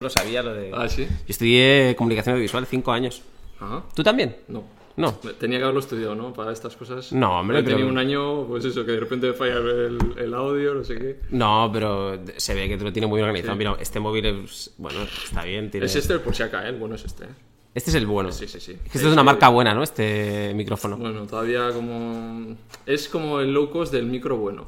[0.00, 0.70] Lo sabía lo de...
[0.74, 1.06] Ah, sí.
[1.06, 3.22] Yo estudié comunicación audiovisual cinco años.
[3.58, 3.84] Ajá.
[3.94, 4.36] ¿Tú también?
[4.48, 4.62] No.
[4.96, 5.12] No.
[5.12, 6.32] Tenía que haberlo estudiado, ¿no?
[6.32, 7.12] Para estas cosas.
[7.12, 10.34] No, hombre, He tenido pero- un año, pues eso, que de repente falla el, el
[10.34, 11.20] audio, no sé qué.
[11.30, 13.56] No, pero se ve que te lo tiene muy organizado.
[13.56, 14.74] Mira, este móvil es...
[14.76, 15.70] Bueno, está bien.
[15.70, 15.86] Tiene...
[15.86, 16.70] Es este el por si acá, ¿eh?
[16.70, 17.24] El bueno es este.
[17.24, 17.28] ¿eh?
[17.74, 18.32] Este es el bueno.
[18.32, 18.72] Sí, sí, sí.
[18.72, 19.82] Es que esto es una marca buena, ¿no?
[19.84, 20.96] Este micrófono.
[20.96, 22.56] Bueno, todavía como...
[22.86, 24.66] Es como el low cost del micro bueno,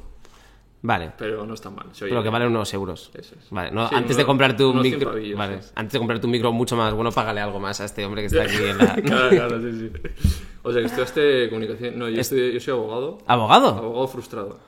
[0.82, 1.12] Vale.
[1.18, 1.86] pero no está mal.
[1.98, 3.10] Pero que vale unos euros.
[3.14, 3.50] Eso es.
[3.50, 5.12] Vale, no, Sí, antes de comprarte un micro.
[5.36, 8.22] Vale, antes de comprarte un micro mucho más bueno, págale algo más a este hombre
[8.22, 8.94] que está aquí en la.
[9.02, 9.90] Claro, claro, sí, sí.
[10.62, 11.98] O sea, que estudiaste comunicación...
[11.98, 13.18] No, yo, estudié- yo soy abogado.
[13.26, 13.68] ¿Abogado?
[13.68, 14.58] Abogado frustrado,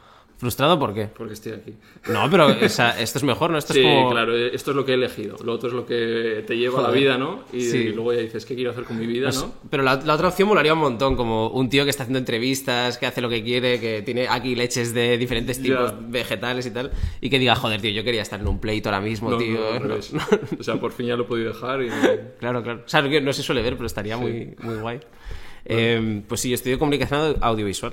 [0.43, 1.07] ¿Frustrado por qué?
[1.07, 1.73] porque estoy aquí.
[2.13, 3.59] No, pero esto es mejor, ¿no?
[3.59, 4.11] Esto Sí, es como.
[4.11, 5.37] claro, esto es lo que he elegido.
[5.45, 7.45] Lo otro es lo que te lleva a la vida, ¿no?
[7.53, 7.77] Y, Sí.
[7.79, 9.55] y luego ya dices, ¿qué quiero hacer con mi vida, Pues- no?
[9.71, 12.99] Pero la, la otra opción molaría un montón, como un tío que está haciendo entrevistas,
[12.99, 15.99] que hace lo que quiere, que tiene aquí leches de diferentes tipos Ya.
[16.09, 16.91] vegetales y tal,
[17.21, 19.61] y que diga, joder, tío, yo quería estar en un pleito ahora mismo, No, tío.
[19.81, 19.87] no.
[19.89, 19.97] No.
[20.59, 21.89] O sea, por fin ya lo he podido dejar y...
[22.41, 22.83] Claro, claro.
[22.85, 24.99] O sea, no se suele ver, pero estaría muy, muy guay.
[25.67, 27.93] Eh, pues sí, yo estudio comunicación audiovisual.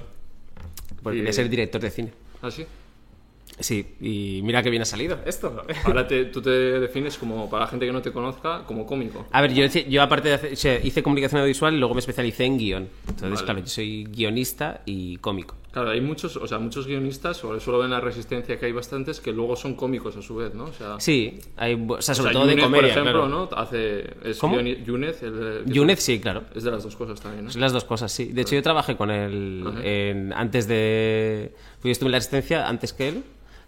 [1.03, 2.09] Porque Y- quería ser director de cine.
[2.41, 2.65] ¿Ah, sí?
[3.59, 5.63] Sí, y mira que bien ha salido esto.
[5.83, 9.25] Ahora te- tú te defines como, para la gente que no te conozca, como cómico.
[9.31, 12.45] A ver, yo, aparte de hacer, o sea, hice comunicación audiovisual y luego me especialicé
[12.45, 12.87] en guion.
[13.01, 13.43] Entonces, Vale.
[13.45, 15.55] claro, yo soy guionista y cómico.
[15.71, 18.71] Claro, hay muchos, o sea, muchos guionistas, sobre suelo ver en la Resistencia que hay
[18.71, 20.63] bastantes, que luego son cómicos a su vez, ¿no?
[20.65, 23.27] O sea, Sí, hay, o sea, o sobre sea, todo de comedia, por ejemplo, claro.
[23.27, 23.49] ¿no?
[23.57, 24.09] Hace...
[24.23, 24.59] Es ¿Cómo?
[24.61, 26.43] Yunez, el, Yunez sí, claro.
[26.55, 27.51] Es de las dos cosas también, ¿no?
[27.51, 28.25] Son las dos cosas, sí.
[28.31, 31.51] De hecho, yo trabajé con él en- antes de...
[31.81, 33.23] Pues yo estuve en la Resistencia antes que él,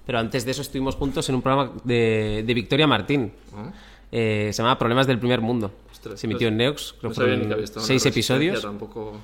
[0.05, 3.31] pero antes de eso estuvimos juntos en un programa de, de Victoria Martín.
[3.55, 3.71] Ah.
[4.11, 5.71] Eh, se llamaba Problemas del Primer Mundo.
[5.91, 9.17] Ostras, se emitió no- en Neox, creo No que seis episodios Tampoco...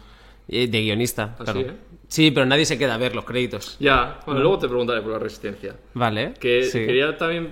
[0.48, 1.36] eh, de guionista.
[1.40, 1.60] ¿Ah, claro.
[1.60, 1.74] sí, eh?
[2.08, 3.76] Sí, pero nadie se queda a ver los créditos.
[3.82, 5.76] Ya, bueno, luego te preguntaré por la Resistencia.
[5.94, 6.36] Vale.
[6.40, 6.86] Que sí.
[6.86, 7.50] quería también,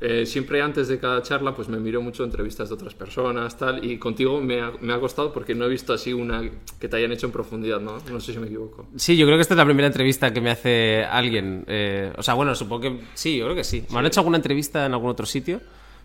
[0.00, 3.84] eh, siempre antes de cada charla, pues me miro mucho entrevistas de otras personas, tal,
[3.84, 6.42] y contigo me ha, me ha costado porque no he visto así una
[6.80, 7.98] que te hayan hecho en profundidad, ¿no?
[8.10, 8.86] No sé si me equivoco.
[8.96, 11.64] Sí, yo creo que esta es la primera entrevista que me hace alguien.
[11.66, 13.84] eh, o sea, bueno, supongo que sí, yo creo que sí.
[13.90, 15.60] Me han hecho alguna entrevista en algún otro sitio,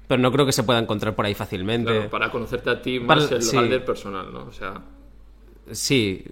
[0.07, 1.91] pero no creo que se pueda encontrar por ahí fácilmente.
[1.91, 3.57] Claro, para conocerte a ti más Para- el sí.
[3.85, 4.45] Personal, ¿no?
[4.45, 4.73] O sea,
[5.71, 6.23] Sí,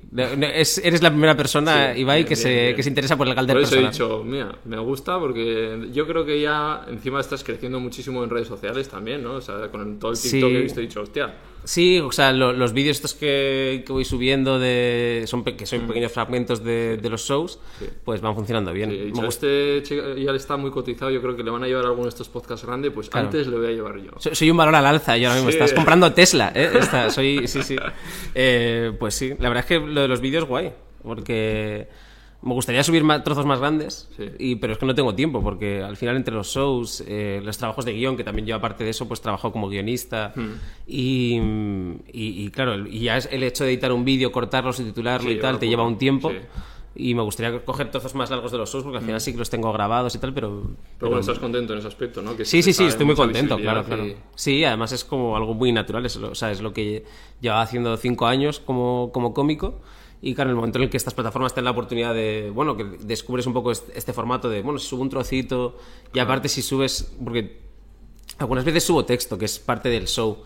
[0.53, 2.75] es- eres la primera persona, Sí, Ibai, bien, que, se, bien.
[2.75, 6.05] que se interesa por el Galder por eso he dicho, mira, me gusta porque yo
[6.05, 9.33] creo que ya encima estás creciendo muchísimo en redes sociales también, ¿no?
[9.35, 10.31] O sea, con todo el Sí.
[10.31, 11.33] TikTok que he visto he dicho, hostia,
[11.65, 15.63] Sí, o sea, lo- los vídeos estos que, que voy subiendo, de, son, pe- que
[15.63, 15.67] Mm.
[15.67, 17.59] son pequeños fragmentos de, de los shows,
[18.03, 18.91] pues van funcionando bien.
[18.91, 19.83] he Me gusta- este
[20.23, 22.27] ya está muy cotizado, yo creo que le van a llevar a alguno de estos
[22.29, 23.27] podcasts grandes, pues Claro.
[23.27, 24.11] antes le voy a llevar yo.
[24.19, 25.51] Soy, soy un valor al alza, yo ahora mismo.
[25.51, 25.57] Sí.
[25.57, 26.69] Estás comprando Tesla, ¿eh?
[26.79, 27.75] Esta, soy, sí, sí.
[28.35, 31.87] Eh, pues sí, la verdad es que lo de los vídeos guay, porque
[32.43, 34.25] me gustaría subir más, trozos más grandes, Sí.
[34.37, 37.57] y, pero es que no tengo tiempo, porque al final entre los shows, eh, los
[37.57, 40.51] trabajos de guion, que también yo aparte de eso, pues trabajo como guionista, Hmm.
[40.85, 41.35] y,
[42.11, 45.35] y, y claro, y ya es el hecho de editar un vídeo, cortarlo, subtitularlo Sí,
[45.35, 46.29] y tal, te lleva un tiempo.
[46.31, 46.37] sí.
[46.95, 49.39] Y me gustaría coger trozos más largos de los shows, porque al final sí que
[49.39, 50.61] los tengo grabados y tal, pero...
[50.99, 52.37] Pero bueno, estás contento en ese aspecto, ¿no?
[52.37, 54.05] Que Sí, sí, sí, estoy muy contento, claro, claro.
[54.05, 57.03] y- Sí, además es como algo muy natural, es, lo- o sea, es lo que
[57.41, 59.81] llevaba haciendo cinco años como, como cómico.
[60.25, 62.49] Y claro, en el momento en el que estas plataformas te dan la oportunidad de,
[62.53, 65.77] bueno, que descubres un poco este, este formato de, bueno, si subo un trocito
[66.13, 67.59] y aparte si subes, porque
[68.37, 70.37] algunas veces subo texto, que es parte del show.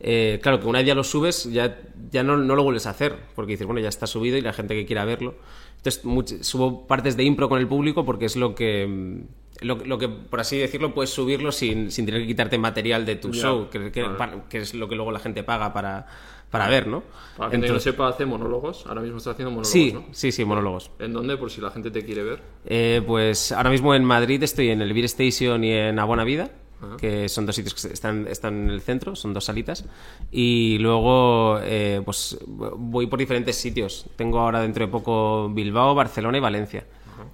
[0.00, 1.78] Eh, claro, que una vez ya lo subes, ya,
[2.10, 4.54] ya no, no lo vuelves a hacer, porque dices, bueno, ya está subido y la
[4.54, 5.34] gente que quiera verlo.
[5.76, 9.22] Entonces, subo partes de impro con el público porque es lo que,
[9.60, 13.16] lo, lo que por así decirlo, puedes subirlo sin, sin tener que quitarte material de
[13.16, 14.06] tu Ya, show, que, que-
[14.48, 16.06] que es lo que luego la gente paga para,
[16.50, 17.02] para ver, ¿no?
[17.36, 18.86] Para que no Entonces- sepa, hace monólogos.
[18.86, 20.04] Ahora mismo está haciendo monólogos, sí, ¿no?
[20.12, 20.90] sí, sí, monólogos.
[20.98, 21.36] ¿En dónde?
[21.36, 22.42] Por si la gente te quiere ver.
[22.64, 26.50] Eh, pues ahora mismo en Madrid estoy en el Beer Station y en Abona Vida,
[26.98, 29.84] que son dos sitios que están, están en el centro, son dos salitas.
[30.30, 34.06] Y luego eh, pues voy por diferentes sitios.
[34.16, 36.86] Tengo ahora dentro de poco Bilbao, Barcelona y Valencia.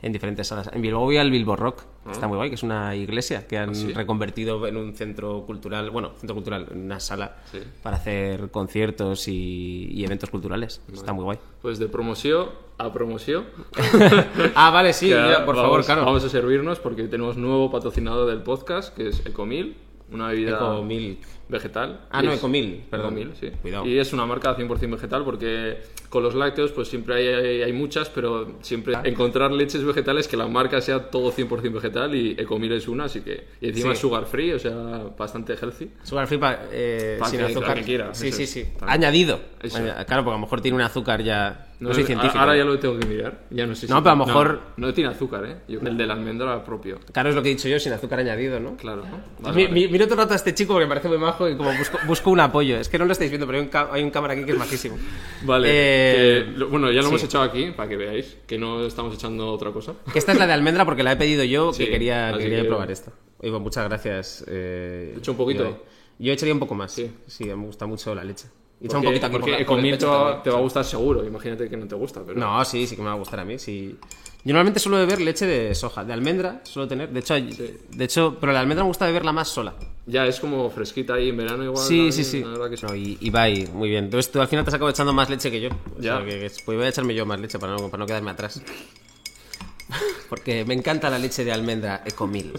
[0.02, 0.68] En diferentes salas.
[0.72, 3.56] En Bilbao voy al Bilbo Rock, que está muy guay, que es una iglesia que
[3.56, 3.92] han sí?
[3.92, 7.58] reconvertido en un centro cultural, bueno, centro cultural, en una sala Sí.
[7.84, 10.82] para hacer conciertos y, y eventos culturales.
[10.92, 11.38] Está muy guay.
[11.62, 12.48] Pues de promoción
[12.78, 13.44] a promoción.
[14.56, 15.10] ah, vale, sí,
[15.46, 16.04] por vamos, favor, claro.
[16.04, 19.76] Vamos a servirnos porque tenemos nuevo patrocinador del podcast, que es Ecomil,
[20.10, 21.20] una bebida Ecomilk.
[21.52, 22.00] Vegetal.
[22.10, 23.18] Ah, no, Ecomil, perdón.
[23.18, 23.50] Ecomil, sí.
[23.62, 23.86] Cuidado.
[23.86, 25.78] Y es una marca 100% vegetal porque
[26.08, 30.46] con los lácteos pues siempre hay, hay, muchas, pero siempre encontrar leches vegetales que la
[30.48, 33.44] marca sea todo 100% vegetal y Ecomil es una, así que...
[33.60, 33.92] Y encima Sí.
[33.92, 34.72] es sugar free, o sea,
[35.16, 35.90] bastante healthy.
[36.02, 37.62] Sugar free pa- eh, Pa' sin que- azúcar.
[37.68, 38.66] para que quiera, sí, sí, sí.
[38.80, 39.40] Añadido.
[39.62, 39.78] Eso.
[39.78, 41.68] Claro, porque a lo mejor tiene un azúcar ya.
[41.82, 42.38] No, soy científico.
[42.38, 43.40] Ahora ya lo tengo que mirar.
[43.50, 45.56] Ya no sé si No, pero a lo mejor- No, tiene azúcar, ¿eh?
[45.68, 46.98] Yo, el de la almendra propio.
[47.12, 48.76] Claro, es lo que he dicho yo, sin azúcar añadido, ¿no?
[48.76, 49.02] Claro.
[49.40, 49.68] Vale, Mi- vale.
[49.74, 51.72] mi- Miro todo el rato a este chico porque me parece muy majo y como
[51.76, 52.76] busco, busco un apoyo.
[52.78, 54.58] Es que no lo estáis viendo, pero hay un, hay un cámara aquí que es
[54.58, 54.96] majísimo.
[55.44, 55.68] Vale.
[55.70, 57.08] Eh, que bueno, ya lo sí.
[57.08, 59.94] hemos echado aquí para que veáis que no estamos echando otra cosa.
[60.12, 62.44] Que esta es la de almendra porque la he pedido yo, Sí, que quería, que
[62.44, 63.10] quería que- probar esta.
[63.42, 64.44] Muchas gracias.
[64.46, 65.62] Eh, ¿He hecho un poquito?
[65.64, 65.76] Ibai.
[66.18, 66.92] Yo echaría un poco más.
[66.92, 67.10] Sí.
[67.26, 68.46] Sí, me gusta mucho la leche.
[68.82, 70.42] He echado un Porque, poquito aquí por porque la- por con el miel te va,
[70.42, 71.24] va a gustar seguro.
[71.24, 72.38] Imagínate que no te gusta, pero...
[72.38, 73.58] No, sí, sí que me va a gustar a mí.
[73.58, 73.96] Sí.
[74.44, 77.08] Yo normalmente suelo beber leche de soja, de almendra suelo tener.
[77.10, 79.72] De hecho, de hecho, pero la almendra me gusta beberla más sola.
[80.06, 81.86] Ya es como fresquita ahí en verano igual.
[81.86, 82.42] Sí, sí, sí.
[82.70, 82.84] que sí.
[82.86, 84.06] No, y, y bye, muy bien.
[84.06, 85.68] Entonces tú al final te has acabado echando más leche que yo.
[85.96, 86.16] O Ya.
[86.16, 88.32] sea, que, que- pues voy a echarme yo más leche para no, para no quedarme
[88.32, 88.60] atrás.
[90.28, 92.52] Porque me encanta la leche de almendra Ecomil.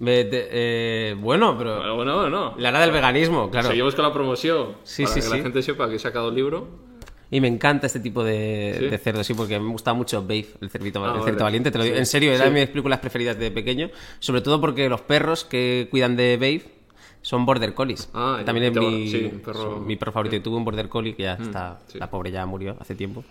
[0.00, 2.54] Eh, bueno, pero Bueno, bueno, bueno.
[2.58, 3.68] la era del veganismo, claro.
[3.68, 4.76] Seguimos con la promoción.
[4.84, 5.36] Sí, para sí, que sí.
[5.36, 6.88] la gente sepa que he sacado el libro.
[7.30, 8.86] Y me encanta este tipo de, ¿Sí?
[8.86, 11.76] de cerdo, sí, porque me gusta mucho Babe, el cerdito, Ah, el cerdito valiente, te
[11.76, 11.96] lo digo.
[11.96, 12.00] Sí.
[12.00, 12.50] En serio, era Sí.
[12.52, 13.90] de mis películas preferidas de pequeño.
[14.18, 16.62] Sobre todo porque los perros que cuidan de Babe
[17.20, 18.08] son border collies.
[18.14, 20.36] Ah, También es mi, sí, un perro- mi perro favorito.
[20.36, 21.98] Y tuve un border collie que ya está, sí.
[21.98, 23.22] la pobre ya murió hace tiempo.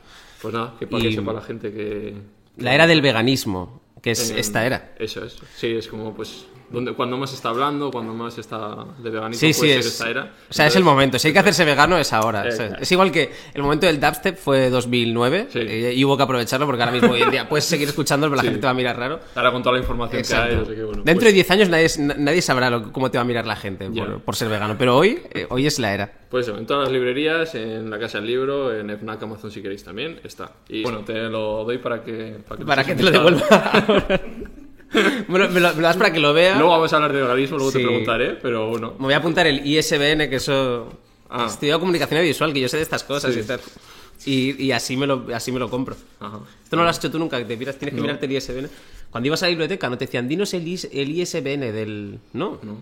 [0.44, 2.14] Pues nada, que para Y- que sepa la gente que...
[2.58, 4.94] La era del veganismo, que es en- esta era.
[5.00, 5.38] Eso es.
[5.56, 6.46] Sí, es como pues...
[6.69, 9.86] Donde, cuando más está hablando, cuando más está de veganismo, Sí, sí, puede es.
[9.86, 10.22] ser esta era.
[10.50, 11.19] O sea, es el Entonces, momento.
[11.19, 12.42] Si hay que hacerse vegano, es ahora.
[12.42, 12.84] O sea, Exacto.
[12.84, 15.60] es igual que el momento del dubstep fue 2009 Sí.
[15.60, 18.38] eh, y hubo que aprovecharlo porque ahora mismo hoy en día puedes seguir escuchándolo, pero
[18.38, 18.48] la Sí.
[18.48, 19.19] gente te va a mirar raro.
[19.36, 20.62] Ahora con toda la información que hay, Exacto.
[20.64, 21.04] así que bueno.
[21.06, 23.25] Dentro pues, de 10 años nadie, es- na- nadie sabrá lo- cómo te va a
[23.25, 24.75] mirar la gente por, por ser vegano.
[24.78, 26.12] Pero hoy, eh, hoy es la era.
[26.30, 29.62] Pues eso, en todas las librerías, en la Casa del Libro, en FNAC, Amazon si
[29.62, 30.52] queréis también, está.
[30.68, 32.40] Y bueno, te lo doy para que...
[32.46, 33.48] Para que, Para que te lo devuelva.
[35.28, 36.56] bueno, me lo, me lo das para que lo vea.
[36.56, 37.80] Luego vamos a hablar de veganismo, luego Sí.
[37.80, 38.94] te preguntaré, pero bueno.
[39.00, 40.89] Me voy a apuntar el ISBN, que eso...
[41.30, 41.45] Ah.
[41.50, 43.42] Estudio comunicación visual, que yo sé de estas cosas Sí.
[43.42, 43.60] y tal.
[44.25, 45.95] Y, y así, me lo, así me lo compro.
[46.19, 46.39] Ajá.
[46.63, 48.69] Esto no lo has hecho tú nunca, que te miras, tienes que mirarte el ISBN.
[49.12, 52.19] Cuando ibas a la biblioteca no te decían, dinos el, el ISBN del...
[52.33, 52.60] ¿No?
[52.63, 52.81] No.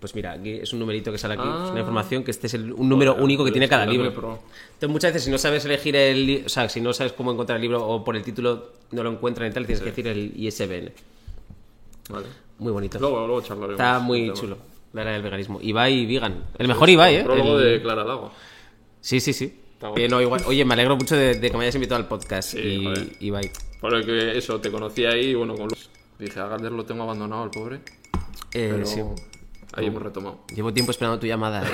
[0.00, 1.62] Pues mira, aquí es un numerito que sale aquí, Ah.
[1.66, 4.14] es una información que este es el- un número único que tiene cada libro.
[4.14, 4.38] pro.
[4.74, 6.44] Entonces muchas veces si no sabes elegir el...
[6.46, 9.10] O sea, si no sabes cómo encontrar el libro o por el título no lo
[9.10, 10.92] encuentran y tal, tienes que decir el ISBN.
[12.10, 12.26] Vale.
[12.58, 12.98] Muy bonito.
[13.00, 13.72] Luego, luego charlaremos.
[13.80, 14.56] Está muy chulo.
[14.92, 15.58] La era del veganismo.
[15.60, 16.44] Ibai Vegan.
[16.58, 17.24] El mejor Ibai, ¿eh?
[17.24, 18.30] Prólogo El- de Clara Lago.
[19.00, 19.52] Sí, sí, sí.
[19.80, 19.94] Bueno.
[19.96, 20.42] Eh, no, igual.
[20.46, 22.50] Oye, me alegro mucho de, de que me hayas invitado al podcast.
[22.52, 23.08] Sí, y joder.
[23.20, 23.50] Ibai.
[23.82, 25.88] Lo que eso, te conocí ahí y bueno, con Luz.
[26.18, 27.76] Dije, a Galder lo tengo abandonado, el pobre.
[28.54, 29.00] Eh, Pero sí.
[29.78, 30.40] Ahí hemos retomado.
[30.54, 31.62] Llevo tiempo esperando tu llamada.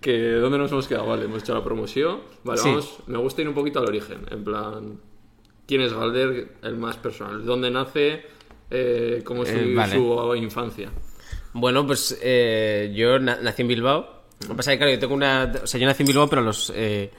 [0.00, 1.06] Que, ¿Dónde nos hemos quedado?
[1.06, 2.20] Vale, hemos hecho la promoción.
[2.44, 2.68] Vale, Sí.
[2.68, 2.98] vamos.
[3.06, 4.20] Me gusta ir un poquito al origen.
[4.30, 5.00] En plan,
[5.66, 6.52] ¿quién es Galder?
[6.62, 7.44] El más personal.
[7.44, 8.22] ¿Dónde nace?
[8.70, 9.94] Eh, ¿Cómo es su, Eh, vale.
[9.94, 10.90] su infancia?
[11.54, 14.22] Bueno, pues eh, yo na- nací en Bilbao.
[14.42, 15.52] Lo que pasa es que, claro, yo tengo una...
[15.64, 17.10] O sea, yo nací en Bilbao, pero los, eh,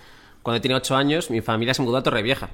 [0.44, 2.50] cuando tenía 8 años, mi familia se mudó a Torrevieja.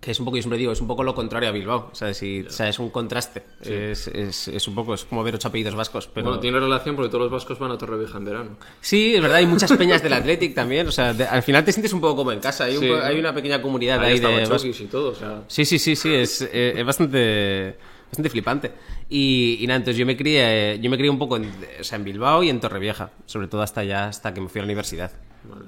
[0.00, 1.88] Que es un poco, yo siempre digo, es un poco lo contrario a Bilbao.
[1.90, 3.42] O sea, si- o sea, es un contraste.
[3.60, 6.06] Es, es- es un poco, es como ver ocho apellidos vascos.
[6.14, 6.26] Pero...
[6.26, 8.50] Bueno, tiene relación porque todos los vascos van a Torrevieja en verano.
[8.80, 10.86] Sí, es verdad, hay muchas peñas del Athletic también.
[10.86, 12.64] O sea, de- al final te sientes un poco como en casa.
[12.64, 13.02] Hay, un Sí, po- ¿no?
[13.02, 15.42] hay una pequeña comunidad Ahí de Machokis y todo, o sea...
[15.48, 18.70] Sí, sí, sí, sí, es, eh, es bastante, bastante flipante.
[19.10, 21.50] Y, y nada, entonces yo me crié, yo me crié un poco en,
[21.80, 24.60] o sea, en Bilbao y en Torrevieja, sobre todo hasta ya, hasta que me fui
[24.60, 25.10] a la universidad.
[25.42, 25.64] Vale.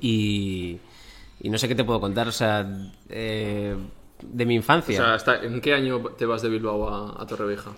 [0.00, 0.78] Y,
[1.40, 2.66] y no sé qué te puedo contar, o sea,
[3.08, 3.76] eh,
[4.22, 4.96] de mi O infancia.
[4.96, 7.70] sea, ¿hasta ¿en qué año te vas de Bilbao a, a Torrevieja?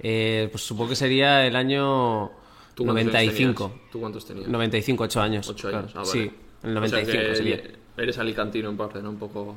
[0.00, 2.30] Eh, pues supongo que sería el año
[2.74, 3.68] ¿Tú cuántos años 95.
[3.68, 3.90] tenías?
[3.90, 4.48] ¿Tú cuántos tenías?
[4.48, 5.48] 95, 8 años.
[5.48, 5.84] Ocho claro.
[5.84, 6.10] años, ah, vale.
[6.10, 6.18] Sí,
[6.62, 7.62] el O sea 95 que sería.
[7.96, 9.10] Eres alicantino en parte, ¿no?
[9.10, 9.54] Un poco...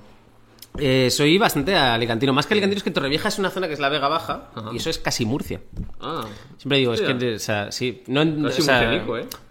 [0.80, 2.34] Eh, soy bastante alicantino.
[2.34, 4.78] Más que alicantino es que Torrevieja es una zona que es la Vega Baja y
[4.78, 5.62] eso es casi Murcia.
[6.02, 6.26] Ah,
[6.58, 9.02] Siempre digo, es que, o sea, sí, no, Casi o sea, ¿eh?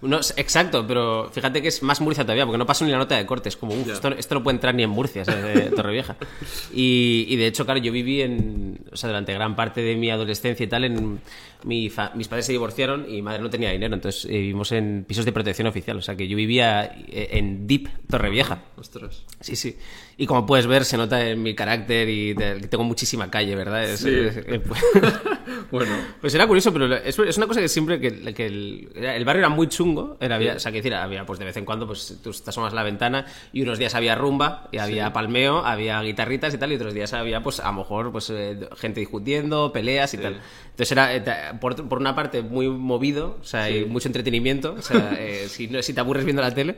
[0.03, 3.17] no, exacto, pero fíjate que es más Murcia todavía, porque no paso ni la nota
[3.17, 5.43] de cortes, como, uff, esto, esto no puede entrar ni en Murcia, ¿sabes?
[5.55, 6.17] De Torrevieja.
[6.75, 10.11] Y, y de hecho, claro, yo viví en, o sea, durante gran parte de mi
[10.11, 11.21] adolescencia y tal, en,
[11.65, 14.73] mi fa- mis padres se divorciaron y mi madre no tenía dinero, entonces eh, vivimos
[14.73, 18.63] en pisos de protección oficial, o sea, que yo vivía eh, en Deep Torrevieja.
[18.77, 19.23] ostras.
[19.41, 19.77] Sí, sí.
[20.17, 23.85] Y como puedes ver, se nota en mi carácter y que tengo muchísima calle, ¿verdad?
[23.85, 24.11] Es- Sí.
[24.11, 24.81] es- pues-
[25.71, 29.41] Bueno, pues era curioso, pero es, es una cosa que siempre que, que el, barrio
[29.41, 31.87] era muy chungo, era, había, o sea, que decir, había pues de vez en cuando
[31.87, 35.65] pues tú te asomas a la ventana y unos días había rumba, y había palmeo,
[35.65, 39.01] había guitarritas y tal, y otros días había pues a lo mejor pues eh, gente
[39.01, 40.41] discutiendo, peleas y tal.
[40.71, 41.23] Entonces era eh,
[41.61, 45.67] por, por una parte muy movido, o sea, y mucho entretenimiento, o sea, eh, si,
[45.69, 46.77] no, si te aburres viendo la tele.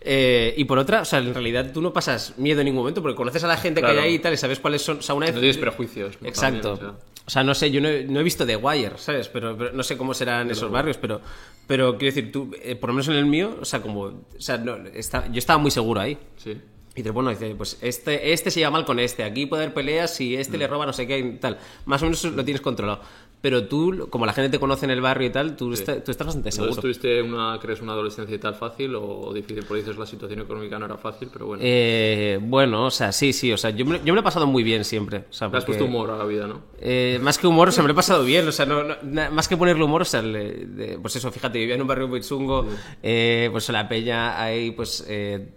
[0.00, 3.02] Eh, y por otra, o sea, en realidad tú no pasas miedo en ningún momento
[3.02, 4.00] porque conoces a la gente que Claro.
[4.02, 4.98] hay ahí y tal y sabes cuáles son.
[4.98, 6.16] O sea, una vez, no tienes prejuicios.
[6.22, 6.74] Exacto.
[6.74, 7.06] También, o sea.
[7.26, 9.28] O sea, no sé, yo no he, no he visto The Wire, ¿sabes?
[9.28, 11.20] Pero, pero no sé cómo serán esos barrios, pero,
[11.66, 14.22] pero quiero decir, tú, eh, por lo menos en el mío, o sea, como, o
[14.38, 16.16] sea, no, está- yo estaba muy seguro ahí.
[16.36, 16.52] Sí.
[16.94, 19.74] Y dices, bueno, dice, pues este, este se lleva mal con este, aquí puede haber
[19.74, 21.58] peleas y este le roba no sé qué y tal.
[21.84, 23.00] Más o menos lo tienes controlado.
[23.46, 26.10] Pero tú, como la gente te conoce en el barrio y tal, tú, está- tú
[26.10, 26.72] estás bastante seguro.
[26.82, 30.80] Tuviste una, crees, una adolescencia y tal fácil o difícil, por dices la situación económica
[30.80, 31.62] no era fácil, pero bueno.
[31.64, 34.48] Eh, bueno, o sea, sí, sí, o sea, yo me, yo me lo he pasado
[34.48, 35.26] muy bien siempre.
[35.30, 36.60] O sea, has puesto humor a la vida, ¿no?
[36.80, 38.48] Eh, más que humor, o sea, me lo he pasado bien.
[38.48, 41.30] O sea, no, no- na- más que ponerle humor, o sea, le- de- pues eso,
[41.30, 42.66] fíjate, vivía en un barrio muy chungo,
[43.00, 45.50] eh, pues la peña ahí, pues, eh,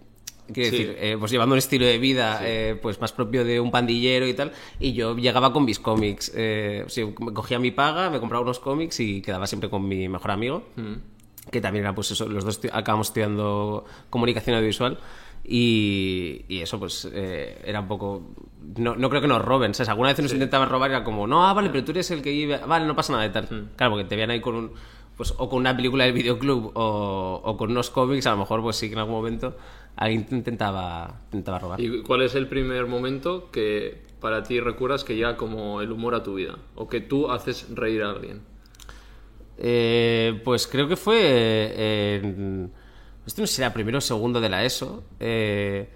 [0.54, 0.78] quiero Sí.
[0.78, 4.28] decir, eh, pues llevando un estilo de vida, eh, pues más propio de un pandillero
[4.28, 4.52] y tal.
[4.80, 6.32] Y yo llegaba con mis cómics.
[6.36, 9.88] Eh, o sea, me cogía mi paga, me compraba unos cómics y quedaba siempre con
[9.88, 10.64] mi mejor amigo
[11.52, 15.00] que también era pues eso, los dos acabamos estudiando comunicación audiovisual
[15.44, 18.22] y, y eso pues eh, era un poco...
[18.78, 19.90] No, no creo que nos roben, ¿sabes?
[19.90, 22.22] Alguna vez nos intentaban robar y era como, no, ah, vale, pero tú eres el
[22.22, 22.58] que iba...
[22.60, 23.70] Vale, no pasa nada de tal.
[23.76, 24.72] Claro, porque te veían ahí con un...
[25.18, 28.62] Pues, o con una película del videoclub o, o con unos cómics, a lo mejor
[28.62, 29.58] pues sí que en algún momento
[30.00, 31.80] alguien te intentaba, intentaba robar.
[31.82, 36.16] ¿Y cuál es el primer momento que para ti recuerdas que llega como el humor
[36.16, 36.58] a tu vida?
[36.76, 38.42] O que tú haces reír a alguien.
[39.58, 42.72] Eh, pues creo que fue eh, en...
[43.26, 45.04] Esto no sé si era primero o segundo de la ESO.
[45.20, 45.90] eh,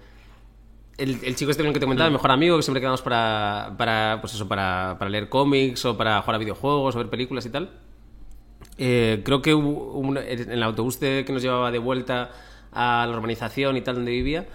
[0.96, 4.18] el, el chico este que te comentaba, el mejor amigo, que siempre quedamos para, para,
[4.20, 7.50] pues eso, para, para leer cómics o para jugar a videojuegos o ver películas y
[7.50, 7.70] tal.
[8.78, 12.30] Eh, creo que hubo un- en el autobús de- que nos llevaba de vuelta
[12.74, 14.46] a la urbanización y tal donde vivía.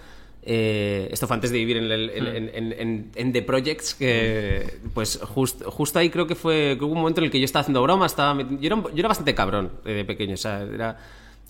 [0.42, 5.20] eh, esto fue antes de vivir en, el- en, en- en- The Projects, que pues
[5.22, 7.60] just- justo ahí creo que fue que hubo un momento en el que yo estaba
[7.60, 10.96] haciendo bromas, estaba, yo, era, yo era bastante cabrón eh, de pequeño, o sea, era,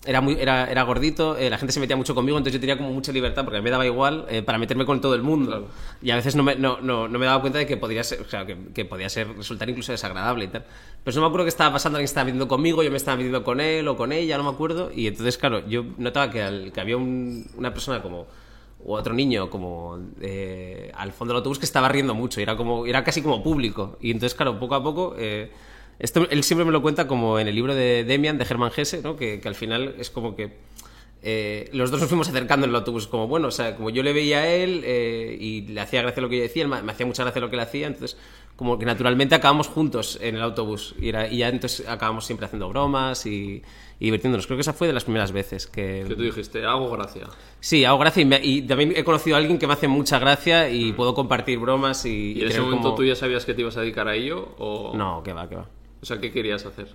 [0.05, 2.75] era, muy, era, era gordito, eh, la gente se metía mucho conmigo, entonces yo tenía
[2.77, 5.67] como mucha libertad porque me daba igual eh, para meterme con todo el mundo.
[6.01, 8.21] Y a veces no me, no, no, no me daba cuenta de que podría ser,
[8.21, 10.65] o sea, que, que podía ser, resultar incluso desagradable y tal.
[11.03, 13.43] Pero no me acuerdo qué estaba pasando, alguien estaba metiendo conmigo, yo me estaba metiendo
[13.43, 14.91] con él o con ella, no me acuerdo.
[14.95, 18.25] Y entonces, claro, yo notaba que, al- que había un- una persona como
[18.83, 22.55] o otro niño como eh, al fondo del autobús que estaba riendo mucho y era
[22.55, 25.51] como era casi como público y entonces claro poco a poco eh,
[26.01, 29.01] esto él siempre me lo cuenta como en el libro de Demian de Germán Gese
[29.01, 29.15] ¿no?
[29.15, 30.51] que, que al final es como que
[31.23, 34.01] eh, los dos nos fuimos acercando en el autobús como bueno o sea como yo
[34.01, 36.91] le veía a él eh, y le hacía gracia lo que yo decía me, me
[36.91, 38.17] hacía mucha gracia lo que él hacía entonces
[38.55, 42.45] como que naturalmente acabamos juntos en el autobús y, era- y ya entonces acabamos siempre
[42.47, 43.61] haciendo bromas y,
[43.99, 46.89] y divirtiéndonos creo que esa fue de las primeras veces que, Que tú dijiste, hago
[46.91, 47.27] gracia.
[47.59, 50.17] Sí, hago gracia y, me- y también he conocido a alguien que me hace mucha
[50.19, 52.33] gracia y puedo compartir bromas y...
[52.33, 54.49] ¿Y en ese momento como- tú ya sabías que te ibas a dedicar a ello?
[54.59, 54.95] O...
[54.95, 55.67] No, que va, que va.
[56.01, 56.87] O sea, ¿qué querías hacer?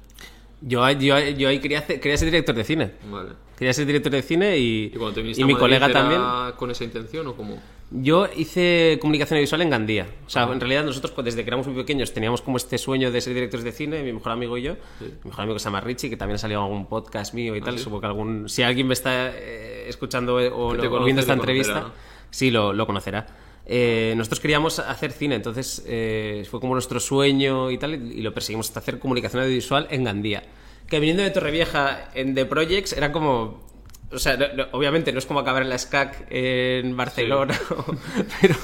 [0.63, 2.93] Yo, yo, yo ahí quería, hacer- quería ser director de cine.
[3.11, 3.31] Vale.
[3.59, 5.93] Quería ser director de cine y, ¿Y cuando te y a mi Madrid colega era
[5.93, 6.21] también.
[6.57, 7.59] con esa intención o cómo?
[7.91, 10.07] Yo hice comunicación visual en Gandía.
[10.27, 13.13] O sea, en realidad nosotros pues, desde que éramos muy pequeños teníamos como este sueño
[13.13, 14.77] de ser directores de cine, mi mejor amigo y yo.
[15.01, 17.61] Mi mejor amigo se llama Richie, que también ha salido en algún podcast mío y
[17.61, 17.75] tal.
[17.75, 17.85] ¿Ah, sí?
[17.85, 18.49] Supongo que algún...
[18.49, 21.93] Si alguien me está eh, escuchando o, te o viendo esta entrevista,
[22.31, 23.27] sí, lo, lo conocerá.
[23.69, 28.33] Eh, nosotros queríamos hacer cine, entonces eh, fue como nuestro sueño y tal, y, lo
[28.33, 30.45] perseguimos hasta hacer comunicación audiovisual en Gandía.
[30.89, 33.67] Que viniendo de Torrevieja en The Projects era como...
[34.13, 37.59] O sea, no- no- obviamente no es como acabar en la SCAC en Barcelona,
[38.41, 38.55] pero,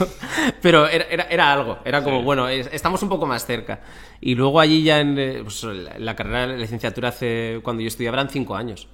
[0.62, 3.80] pero era, era, era algo, era como, bueno, es- estamos un poco más cerca.
[4.20, 7.88] Y luego allí ya en eh, pues, la, la carrera de licenciatura hace, cuando yo
[7.88, 8.86] estudiaba eran cinco años.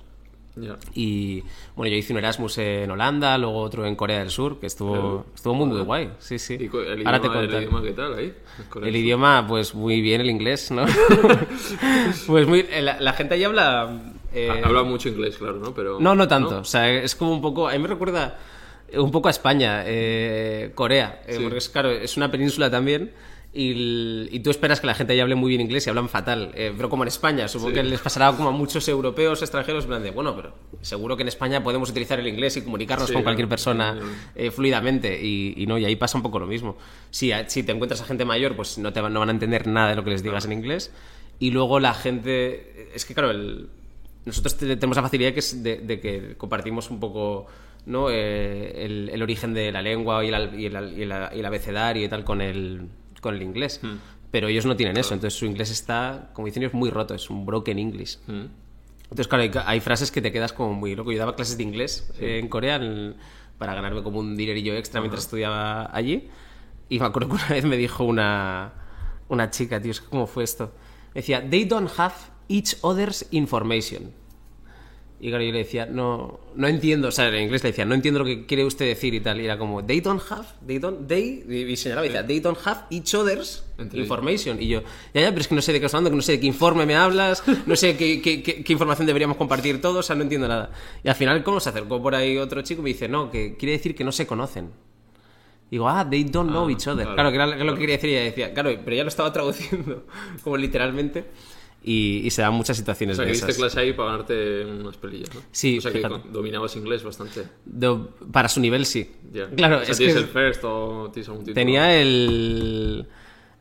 [0.61, 0.77] Ya.
[0.95, 1.43] Y
[1.77, 5.27] bueno, yo hice un Erasmus en Holanda, luego otro en Corea del Sur, que estuvo,
[5.35, 6.11] estuvo muy, muy guay.
[6.19, 6.55] Sí, sí.
[6.55, 8.35] ¿Y el Ahora idioma, te el idioma qué tal ahí?
[8.83, 10.85] El idioma, pues muy bien el inglés, ¿no?
[12.27, 13.89] pues muy, la, la gente ahí habla...
[14.33, 15.75] eh, Ha- Habla mucho inglés, claro, ¿no?
[15.75, 16.59] Pero, no, no tanto.
[16.59, 17.69] O sea, es como un poco.
[17.69, 18.39] A mí me recuerda
[18.95, 21.23] un poco a España, eh, Corea.
[21.27, 21.43] eh, Sí.
[21.43, 23.13] Porque es claro, es una península también.
[23.51, 26.53] Y, y tú esperas que la gente ahí hable muy bien inglés y hablan fatal.
[26.55, 27.75] eh, pero como en España, supongo Sí.
[27.77, 29.85] que les pasará como a muchos europeos extranjeros.
[29.85, 33.09] En plan de, bueno, pero seguro que en España podemos utilizar el inglés y comunicarnos
[33.09, 35.19] Sí, con cualquier persona Sí, eh, fluidamente.
[35.25, 36.77] Y, y no, y ahí pasa un poco lo mismo.
[37.11, 39.67] Si, si te encuentras a gente mayor, pues no, te, van- no van a entender
[39.67, 40.93] nada de lo que les digas en inglés.
[41.41, 42.91] Y luego la gente.
[42.95, 43.71] Es que, claro, el,
[44.27, 47.47] nosotros te- tenemos la facilidad que es de, de que compartimos un poco
[47.87, 48.11] ¿no?
[48.11, 51.03] Eh, el, el origen de la lengua y el, y el- y
[51.41, 52.83] el abecedario y tal con el,
[53.21, 53.81] con el inglés.
[54.31, 57.31] Pero ellos no tienen eso, entonces su inglés está, como dicen ellos, muy roto, es
[57.31, 58.19] un broken English.
[58.27, 58.45] Mm.
[59.05, 61.11] Entonces, claro, hay, hay frases que te quedas como muy loco.
[61.13, 63.17] Yo daba clases de inglés eh, en Corea en-
[63.57, 66.29] para ganarme como un dinerillo extra mientras estudiaba allí.
[66.91, 68.73] Y me acuerdo que una vez me dijo una,
[69.29, 70.73] una chica, tío, es que ¿cómo fue esto?
[71.15, 72.15] Me decía, they don't have
[72.49, 74.13] each other's information.
[75.21, 77.95] Y claro, yo le decía, no, no entiendo, o sea, en inglés le decía, no
[77.95, 79.41] entiendo lo que quiere usted decir y tal.
[79.41, 82.59] Y era como, they don't have, they don't, they, y señalaba y decía, they don't
[82.65, 84.63] have each other's Entre information.
[84.63, 84.83] Y yo,
[85.13, 86.41] ya, ya, pero es que no sé de qué estás hablando, que no sé de
[86.41, 90.03] qué informe me hablas, no sé qué, qué, qué- qué información deberíamos compartir todos, o
[90.05, 90.71] sea, no entiendo nada.
[91.03, 93.57] Y al final, ¿cómo se acercó por ahí otro chico y me dice, no, que
[93.57, 94.71] quiere decir que no se conocen.
[95.69, 97.05] Digo, ah, they don't know Ah, each other.
[97.09, 98.11] claro, Claro, que era lo que quería decir.
[98.11, 100.07] Y ella decía, claro, pero ya lo estaba traduciendo,
[100.45, 101.25] como literalmente.
[101.83, 103.57] Y, y se dan muchas O situaciones sea, que de esas.
[103.57, 105.41] clase ahí para ganarte unas pelillas, ¿no?
[105.53, 107.45] Sí, O sea, que dominabas inglés bastante.
[107.65, 107.99] De-
[108.33, 109.11] para su nivel, sí.
[109.33, 109.49] Ya.
[109.49, 111.55] Claro, o sea, es tienes que el first o tienes algún título.
[111.55, 113.07] tenía el,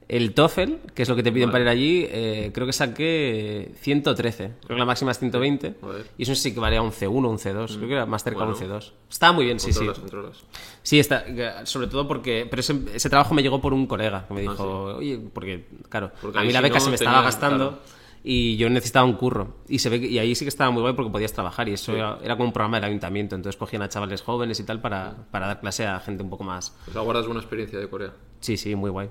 [0.10, 1.64] el TOEFL, que es lo que te piden Vale.
[1.64, 2.08] para ir allí.
[2.10, 4.52] eh, creo que saqué 113.
[4.66, 5.76] Creo que la máxima es 120.
[5.80, 6.06] Joder.
[6.18, 7.76] Y eso sí que valía un C1, un C2.
[7.78, 8.58] Creo que era más cerca de Bueno.
[8.66, 8.92] un C2.
[9.10, 9.86] Estaba muy bien, sí, sí.
[9.86, 10.44] Controlas.
[10.82, 12.48] Sí, está, sobre todo porque.
[12.50, 15.66] Pero ese, ese trabajo me llegó por un colega que me dijo, Ah, oye, porque,
[15.88, 17.98] claro, Porque a mí la si beca no, se me tenía- estaba gastando claro.
[18.30, 19.56] Y yo necesitaba un curro.
[19.70, 21.74] Y se ve que- y ahí sí que estaba muy guay porque podías trabajar y
[21.74, 23.36] eso era, era como un programa del ayuntamiento.
[23.36, 26.44] Entonces cogían a chavales jóvenes y tal para, para dar clase a gente un poco
[26.44, 26.76] más.
[26.90, 28.12] O sea, guardas buena experiencia de Corea.
[28.42, 29.10] Sí, sí, muy guay.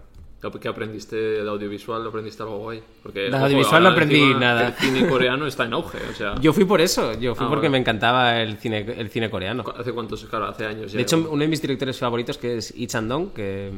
[0.60, 2.06] ¿Qué aprendiste de audiovisual?
[2.06, 2.80] ¿Aprendiste algo guay?
[3.02, 4.68] Porque, De audiovisual no ahora aprendí encima nada.
[4.68, 6.34] El cine coreano está en auge, o sea...
[6.40, 7.70] Yo fui por eso, yo fui Ah, porque vale.
[7.70, 9.64] me encantaba el cine, el cine coreano.
[9.76, 10.22] ¿Hace cuántos?
[10.26, 10.98] Claro, hace años ya.
[10.98, 13.72] De hecho, uno de mis directores favoritos, que es Lee Chan-dong, que,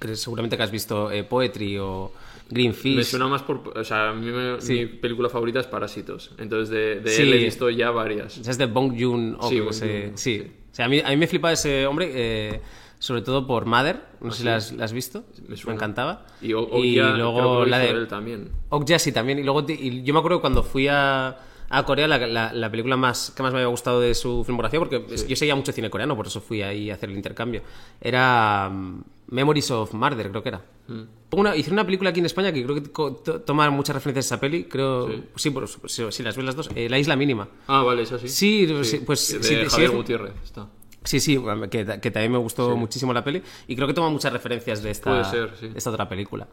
[0.00, 2.12] que seguramente que has visto eh, Poetry o
[2.50, 2.96] Greenfish.
[2.96, 3.72] Me suena más por...
[3.76, 4.72] O sea, a mí me- Sí.
[4.74, 6.32] mi película favorita es Parásitos.
[6.38, 7.22] Entonces, de, de Sí.
[7.22, 8.38] él he visto ya varias.
[8.38, 10.02] Es de Bong Sí, se- Joon-ho, sí.
[10.14, 10.46] sí.
[10.70, 12.60] O sea, a mí, a mí me flipaba ese hombre, eh,
[12.98, 14.00] sobre todo por Mother.
[14.20, 15.24] No sé si la has, la has visto.
[15.28, 16.26] Ah, Me Me, encantaba.
[16.40, 18.50] Y, o, o ya, luego la de él también.
[18.70, 19.38] Okja sí también.
[19.38, 21.36] Y luego y yo me acuerdo cuando fui a,
[21.70, 24.78] a Corea, la, la- la película más que más me había gustado de su filmografía,
[24.78, 27.62] porque es- yo seguía mucho cine coreano, por eso fui ahí a hacer el intercambio.
[28.00, 30.62] Era mm, Memories of Murder, creo que era.
[30.88, 31.02] Mm.
[31.32, 34.34] Una, hicieron una película aquí en España que creo que to- toma muchas referencias a
[34.36, 34.64] esa peli.
[34.64, 35.10] Creo.
[35.36, 36.70] Sí, por- sí, sí, las ves las dos.
[36.74, 37.48] Eh, la Isla Mínima.
[37.66, 38.28] Ah, vale, es así.
[38.28, 40.66] Sí, sí, pues De sí, sí, Javier es- Gutiérrez, está.
[41.04, 41.38] Sí, sí,
[41.70, 44.90] que, que también me gustó muchísimo la peli y creo que toma muchas referencias de
[44.90, 45.68] esta, Puede ser, sí.
[45.68, 46.48] de esta otra película.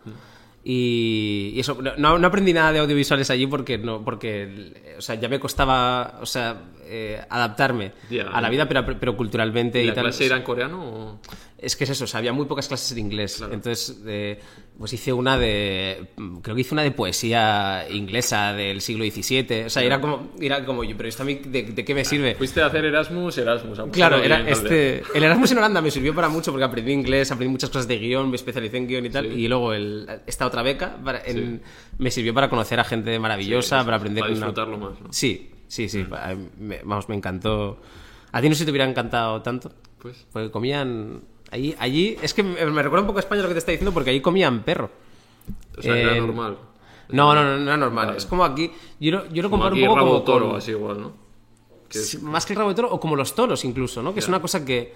[0.68, 5.14] Y, y eso, no, no aprendí nada de audiovisuales allí porque, no, porque o sea,
[5.14, 7.92] ya me costaba o sea, eh, adaptarme
[8.34, 10.04] a la vida, pero, pero culturalmente ¿Y y, la tal.
[10.06, 11.20] clase era en coreano o...?
[11.58, 13.42] Es que es eso, o sea, había muy pocas clases de inglés.
[13.42, 14.40] Entonces, eh,
[14.78, 16.10] pues hice una de.
[16.42, 19.64] Creo que hice una de poesía inglesa del siglo XVII.
[19.66, 20.34] O sea, era como.
[20.40, 22.36] Era como yo, pero esto a mí, ¿de, de qué me sirve?
[22.36, 23.80] Fuiste a hacer Erasmus, Erasmus.
[23.94, 25.02] Claro, era bien, este.
[25.16, 28.00] El Erasmus en Holanda me sirvió para mucho porque aprendí inglés, aprendí muchas cosas de
[28.00, 29.26] guion, me especialicé en guion y tal.
[29.32, 29.40] Sí.
[29.42, 31.62] Y luego el, esta otra beca para- en-
[31.98, 34.22] me sirvió para conocer a gente maravillosa, para aprender.
[34.24, 35.08] Para una- disfrutarlo más, ¿no?
[35.14, 36.04] Sí, sí, sí.
[36.04, 37.80] pa- me- vamos, me encantó.
[38.34, 39.72] A ti no si te hubiera encantado tanto.
[40.00, 40.28] Pues...
[40.34, 41.22] Porque comían.
[41.56, 43.94] Allí, allí es que me, recuerda un poco a España lo que te está diciendo,
[43.94, 44.90] porque allí comían perro.
[45.78, 46.58] O sea, que era Eh, normal.
[47.10, 48.08] No, no, no, no era normal.
[48.08, 48.18] Vale.
[48.18, 48.72] Es como aquí.
[49.00, 50.24] Yo lo, yo lo comparo aquí un poco rabo como.
[50.24, 51.14] toro, con- así igual, ¿no?
[51.88, 54.14] Que es- más que el rabo de toro, o como los toros incluso, ¿no?
[54.14, 54.32] Que es Ya.
[54.32, 54.94] una cosa que,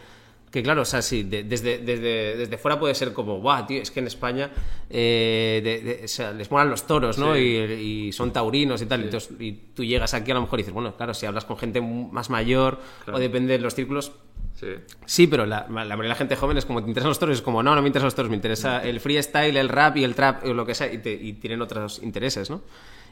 [0.52, 3.82] que claro, o sea, sí, de- desde, desde, desde fuera puede ser como, guau, tío,
[3.82, 4.50] es que en España
[4.90, 7.36] eh, de- de- o sea, les molan los toros, ¿no?
[7.36, 7.40] Sí.
[7.42, 9.04] Y, y son taurinos y tal.
[9.04, 11.58] Entonces, y tú llegas aquí a lo mejor y dices, bueno, claro, si hablas con
[11.58, 13.18] gente más mayor Claro.
[13.18, 14.12] o depende de los círculos,
[14.56, 14.68] Sí.
[15.06, 17.38] Sí, pero la, la mayoría de la gente joven es como, ¿te interesan los toros?
[17.38, 20.04] Es como, no, no me interesan los toros, me interesa el freestyle, el rap y
[20.04, 22.62] el trap, o lo que sea, y, te- y tienen otros intereses, ¿no?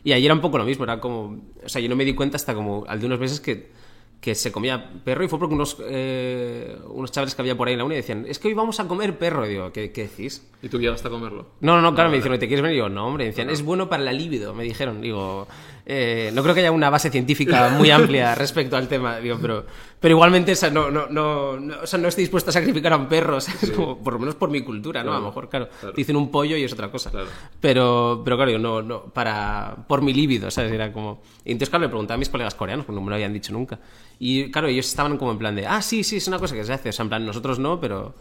[0.04, 2.14] Y ahí era un poco lo mismo, era como, o sea, yo no me di
[2.16, 3.70] cuenta hasta como al de unos meses que,
[4.22, 7.74] que se comía perro y fue porque unos, eh, unos chavales que había por ahí
[7.74, 10.04] en la uni decían, es que hoy vamos a comer perro, y digo, ¿qué, qué
[10.04, 10.46] decís?
[10.62, 11.46] ¿Y tú llegaste a comerlo?
[11.62, 12.78] No, no, no, claro, me dijeron, ¿te quieres venir?
[12.78, 15.02] Y yo, no, hombre, decían, es bueno para la libido, me dijeron.
[15.02, 15.48] Digo,
[15.86, 19.66] eh, no creo que haya una base científica muy amplia respecto al tema, digo, pero,
[20.00, 22.94] pero igualmente, o sea, no, no, no, no- o sea, no estoy dispuesto a sacrificar
[22.94, 25.12] a un perro, o sea, es como, por lo menos por mi cultura, ¿no?
[25.12, 25.94] A lo Claro, mejor, claro, claro.
[25.94, 27.12] te dicen un pollo y es otra cosa.
[27.12, 27.28] Claro.
[27.62, 30.72] Pero, pero claro, yo no, no, para, por mi libido, ¿sabes?
[30.72, 31.22] Era como...
[31.46, 33.54] Y entonces, claro, le preguntaba a mis colegas coreanos, porque no me lo habían dicho
[33.54, 33.80] nunca.
[34.20, 36.64] Y claro, ellos estaban como en plan de, ah, sí, sí, es una cosa que
[36.64, 38.16] se hace, o sea, en plan, nosotros no, pero...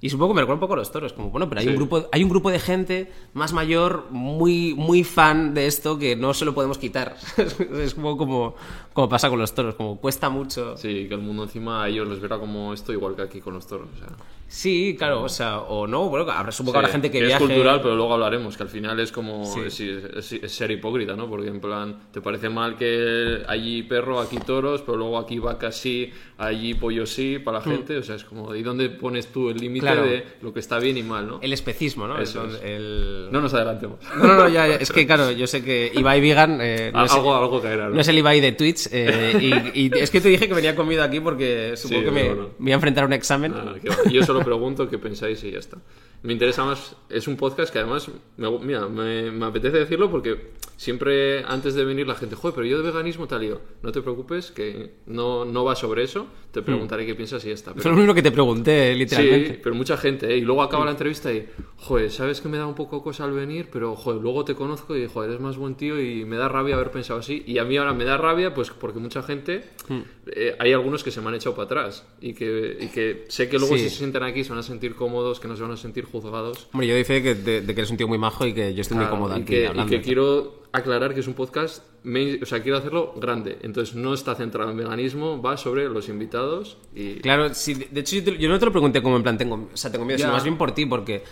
[0.00, 1.70] Y supongo que me recuerda un poco a los toros, como, bueno, pero hay, Sí.
[1.70, 6.16] un grupo, hay un grupo de gente más mayor, muy, muy fan de esto, que
[6.16, 7.16] no se lo podemos quitar.
[7.78, 8.56] es como, como,
[9.00, 10.76] como pasa con los toros, como cuesta mucho.
[10.76, 13.54] Sí, que el mundo encima a ellos les verá como esto, igual que aquí con
[13.54, 13.88] los toros.
[13.94, 14.08] O sea,
[14.52, 17.44] Sí, claro, o sea, o no, bueno, habrá, supongo que habrá gente que, es viaje...
[17.44, 19.60] cultural, pero luego hablaremos, que al final es como Sí.
[19.64, 21.28] es, es- es ser hipócrita, ¿no?
[21.30, 25.70] Porque en plan, te parece mal que allí perro, aquí toros, pero luego aquí vaca
[25.70, 29.50] sí, allí pollo sí, para la gente, o sea, es como, ¿y dónde pones tú
[29.50, 29.92] el límite Hmm.
[29.92, 30.02] Claro.
[30.06, 31.38] de lo que está bien y mal, ¿no?
[31.40, 32.18] El especismo, ¿no?
[32.18, 32.60] Eso es.
[32.64, 34.00] el- No nos adelantemos.
[34.16, 37.04] No, no, no, ya, ya, es que claro, yo sé que Ibai Vigan eh, no,
[37.04, 37.94] es, algo, algo caerá, ¿no?
[37.94, 40.74] no es el Ibai de Twitch eh, y, y es que te dije que venía
[40.74, 42.48] conmigo aquí porque supongo Sí, que me, bueno.
[42.58, 43.52] me voy a enfrentar a un examen.
[43.54, 43.74] Ah.
[44.10, 45.78] Yo solo pregunto qué pensáis y ya está.
[46.22, 50.50] Me interesa más, es un podcast que además, me, mira, me, me apetece decirlo porque
[50.76, 53.92] siempre antes de venir la gente, joder, pero yo de veganismo tal, y yo, no
[53.92, 57.72] te preocupes, que no, no va sobre eso, te preguntaré qué piensas y está.
[57.72, 59.54] Fue Pero, lo único que te pregunté, literalmente.
[59.54, 60.38] sí, pero mucha gente, ¿eh?
[60.38, 63.32] Y luego acaba la entrevista y, joder, sabes que me da un poco cosa al
[63.32, 66.48] venir, pero, joder, luego te conozco y, joder, eres más buen tío y me da
[66.48, 67.42] rabia haber pensado así.
[67.46, 70.02] Y a mí ahora me da rabia, pues porque mucha gente, Hmm.
[70.34, 73.48] Eh, hay algunos que se me han echado para atrás y que, y que sé
[73.48, 73.84] que luego Sí.
[73.84, 76.04] si se sienten aquí se van a sentir cómodos, que no se van a sentir
[76.04, 76.68] juzgados.
[76.72, 78.80] Hombre, yo dice que, de, de que eres un tío muy majo y que yo
[78.82, 79.90] estoy muy Claro, cómodo y aquí que, y hablando.
[79.90, 83.58] que quiero aclarar que es un podcast, o sea, quiero hacerlo grande.
[83.62, 87.14] Entonces no está centrado en veganismo, va sobre los invitados y...
[87.16, 89.68] Claro, sí, de hecho yo, te- yo no te lo pregunté como en plan tengo,
[89.72, 90.26] o sea, tengo miedo, Ya.
[90.26, 91.24] sino más bien por ti, porque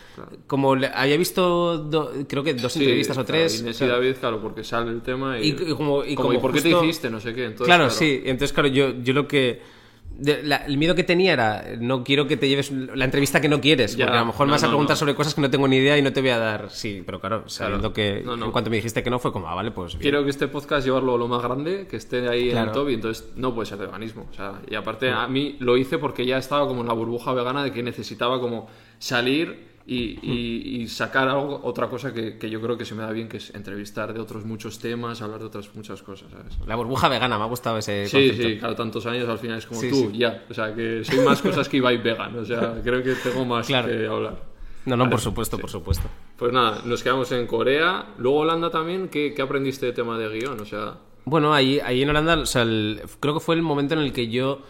[0.48, 3.60] como le- había visto, do- creo que dos Sí, entrevistas o claro, tres.
[3.60, 3.92] Inés y claro.
[3.94, 5.44] David, claro, porque sale el tema y...
[5.44, 7.08] Y- y como- y como, como ¿y por qué te hiciste?
[7.08, 7.44] No sé qué.
[7.44, 8.22] Entonces, claro, sí.
[8.24, 9.77] Entonces, claro, yo, yo lo que.
[10.18, 13.60] La- el miedo que tenía era no quiero que te lleves la entrevista que no
[13.60, 14.98] quieres, Ya, porque a lo mejor me vas a preguntar no.
[14.98, 16.70] sobre cosas que no tengo ni idea y no te voy a dar.
[16.70, 19.70] Sí, pero claro, sabiendo que en cuanto me dijiste que no fue como, ah, vale,
[19.70, 20.02] pues bien.
[20.02, 22.94] Quiero que este podcast llevarlo lo más grande, que esté ahí en el top y
[22.94, 24.26] entonces no puede ser veganismo.
[24.30, 27.32] O sea, y aparte a mí lo hice porque ya estaba como en la burbuja
[27.32, 32.50] vegana de que necesitaba como salir y, y- y sacar algo, otra cosa que, que
[32.50, 35.40] yo creo que se me da bien, que es entrevistar de otros muchos temas, hablar
[35.40, 36.58] de otras muchas cosas, ¿sabes?
[36.66, 38.48] La burbuja vegana, me ha gustado ese Sí, concepto.
[38.48, 40.18] sí, claro, tantos años al final es como Sí, tú, sí.
[40.18, 40.44] ya.
[40.50, 42.38] O sea, que soy más cosas que Ibai vegan.
[42.38, 43.88] O sea, creo que tengo más Claro.
[43.88, 44.42] que hablar.
[44.84, 46.08] No, no, por supuesto, por supuesto.
[46.36, 48.06] Pues nada, nos quedamos en Corea.
[48.18, 50.60] Luego Holanda también, ¿qué, qué aprendiste de tema de guion?
[50.60, 53.94] O sea, Bueno, ahí, ahí en Holanda, o sea, el- creo que fue el momento
[53.94, 54.60] en el que yo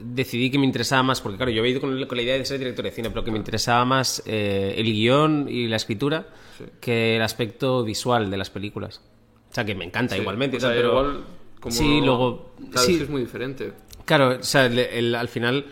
[0.00, 2.44] decidí que me interesaba más, porque claro, yo había ido con, con la idea de
[2.44, 6.26] ser director de cine, pero que me interesaba más eh, el guion y la escritura
[6.80, 9.00] que el aspecto visual de las películas.
[9.50, 10.88] O sea, que me encanta igualmente, o sea, pero...
[10.90, 11.24] igual
[11.60, 11.74] como...
[11.74, 12.54] Sí, luego...
[12.70, 13.72] Claro, sí, es muy diferente.
[14.04, 15.66] Claro, o sea, el- el- al final,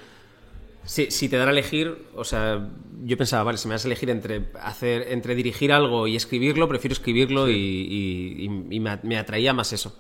[0.84, 2.68] si, si te dan a elegir, o sea,
[3.04, 6.68] yo pensaba, vale, si me das a elegir entre hacer, entre dirigir algo y escribirlo,
[6.68, 9.94] prefiero escribirlo y, y- y- y me, a- me atraía más eso.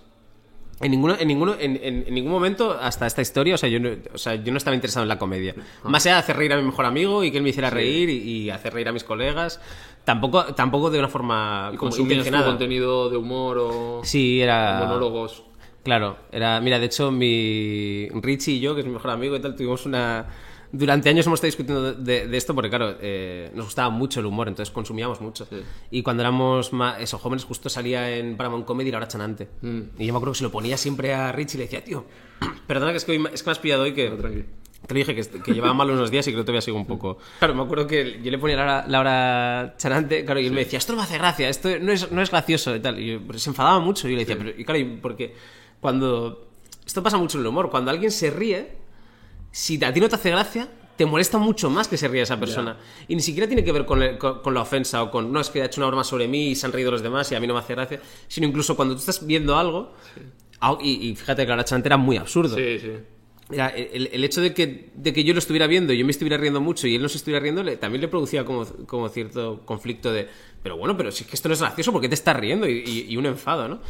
[0.80, 3.78] En ninguno, en ninguno, en, en- en ningún momento hasta esta historia, o sea, yo
[3.78, 5.54] no, o sea, yo no estaba interesado en la comedia.
[5.84, 8.08] Más allá de hacer reír a mi mejor amigo y que él me hiciera reír
[8.08, 9.60] y, y hacer reír a mis colegas,
[10.04, 12.46] tampoco, tampoco de una forma ¿Y como intencionada.
[12.46, 15.44] contenido de humor o Sí, era monólogos?
[15.84, 19.40] Claro, era, mira, de hecho, mi Richie y yo, que es mi mejor amigo y
[19.40, 20.26] tal, tuvimos una.
[20.72, 24.26] Durante años hemos estado discutiendo de, de esto porque, claro, eh, nos gustaba mucho el
[24.26, 25.46] humor, entonces consumíamos mucho.
[25.90, 29.48] Y cuando éramos más, eso, jóvenes, justo salía en Paramount Comedy la hora chanante.
[29.62, 32.06] Y yo me acuerdo que se lo ponía siempre a Richie y le decía, tío,
[32.66, 34.10] perdona que es que, hoy es que me has pillado hoy que.
[34.10, 34.44] tranqui.
[34.86, 36.86] Te dije que, que llevaba mal unos días y que no te había sido un
[36.86, 37.18] poco.
[37.38, 40.52] Claro, me acuerdo que yo le ponía la hora, la hora chanante, claro, y él
[40.52, 42.98] me decía, esto no me hace gracia, esto no es, no es gracioso y tal.
[42.98, 44.08] Y yo, se enfadaba mucho.
[44.08, 45.34] Y yo le decía, pero, y claro, y porque
[45.80, 46.48] cuando.
[46.84, 48.81] Esto pasa mucho en el humor, cuando alguien se ríe,
[49.52, 52.38] si a ti no te hace gracia, te molesta mucho más que se ría esa
[52.40, 52.76] persona.
[53.08, 55.40] Y ni siquiera tiene que ver con, el- con- con la ofensa o con, no,
[55.40, 57.34] es que ha hecho una broma sobre mí y se han reído los demás y
[57.34, 59.94] a mí no me hace gracia, sino incluso cuando tú estás viendo algo,
[60.80, 62.56] y, y fíjate que la hora chanante era muy absurdo.
[62.56, 62.90] Sí, sí.
[63.50, 66.60] El, el hecho de que, de que yo lo estuviera viendo yo me estuviera riendo
[66.62, 70.10] mucho y él no se estuviera riendo, le- también le producía como, como cierto conflicto
[70.12, 70.26] de,
[70.62, 72.66] pero bueno, pero si es que esto no es gracioso, ¿por qué te estás riendo?
[72.66, 73.80] Y, y- y un enfado, ¿no?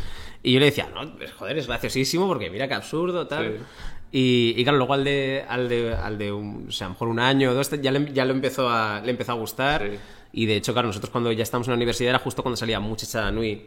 [0.42, 3.58] Y yo le decía, no, pues, joder, es graciosísimo porque mira qué absurdo, tal.
[3.58, 3.64] Sí.
[4.12, 6.94] Y, y claro, luego al de, al de, al de un, o sea, a lo
[6.94, 9.88] mejor un año o dos, ya le, ya lo empezó a, le empezó a gustar.
[9.90, 9.98] Sí.
[10.34, 12.78] Y de hecho, claro, nosotros cuando ya estábamos en la universidad era justo cuando salía
[12.78, 13.66] Muchacha Nui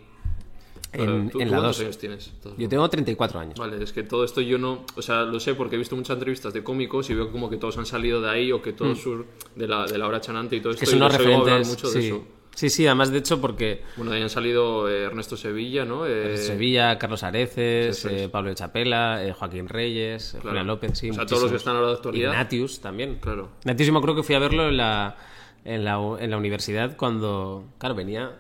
[0.93, 1.86] en, ¿Tú, en la cuántos 2.
[1.86, 2.31] años tienes?
[2.58, 3.60] Yo tengo 34 años.
[3.60, 6.15] Vale, es que todo esto yo no, o sea, lo sé porque he visto muchas
[6.15, 8.99] entrevistas de cómicos y veo como que todos han salido de ahí o que todos
[8.99, 10.81] sur de la, de la hora chanante y todo esto.
[10.81, 10.86] Mm.
[10.86, 11.67] que son unos referentes.
[11.67, 12.23] mucho de eso.
[12.55, 16.07] Sí, sí, además de hecho porque Bueno, ahí han salido eh, Ernesto Sevilla, ¿no?
[16.07, 20.49] Eh, Sevilla, Carlos Areces, eh, Pablo de Chapela, eh, Joaquín Reyes, claro.
[20.49, 21.11] Julián López, sí.
[21.11, 22.31] O sea, todos los que están ahora de actualidad.
[22.31, 23.19] Ignatius también.
[23.21, 23.49] Claro.
[23.61, 25.15] Ignatius yo acuerdo que fui a verlo en la,
[25.63, 28.39] en la, en la universidad cuando, claro, venía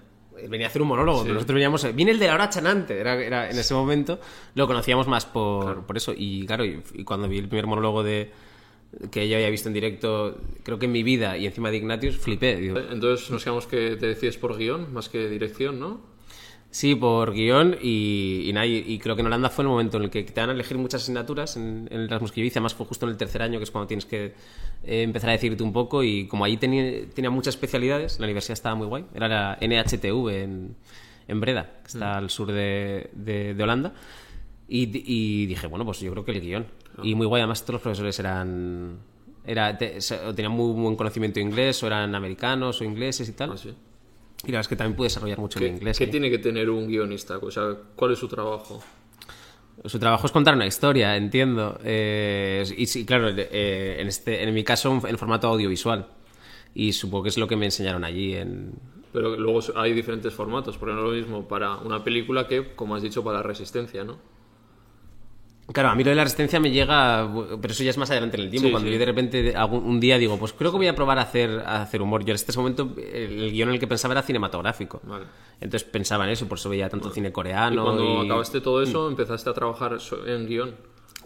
[0.49, 3.15] venía a hacer un monólogo, pero nosotros veníamos, viene el de la hora chanante, era,
[3.15, 4.19] era en ese momento
[4.53, 8.03] lo conocíamos más por, por eso, y claro, y, y cuando vi el primer monólogo
[8.03, 8.31] de
[9.11, 12.17] que yo había visto en directo, creo que en mi vida, y encima de Ignatius,
[12.17, 15.99] flipé, digo, Entonces nos quedamos que te decides por guion más que dirección, ¿no?
[16.71, 20.09] Sí, por guion y, y, y- creo que en Holanda fue el momento en el
[20.09, 22.73] que te dan a elegir muchas asignaturas en, en el Erasmus que yo hice, además
[22.73, 24.33] fue justo en el tercer año, que es cuando tienes que
[24.83, 28.53] eh, empezar a decirte un poco y como ahí tenía, tenía muchas especialidades, la universidad
[28.53, 30.75] estaba muy guay, era la NHTV en,
[31.29, 33.93] en Breda, que está al sur de, de- de Holanda,
[34.67, 36.65] y, y dije, bueno, pues yo creo que el guion.
[37.03, 38.97] Y muy guay, además todos los profesores eran...
[39.45, 43.33] Era, te- o tenían muy buen conocimiento de inglés, o eran americanos o ingleses y
[43.33, 43.51] tal.
[43.51, 43.69] Ah, sí.
[43.69, 45.97] Y la verdad es que también pude desarrollar mucho ¿Qué, el inglés.
[45.97, 46.11] qué ahí.
[46.11, 47.37] tiene que tener un guionista?
[47.37, 48.81] O sea, ¿cuál es su trabajo?
[49.85, 51.79] Su trabajo es contar una historia, entiendo.
[51.83, 56.07] Eh, y sí, claro, eh, en, este, en mi caso en formato audiovisual.
[56.73, 58.73] Y supongo que es lo que me enseñaron allí en,
[59.13, 62.95] Pero luego hay diferentes formatos, porque no es lo mismo para una película que, como
[62.95, 64.17] has dicho, para la resistencia, ¿no?
[65.73, 67.27] Claro, a mí lo de la resistencia me llega,
[67.59, 68.93] pero eso ya es más adelante en el tiempo, Sí, cuando sí.
[68.93, 71.63] yo de repente algún- un día digo, pues creo que voy a probar a hacer,
[71.65, 72.23] a hacer humor.
[72.23, 75.01] Yo en este momento el, guion en el que pensaba era cinematográfico.
[75.03, 75.25] Vale.
[75.59, 77.83] Entonces pensaba en eso, por eso veía tanto cine Y coreano.
[77.83, 79.97] cuando y- acabaste todo eso, empezaste a trabajar
[80.27, 80.75] en guion.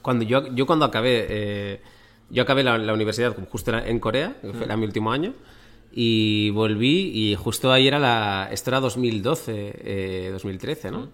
[0.01, 1.81] Cuando yo, yo cuando acabé, eh,
[2.29, 5.33] yo acabé la, la universidad justo en Corea, que fue- era mi último año,
[5.91, 11.09] y volví y justo ahí era la, esto era 2012, eh, 2013, ¿no?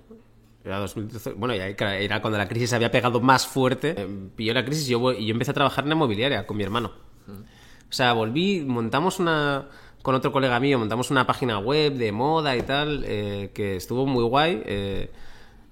[0.66, 4.88] Era 2012, bueno, era cuando la crisis había pegado más fuerte, eh, pilló la crisis
[4.88, 6.92] y yo, yo empecé a trabajar en la inmobiliaria con mi hermano.
[7.28, 9.70] O sea, volví, montamos una,
[10.02, 14.08] con otro colega mío, montamos una página web de moda y tal, eh, que estuvo
[14.08, 14.64] muy guay.
[14.66, 15.12] eh,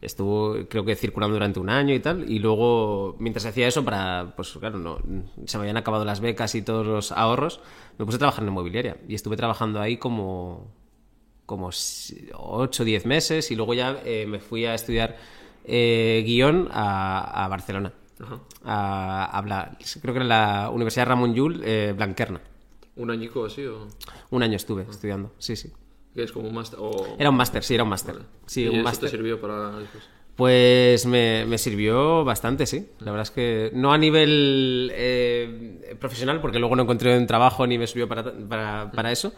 [0.05, 2.29] estuvo, creo que circulando durante un año y tal.
[2.29, 4.99] Y luego, mientras hacía eso, para, pues claro, no,
[5.45, 7.61] se me habían acabado las becas y todos los ahorros,
[7.97, 8.97] me puse a trabajar en inmobiliaria.
[9.07, 10.71] Y estuve trabajando ahí como,
[11.45, 15.17] como 8 o 10 meses y luego ya eh, me fui a estudiar
[15.65, 17.93] eh, guion a, a Barcelona.
[18.63, 22.39] A, a Bla- creo que era la Universidad Ramón Llull, eh, Blanquerna.
[22.95, 23.65] ¿Un añico así?
[23.65, 23.87] ¿O
[24.29, 25.71] Un año estuve estudiando, sí, sí.
[26.15, 26.79] es como un máster?
[26.81, 27.15] O...
[27.19, 28.15] Era un máster, sí, era un máster.
[28.45, 29.09] Sí, ¿Y un eso máster.
[29.09, 30.03] te sirvió para después?
[30.35, 32.87] Pues me, me sirvió bastante, sí.
[32.99, 37.67] La verdad es que no a nivel eh, profesional, porque luego no encontré un trabajo
[37.67, 39.33] ni me sirvió para, para, para eso,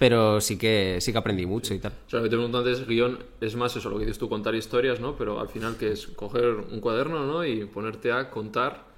[0.00, 1.92] pero sí que, sí que aprendí mucho y tal.
[2.06, 4.30] O sea, lo que te pregunto antes, guion, es más eso, lo que dices tú,
[4.30, 5.14] contar historias, ¿no?
[5.14, 7.44] Pero al final, que es coger un cuaderno, ¿no?
[7.44, 8.88] Y ponerte a contar.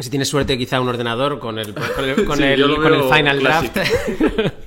[0.00, 3.02] Si tienes suerte, quizá un ordenador con el, con el, con Sí, el- con el
[3.04, 3.38] Final.
[3.40, 3.76] Draft.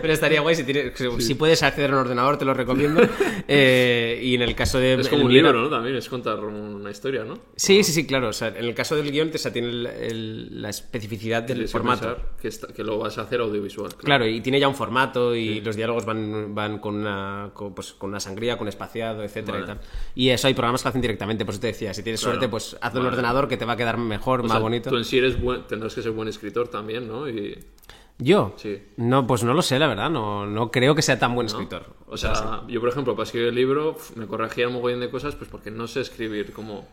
[0.00, 3.00] Pero estaría guay si, tienes, si puedes acceder a un ordenador, te lo recomiendo.
[3.52, 4.94] Eh, y en el caso de.
[4.94, 5.68] Es como un libro, ¿no?
[5.68, 7.34] También es contar una historia, ¿no?
[7.56, 8.28] Sí, sí, sí, claro.
[8.28, 11.42] O sea, en el caso del guion, te, o sea, tiene el- el- la especificidad
[11.42, 12.16] del Tienes formato.
[12.40, 13.88] Que, está- que lo vas a hacer audiovisual.
[13.88, 14.04] Claro.
[14.04, 17.92] Claro, y tiene ya un formato y los diálogos van, van con, una, con, pues,
[17.92, 19.74] con una sangría, con espaciado, etcétera y Vale.
[19.74, 19.80] tal.
[20.14, 22.34] Y eso hay programas que lo hacen directamente, por eso te decía, si tienes Claro.
[22.34, 23.08] suerte, pues haz un Vale.
[23.08, 24.90] ordenador que te va a quedar mejor, O más sea, bonito.
[24.90, 27.28] Tú en sí eres buen, tendrás que ser buen escritor también, ¿no?
[27.28, 27.58] Y,
[28.20, 28.52] ¿Yo?
[28.56, 28.78] Sí.
[28.98, 31.86] No, pues no lo sé, la verdad, no, no creo que sea tan buen escritor.
[32.06, 35.34] o sea, yo, por ejemplo, para escribir el libro, me corregía un mogollón de cosas,
[35.34, 36.86] pues porque no sé escribir como,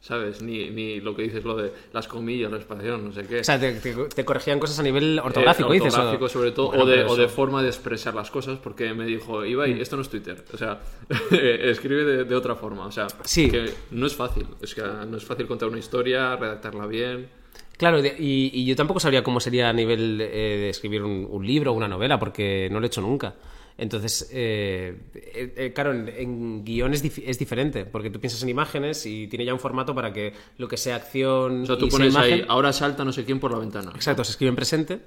[0.00, 0.42] ¿sabes?
[0.42, 3.40] Ni, ni lo que dices, lo de las comillas, la espación, no sé qué.
[3.40, 5.94] O sea, te, te- te corregían cosas a nivel Eh, ortográfico, dices.
[5.94, 7.30] o- ortográfico, sobre todo, Bueno, o, de, o de Mm.
[7.30, 10.44] forma de expresar las cosas, porque me dijo, Ibai, esto no es Twitter.
[10.52, 10.80] O sea,
[11.30, 12.86] escribe de, de otra forma.
[12.86, 13.50] O sea, Sí.
[13.50, 14.46] que no es fácil.
[14.60, 17.28] Es que no es fácil contar una historia, redactarla bien.
[17.76, 21.46] Claro, y, y yo tampoco sabría cómo sería a nivel eh, de escribir un, un
[21.46, 23.34] libro o una novela, porque no lo he hecho nunca.
[23.78, 28.42] Entonces, eh, eh, eh, claro, en, en guion es, dif- es diferente, porque tú piensas
[28.42, 31.76] en imágenes y tiene ya un formato para que lo que sea acción O sea,
[31.76, 33.92] tú y pones imagen, ahí, ahora salta no sé quién por la ventana.
[33.94, 35.00] Exacto, se escribe en presente.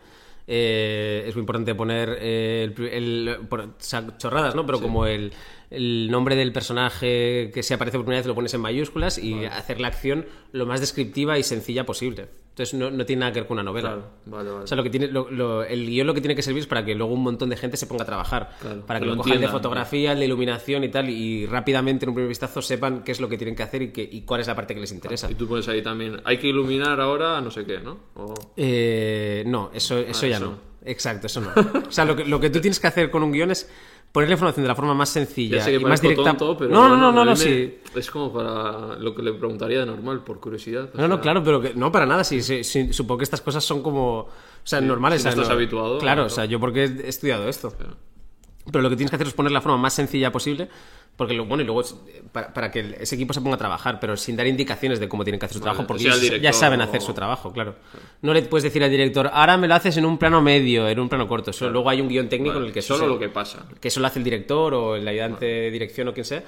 [0.45, 4.65] Es muy importante poner el, el- por- o sea, chorradas, ¿no?
[4.65, 5.31] Pero como el,
[5.71, 9.45] el nombre del personaje que se aparece por primera vez lo pones en mayúsculas y
[9.45, 12.27] hacer la acción lo más descriptiva y sencilla posible.
[12.49, 13.89] Entonces no, no tiene nada que ver con una novela.
[13.91, 14.63] Claro, vale, vale.
[14.63, 16.67] O sea, lo que tiene, lo- lo- el guion lo que tiene que servir es
[16.67, 18.49] para que luego un montón de gente se ponga a trabajar.
[18.59, 22.03] Claro, para que, que lo lo cojan de fotografía, de iluminación y tal, y rápidamente
[22.03, 24.21] en un primer vistazo sepan qué es lo que tienen que hacer y, qué- y
[24.23, 25.31] cuál es la parte que les interesa.
[25.31, 27.97] Y tú pones ahí también, hay que iluminar ahora no sé qué, ¿no?
[28.15, 30.45] O- Eh, no, eso, eso ya eso.
[30.47, 30.69] no.
[30.85, 31.49] Exacto, eso no.
[31.87, 33.69] O sea, lo que, lo que tú tienes que hacer con un guion es
[34.11, 36.23] poner la información de la forma más sencilla Ya sé que y más directa.
[36.23, 37.79] tonto, pero no, no, no, no, no, sí.
[37.95, 40.89] Es como para lo que le preguntaría de normal, por curiosidad.
[40.93, 42.23] No, no, claro, pero que, no para nada.
[42.23, 44.19] Sí, sí, sí, supongo que estas cosas son como.
[44.19, 44.29] O
[44.63, 45.21] sea, normales.
[45.21, 47.71] si no estás habituado, Claro, o sea, yo porque he estudiado esto.
[47.71, 47.95] Claro.
[48.71, 50.67] Pero lo que tienes que hacer es poner la forma más sencilla posible.
[51.17, 51.95] Porque lo bueno, y luego es-
[52.31, 55.25] para, para que ese equipo se ponga a trabajar, pero sin dar indicaciones de cómo
[55.25, 56.03] tienen que hacer su trabajo, porque
[56.41, 57.75] ya saben hacer su trabajo, claro.
[58.21, 60.97] No le puedes decir al director, ahora me lo haces en un plano medio, en
[60.97, 61.51] un plano corto.
[61.51, 63.65] Eso, Luego hay un guion técnico Vale, en el que solo se- lo que pasa.
[63.81, 66.41] que eso lo hace el director o el ayudante de dirección o quien sea,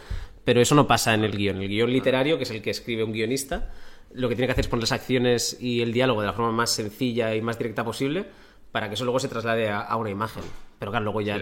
[0.46, 1.62] pero eso no pasa en el guion.
[1.62, 3.74] El guion literario, que es el que escribe un guionista,
[4.14, 6.54] lo que tiene que hacer es poner las acciones y el diálogo de la forma
[6.54, 8.26] más sencilla y más directa posible
[8.72, 10.44] para que eso luego se traslade a, a una imagen.
[10.82, 11.38] Pero claro, luego ya...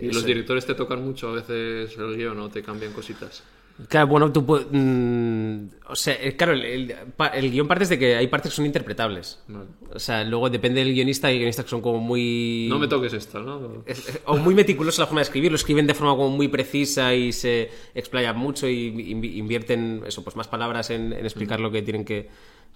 [0.00, 3.42] Y eso- los directores te tocan mucho a veces el guion o te cambian cositas.
[3.88, 4.66] Claro, bueno, tú puedes...
[4.70, 6.94] mm, o sea, eh, claro, el, el,
[7.34, 9.40] el guion partes de que hay partes que son interpretables.
[9.48, 9.64] Vale.
[9.94, 12.66] O sea, luego depende del guionista, hay guionistas que son como muy...
[12.68, 13.82] No me toques esta, ¿no?
[13.86, 16.48] Es- es- o muy meticulosa la forma de escribir, lo escriben de forma como muy
[16.48, 21.58] precisa y se explayan mucho y invi- invierten eso, pues más palabras en, en explicar
[21.58, 22.28] lo que tienen que,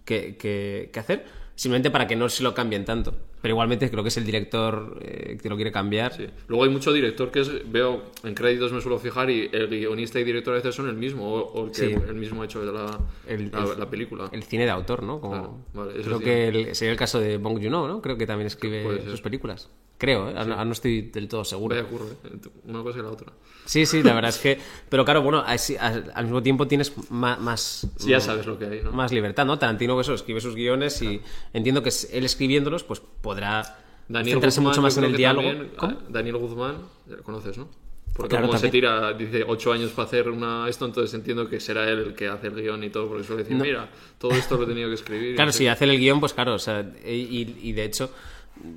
[0.06, 1.26] que- que- que hacer,
[1.56, 3.12] simplemente para que no se lo cambien tanto.
[3.42, 6.12] Pero igualmente creo que es el director eh, que lo quiere cambiar.
[6.14, 6.26] Sí.
[6.48, 10.20] Luego hay mucho director que es, veo en créditos me suelo fijar y el guionista
[10.20, 11.94] y director a veces son el mismo o, o el que Sí.
[12.08, 14.28] el mismo ha hecho la, El- la, el- la película.
[14.32, 15.20] El cine de autor, ¿no?
[15.20, 15.32] Como,
[15.72, 18.00] Claro, vale, creo que el- sería el caso de Bong Joon-ho, ¿no?
[18.02, 19.68] Creo que también escribe sus películas.
[19.98, 20.34] Creo, ¿eh?
[20.36, 21.74] Ahora no estoy del todo seguro.
[21.74, 22.38] Vaya curro, ¿eh?
[22.66, 23.32] Una cosa y la otra.
[23.64, 24.58] Sí, sí, la verdad es que...
[24.88, 27.86] Pero claro, bueno, así- al, al mismo tiempo tienes ma- más...
[27.96, 28.92] Sí, ya sabes lo que hay, ¿no?
[28.92, 29.58] Más libertad, ¿no?
[29.58, 31.20] Tarantino eso, escribe sus guiones y
[31.52, 33.78] entiendo que él escribiéndolos pues podrá
[34.08, 35.48] Daniel centrarse Guzmán, mucho más en el diálogo.
[35.48, 36.76] también, ah, Daniel Guzmán,
[37.08, 37.68] lo conoces, ¿no?
[38.14, 38.82] Porque Claro, como se también.
[38.82, 42.28] tira, dice, ocho años para hacer una esto, entonces entiendo que será él el que
[42.28, 44.94] hace el guion y todo, porque suele decir, mira, todo esto lo he tenido que
[44.94, 45.34] escribir.
[45.34, 48.10] Claro, no si hace el guion, pues claro, o sea, y, y de hecho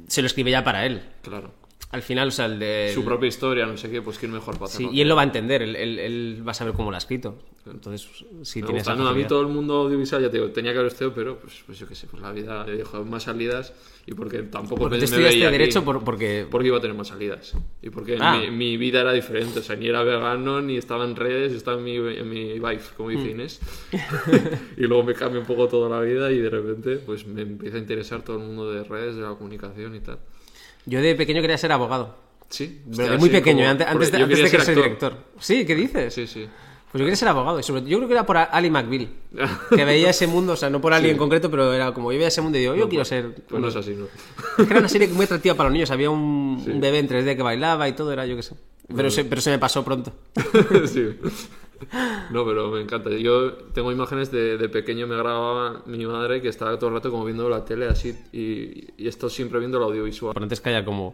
[0.08, 1.02] se lo escribe ya para él.
[1.22, 1.59] Claro.
[1.92, 2.92] Al final, o sea, el de...
[2.94, 5.22] Su propia historia, no sé qué, pues quién mejor para Sí, y él lo va
[5.22, 7.40] a entender, él, él- él va a saber cómo lo ha escrito.
[7.66, 8.08] Entonces,
[8.44, 8.94] sí Me tiene gusta.
[8.94, 11.16] esa No, a mí todo el mundo audiovisual, ya te digo, tenía que haber estudiado,
[11.16, 13.74] pero pues, pues yo qué sé, pues la vida le dijo más salidas
[14.06, 15.50] y porque tampoco Porque me, tú me veía.
[15.50, 16.46] Derecho por- porque...
[16.50, 17.54] Porque iba a tener más salidas.
[17.82, 18.38] Y porque Ah.
[18.40, 19.60] mi, mi vida era diferente.
[19.60, 22.82] O sea, ni era vegano, ni estaba en redes, estaba en mi, en mi vibe,
[22.98, 23.12] como Mm.
[23.14, 23.60] dice Inés.
[24.78, 27.78] y luego me cambia un poco toda la vida y de repente pues me empieza
[27.78, 30.20] a interesar todo el mundo de redes, de la comunicación y tal.
[30.90, 32.16] Yo de pequeño quería ser abogado.
[32.50, 35.14] Sí, Pero de muy sí, pequeño, como- antes, de, antes de que ser director.
[35.40, 36.14] Sí, ¿qué dices?
[36.14, 36.48] Sí, sí.
[36.92, 37.60] Pues yo quería ser abogado.
[37.60, 39.08] Y sobre, yo creo que era por Ali McBeal.
[39.70, 42.18] Que veía ese mundo, o sea, no por Ali en concreto, pero era como yo
[42.18, 43.36] veía ese mundo y digo, yo quiero ser...
[43.48, 44.06] Pues no es así, ¿no?
[44.58, 45.92] Es que era una serie muy atractiva para los niños.
[45.92, 48.56] Había un, un bebé en 3D que bailaba y todo, era yo qué sé.
[48.96, 50.12] Pero, se, pero se me pasó pronto.
[50.92, 51.10] sí.
[52.32, 53.10] No, pero me encanta.
[53.12, 57.12] Yo tengo imágenes de, de pequeño, me grababa mi madre que estaba todo el rato
[57.12, 60.28] como viendo la tele así y, y esto siempre viendo el audiovisual.
[60.28, 61.08] Lo importante es que haya como...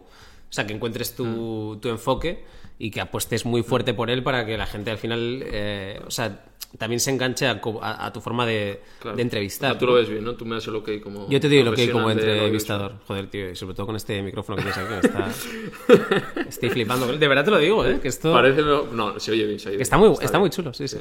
[0.48, 2.44] O sea, que encuentres tu, tu enfoque
[2.78, 5.42] y que apuestes muy fuerte por él para que la gente al final...
[5.46, 6.44] eh, o sea,
[6.78, 9.16] también se enganche a, a- a tu forma de, Claro.
[9.16, 9.70] de entrevistar.
[9.70, 10.34] O sea, tú lo ves bien, ¿no?
[10.34, 11.26] Tú me das el ok como.
[11.30, 12.96] Yo te doy lo que hay como entrevistador.
[13.06, 14.90] Joder, tío, y sobre todo con este micrófono que tienes aquí.
[14.90, 16.40] me Está...
[16.48, 17.06] Estoy flipando.
[17.16, 17.98] De verdad te lo digo, ¿eh?
[18.02, 18.32] Que esto...
[18.32, 18.60] Parece.
[18.62, 19.82] No, se oye bien, se oye que bien.
[19.82, 20.40] está muy, está bien.
[20.40, 20.98] muy chulo, sí, sí.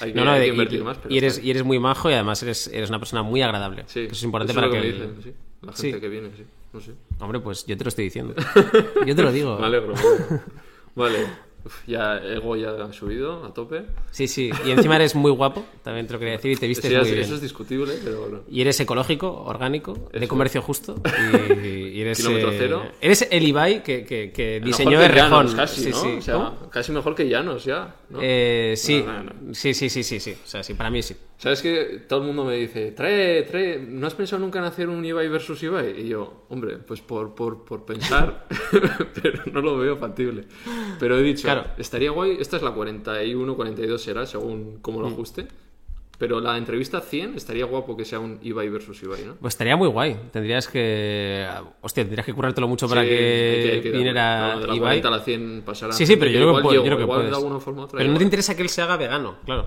[0.00, 1.64] Hay que, No, no, hay que invertir y, más, pero y eres, está y eres
[1.64, 3.82] muy majo y además eres, eres una persona muy agradable.
[3.88, 4.80] Sí, que eso es importante eso para lo que...
[4.80, 5.32] me el- dicen, sí.
[5.60, 6.00] La gente Sí.
[6.00, 6.44] que viene, sí.
[6.72, 6.92] No sé.
[7.18, 8.32] Hombre, pues yo te lo estoy diciendo.
[9.06, 9.58] Yo te lo digo.
[9.58, 9.92] Me alegro.
[10.94, 11.26] vale.
[11.62, 13.82] Uf, ya ego ya ha subido a tope.
[14.10, 14.50] Sí, sí.
[14.64, 17.02] Y encima eres muy guapo, también te lo quería decir, y te vistes Sí, muy
[17.04, 17.24] eso, bien.
[17.26, 18.40] eso es discutible, pero bueno.
[18.50, 20.94] Y eres ecológico, orgánico, de comercio justo.
[21.62, 22.16] Y, y eres.
[22.16, 22.82] Kilómetro eh, cero.
[23.02, 25.56] Eres el Ibai que, que, que diseñó Mejor de que Llanos, Rejón.
[25.56, 25.96] casi, sí, ¿no?
[26.02, 26.08] sí.
[26.16, 27.94] O sea, casi mejor que Llanos ya.
[28.08, 28.18] ¿no?
[28.22, 29.04] Eh, sí.
[29.06, 30.34] No, no, sí, sí, sí, sí, sí.
[30.42, 31.14] O sea, sí, para mí sí.
[31.40, 34.90] ¿Sabes que Todo el mundo me dice, trae, trae, ¿no has pensado nunca en hacer
[34.90, 35.98] un Ibai versus Ibai?
[36.02, 38.46] Y yo, hombre, pues por, por, por pensar,
[39.22, 40.44] pero no lo veo factible.
[40.98, 41.64] Pero he dicho, Claro.
[41.78, 45.02] estaría guay, esta es la 41, 42 será, según cómo Mm.
[45.02, 45.46] lo ajuste.
[46.18, 49.36] Pero la entrevista 100 estaría guapo que sea un Ibai versus Ibai, ¿no?
[49.36, 50.18] Pues estaría muy guay.
[50.30, 51.46] Tendrías que.
[51.80, 55.00] Hostia, tendrías que currártelo mucho para Sí, que, hay viniera no, de la Ibai.
[55.00, 55.94] 40 a la 100 pasará.
[55.94, 57.30] Sí, sí, pero yo creo que, puedo- yo creo que puedes.
[57.30, 59.66] de alguna forma otra pero no te interesa que él se haga vegano, claro.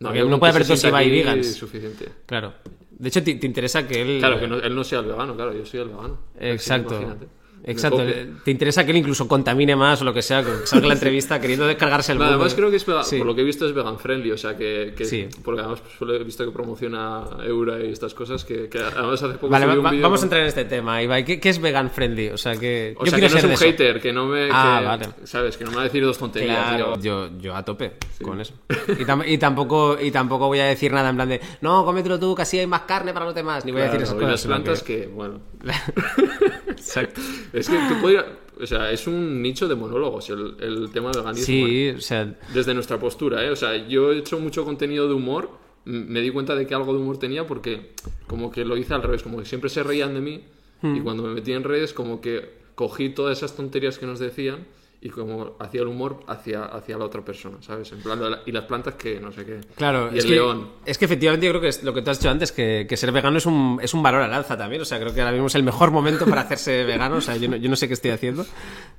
[0.00, 1.46] Porque yo no puede haber Ibai aquí vegans.
[1.46, 2.08] es suficiente.
[2.26, 2.54] Claro.
[2.90, 4.18] De hecho, te, te interesa que él.
[4.18, 6.18] Claro, que no- él no sea el vegano, claro, yo soy el vegano.
[6.38, 6.94] Exacto.
[6.94, 7.26] Imagínate.
[7.70, 7.98] Exacto.
[8.44, 11.40] Te interesa que él incluso contamine más o lo que sea, que salga la entrevista
[11.40, 13.18] queriendo descargarse el No, además creo que es vega- Sí.
[13.18, 15.28] por lo que he visto es vegan friendly, o sea que, que- Sí.
[15.44, 19.48] porque además he visto que promociona Eura y estas cosas que, que además hace poco
[19.48, 21.24] Vale, va- un vamos a entrar en este tema, Ibai.
[21.24, 22.28] ¿Qué, qué es vegan friendly?
[22.30, 22.94] O sea, que.
[22.98, 23.64] o yo sea quiero que no es ser un de eso.
[23.64, 25.08] hater, que no me Ah, que- vale.
[25.24, 26.56] sabes, que no me va a decir dos tonterías.
[26.68, 28.54] Claro, yo, yo a tope con eso.
[28.98, 32.18] Y, tam- y tampoco, y tampoco voy a decir nada en plan de no, cómetelo
[32.18, 33.64] tú, que así hay más carne para los demás.
[33.64, 34.30] Ni voy a decir esas y cosas.
[34.30, 35.40] las sino plantas que, bueno,
[36.88, 37.20] Exacto.
[37.52, 38.24] es que tú podrías,
[38.60, 41.66] o sea, es un nicho de monólogos el, el tema del veganismo.
[41.66, 41.92] ¿eh?
[41.92, 43.50] Sí, o sea, desde nuestra postura, ¿eh?
[43.50, 45.50] O sea, yo he hecho mucho contenido de humor,
[45.84, 47.92] me di cuenta de que algo de humor tenía porque
[48.26, 50.42] como que lo hice al revés, como que siempre se reían de mí
[50.80, 50.94] Hmm.
[50.94, 54.58] y cuando me metí en redes como que cogí todas esas tonterías que nos decían
[55.00, 57.92] y como hacía el humor hacia, hacia la otra persona, ¿sabes?
[57.92, 59.60] En plan, y las plantas que no sé qué.
[59.76, 60.68] Claro, y es el que, león.
[60.84, 62.96] es que efectivamente yo creo que es lo que tú has dicho antes, que, que
[62.96, 64.82] ser vegano es un, es un valor al alza también.
[64.82, 67.16] O sea, creo que ahora mismo es el mejor momento para hacerse vegano.
[67.16, 68.44] O sea, yo no, yo no sé qué estoy haciendo.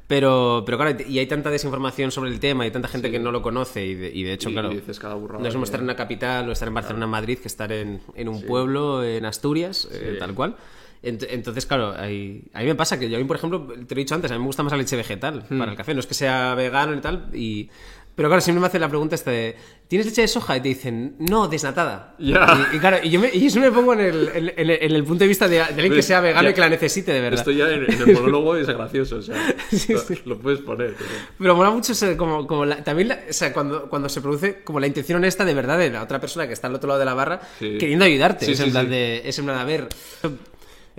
[0.07, 3.31] Pero, pero claro, y hay tanta desinformación sobre el tema y tanta gente que no
[3.31, 3.85] lo conoce.
[3.85, 5.79] Y de, y de hecho, Y- claro, y dices cada burrada no es como estar
[5.81, 9.03] en una capital o estar en Barcelona, en Madrid, que estar en, en un pueblo,
[9.03, 10.55] en Asturias, eh, tal cual.
[11.01, 13.95] Ent- Entonces, claro, hay- a mí me pasa que yo, a mí, por ejemplo, te
[13.95, 15.57] lo he dicho antes, a mí me gusta más la leche vegetal Hmm.
[15.59, 15.93] para el café.
[15.93, 17.69] No es que sea vegano y tal, y...
[18.15, 19.55] pero claro, siempre me hace la pregunta esta de,
[19.87, 20.57] ¿tienes leche de soja?
[20.57, 22.15] Y te dicen, no, desnatada.
[22.19, 22.67] Ya.
[22.73, 24.69] Y, y claro, y yo, me, y eso me pongo en el, en, en el-
[24.71, 26.49] en el punto de vista de, de alguien que sea vegano ya.
[26.49, 27.39] y que la necesite, de verdad.
[27.39, 29.35] Esto ya en, el monólogo es gracioso, o sea,
[29.71, 30.19] Sí, lo, sí.
[30.25, 30.95] lo puedes poner.
[30.97, 34.19] pero- Pero mola mucho ese, como, como la- también la- o sea, cuando, cuando se
[34.19, 36.89] produce como la intención honesta de verdad de la otra persona que está al otro
[36.89, 37.77] lado de la barra Sí.
[37.77, 38.51] queriendo ayudarte.
[38.51, 39.87] Es, en plan de, es en plan, a ver.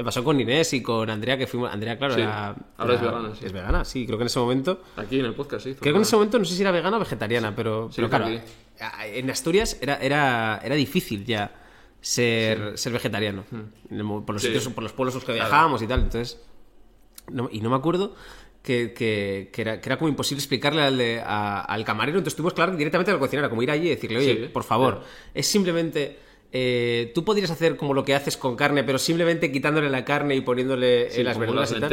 [0.00, 1.70] Me pasó con Inés y con Andrea, que fuimos.
[1.70, 2.22] Andrea, claro, Sí.
[2.22, 3.44] era- Ahora es era- vegana, sí.
[3.44, 4.82] Es vegana, sí, creo que en ese momento.
[4.96, 5.74] Aquí en el podcast, sí.
[5.78, 8.08] Creo que en ese momento no sé si era vegana o vegetariana, pero, Sí, pero
[8.08, 8.40] claro, que
[8.82, 11.52] a- en Asturias era, era, era difícil ya
[12.00, 13.44] ser, ser vegetariano.
[13.90, 14.46] Mo- por, los Hmm.
[14.46, 16.00] Sitios, por los pueblos a los que viajábamos y tal.
[16.00, 16.40] Entonces,
[17.30, 18.14] no- y no me acuerdo
[18.62, 22.36] que, que- que era, que era como imposible explicarle al, de- a- al camarero, entonces
[22.36, 24.94] tuvimos que hablar directamente al cocinero, como ir allí y decirle, oye, Sí, por favor,
[24.94, 25.06] claro.
[25.34, 26.29] es simplemente...
[26.52, 30.34] eh, tú podrías hacer como lo que haces con carne, pero simplemente quitándole la carne
[30.34, 31.90] y poniéndole eh, Sí, las como verduras las y tal.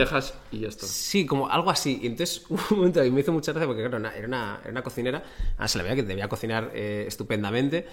[0.51, 0.85] y ya está.
[0.87, 1.99] Sí, como algo así.
[2.01, 4.81] Y entonces un momento y me hizo mucha gracia porque, claro, era una, era una
[4.83, 5.23] cocinera,
[5.57, 7.85] ah, se la veía que debía cocinar eh, estupendamente,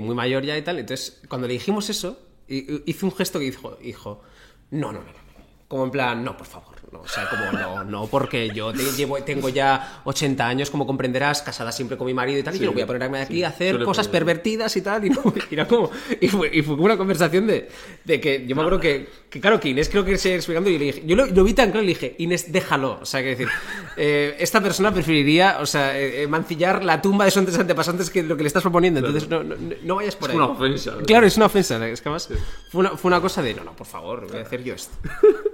[0.00, 0.78] muy mayor ya y tal.
[0.78, 2.18] Entonces, cuando le dijimos eso,
[2.48, 4.22] hi- hizo un gesto que dijo, hijo,
[4.70, 5.26] no, no, no, no.
[5.68, 6.75] Como en plan, no, por favor.
[6.92, 10.86] No, o sea, como no, no, porque yo te- llevo, tengo ya 80 años, como
[10.86, 13.42] comprenderás, casada siempre con mi marido y tal, y yo no voy a ponerme aquí
[13.42, 15.20] a hacer cosas pervertidas y tal, y, no,
[15.50, 17.68] y como, y fue, y fue como una conversación de,
[18.04, 20.78] de que yo me acuerdo que, que, claro, que Inés creo que se explicando y
[20.78, 23.20] le dije, yo lo, lo vi tan claro y le dije, Inés, déjalo, o sea,
[23.20, 23.48] que decir,
[23.96, 28.10] eh, esta persona preferiría, o sea, eh, eh, mancillar la tumba de sus antes- antepasantes
[28.10, 30.36] que lo que le estás proponiendo, entonces no, no, no vayas por Es ahí.
[30.40, 31.06] una ofensa, ¿verdad?
[31.06, 32.28] Claro, es una ofensa, es que además
[32.70, 34.96] fue una, fue una cosa de, no, no, por favor, voy a hacer yo esto.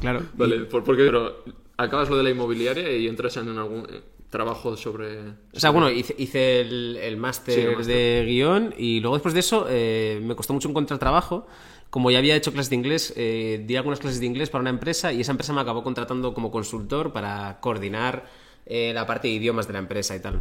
[0.00, 0.22] Claro.
[0.34, 1.44] Vale, por- porque pero,
[1.76, 4.00] acabas lo de la inmobiliaria y entras en algún eh,
[4.30, 5.18] trabajo sobre...
[5.52, 9.40] O sea, bueno, hice, hice el, el máster Sí, de guion y luego después de
[9.40, 11.46] eso eh, me costó mucho encontrar trabajo.
[11.90, 14.70] Como ya había hecho clases de inglés, eh, di algunas clases de inglés para una
[14.70, 18.24] empresa y esa empresa me acabó contratando como consultor para coordinar
[18.64, 20.40] eh, la parte de idiomas de la empresa y tal.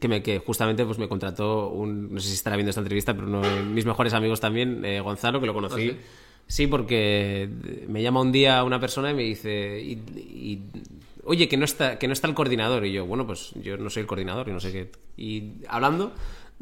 [0.00, 3.14] Que, me, que justamente pues me contrató un, no sé si estará viendo esta entrevista,
[3.14, 5.88] pero uno de mis mejores amigos también, eh, Gonzalo, que lo conocí.
[5.90, 5.98] ¿Ah, sí?
[6.46, 7.48] Sí, porque
[7.88, 10.62] me llama un día una persona y me dice, y- y,
[11.24, 12.86] oye, que no, está, que no está el coordinador.
[12.86, 14.90] Y yo, bueno, pues yo no soy el coordinador y no sé qué.
[15.16, 16.12] Y hablando,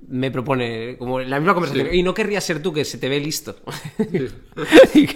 [0.08, 1.98] me propone, como la misma conversación, Sí.
[1.98, 3.56] y no querrías ser tú que se te ve listo.
[4.94, 5.06] Y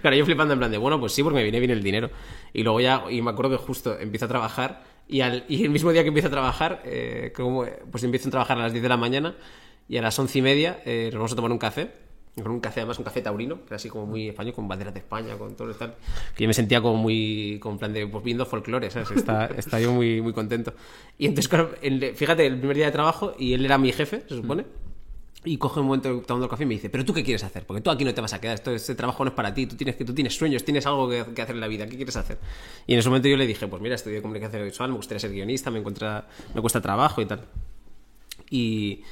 [0.00, 2.10] claro, yo flipando en plan de, bueno, pues sí, porque me viene bien el dinero.
[2.52, 5.70] Y luego ya, y me acuerdo que justo empiezo a trabajar y, al, y el
[5.70, 8.82] mismo día que empiezo a trabajar, eh, como, pues empiezo a trabajar a las 10
[8.82, 9.36] de la mañana
[9.88, 11.90] y a las once y media eh, nos vamos a tomar un café.
[12.42, 14.92] Con un café, además, un café taurino, que era así como muy español, con banderas
[14.92, 15.94] de España, con todo y tal.
[16.34, 19.10] Que yo me sentía como muy, con plan de, pues viendo folclore, ¿sabes?
[19.12, 20.74] Está, está yo muy, muy contento.
[21.16, 24.22] Y entonces, claro, el- fíjate, el primer día de trabajo, y él era mi jefe,
[24.28, 24.66] se supone.
[25.46, 27.64] Y coge un momento tomando el café y me dice, pero tú qué quieres hacer,
[27.64, 29.66] porque tú aquí no te vas a quedar, esto, este trabajo no es para ti,
[29.66, 31.96] tú tienes, que, tú tienes sueños, tienes algo que, que hacer en la vida, ¿qué
[31.96, 32.36] quieres hacer?
[32.86, 35.30] Y en ese momento yo le dije, pues mira, estudié comunicación visual, me gustaría ser
[35.30, 37.44] guionista, me, encuentra, me cuesta trabajo y tal.
[38.50, 39.02] Y,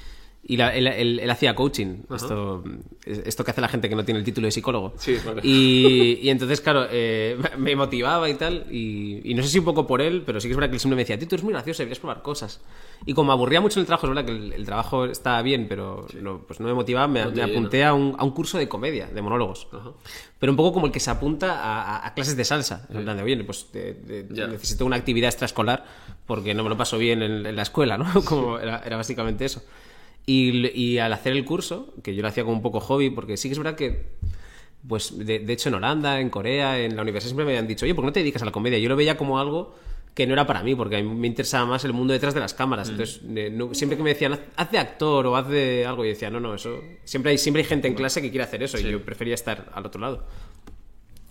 [0.47, 2.63] y la- él, él- él hacía coaching, esto,
[3.07, 4.93] esto que hace la gente que no tiene el título de psicólogo.
[4.99, 5.41] Sí, vale.
[5.43, 8.67] Y, y entonces, claro, eh, me motivaba y tal.
[8.71, 10.77] Y, y no sé si un poco por él, pero sí que es verdad que
[10.77, 12.61] él siempre me decía, tú eres muy gracioso, deberías probar cosas.
[13.07, 15.41] Y como me aburría mucho en el trabajo, es verdad que el, el trabajo estaba
[15.43, 18.31] bien, pero no, pues no me motivaba, me, No me apunté a un, a un
[18.33, 19.67] curso de comedia, de monólogos.
[19.73, 19.91] Ajá.
[20.39, 22.87] Pero un poco como el que se apunta a, a- a clases de salsa.
[22.93, 24.47] En plan de, oye, pues de- de- Ya.
[24.47, 25.85] necesito una actividad extraescolar
[26.27, 28.07] porque no me lo paso bien en, en la escuela, ¿no?
[28.25, 29.63] Como era, era básicamente eso.
[30.27, 33.37] Y, y al hacer el curso, que yo lo hacía como un poco hobby, porque
[33.37, 34.07] sí que es verdad que,
[34.89, 37.85] pues de, de hecho en Holanda, en Corea, en la universidad siempre me habían dicho,
[37.85, 38.79] oye, ¿por qué no te dedicas a la comedia?
[38.79, 39.75] Yo lo veía como algo
[40.15, 42.41] que no era para mí, porque a mí me interesaba más el mundo detrás de
[42.41, 42.89] las cámaras.
[42.89, 46.11] Entonces, eh, no- siempre que me decían, haz, de actor o haz de algo, yo
[46.11, 46.81] decía, no, no, eso...
[47.05, 49.71] Siempre hay, siempre hay gente en clase que quiere hacer eso y yo prefería estar
[49.75, 50.25] al otro lado.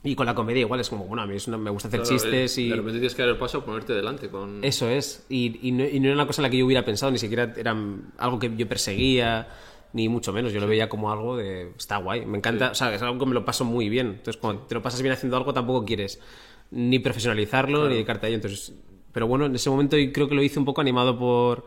[0.05, 2.13] Y con la comedia igual es como, bueno, a mí una- me gusta hacer Claro,
[2.17, 2.69] chistes eh, y...
[2.69, 4.61] De repente tienes que dar el paso a ponerte delante con...
[4.63, 5.25] Eso es.
[5.29, 7.17] Y, y no, y no era una cosa en la que yo hubiera pensado, ni
[7.19, 7.73] siquiera era
[8.17, 9.47] algo que yo perseguía,
[9.93, 10.51] ni mucho menos.
[10.51, 11.71] Yo lo veía como algo de.
[11.77, 12.71] Está guay, me encanta.
[12.71, 14.07] O sea, es algo que me lo paso muy bien.
[14.07, 16.19] Entonces, cuando te lo pasas bien haciendo algo, tampoco quieres
[16.71, 18.35] ni profesionalizarlo ni dedicarte a ello.
[18.37, 18.73] Entonces,
[19.13, 21.65] pero bueno, en ese momento creo que lo hice un poco animado por.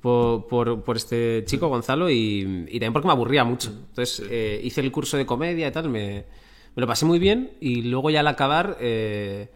[0.00, 3.68] Por, por- por este chico, Gonzalo, y, y también porque me aburría mucho.
[3.70, 6.24] Entonces eh, hice el curso de comedia y tal, me,
[6.76, 9.48] me lo pasé muy bien y luego ya al acabar eh,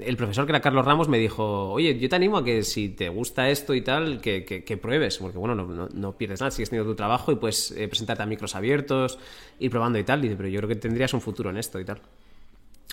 [0.00, 2.88] el profesor que era Carlos Ramos me dijo, oye, yo te animo a que si
[2.88, 6.40] te gusta esto y tal, que, que- que pruebes, porque bueno, no, no- no pierdes
[6.40, 9.18] nada, sigues teniendo tu trabajo y puedes eh, presentarte a micros abiertos,
[9.60, 10.18] ir probando y tal.
[10.20, 12.00] Y dice, pero yo creo que tendrías un futuro en esto y tal.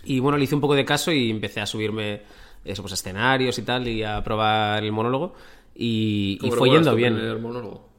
[0.04, 2.22] Y bueno, le hice un poco de caso y empecé a subirme
[2.66, 5.34] eso, pues, a escenarios y tal, y a probar el monólogo.
[5.76, 7.16] Y, y ¿Cómo fue yendo bien.
[7.16, 7.90] primer monólogo?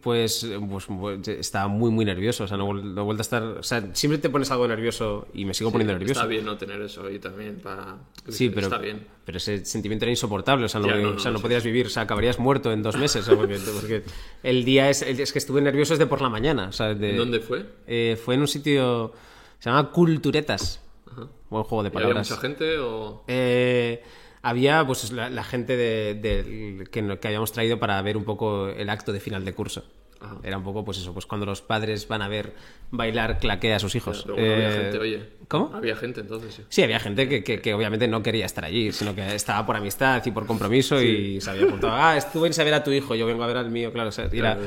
[0.00, 2.44] Pues, eh, pues, pues, estaba muy, muy nervioso.
[2.44, 3.42] O sea, no, no he vuelto a estar.
[3.42, 6.12] O sea, siempre te pones algo nervioso y me sigo poniendo nervioso.
[6.20, 7.96] Está bien no tener eso ahí también para...
[8.28, 9.04] Sí, pero, Está bien.
[9.24, 11.86] pero ese sentimiento era insoportable, o sea, no, Ya, no, o sea, no, podías vivir,
[11.86, 14.04] o sea, acabarías muerto en dos meses, porque, porque
[14.44, 17.40] el día es, es que estuve nervioso desde por la mañana, o sea, de- ¿Dónde
[17.40, 17.66] fue?
[17.88, 19.12] eh, fue en un sitio,
[19.58, 20.80] se llama Culturetas,
[21.48, 22.30] buen juego de ¿Y ¿Había palabras.
[22.30, 23.24] mucha gente o...?
[23.26, 24.04] Eh,
[24.42, 28.68] había pues la, la gente de, de- que, que habíamos traído para ver un poco
[28.68, 29.84] el acto de final de curso.
[30.22, 30.36] Ajá.
[30.42, 32.52] Era un poco, pues eso, pues cuando los padres van a ver
[32.90, 34.22] bailar claqué a sus hijos.
[34.24, 35.28] Pero bueno, había Eh, gente, oye.
[35.48, 35.74] ¿Cómo?
[35.74, 36.62] Había gente entonces, sí.
[36.68, 39.76] Sí, había gente que, que- que obviamente no quería estar allí, sino que estaba por
[39.76, 41.94] amistad y por compromiso y se había apuntado.
[41.94, 44.10] Ah, estuve en saber a tu hijo, yo vengo a ver al mío, claro.
[44.10, 44.60] o sea, era- Claro.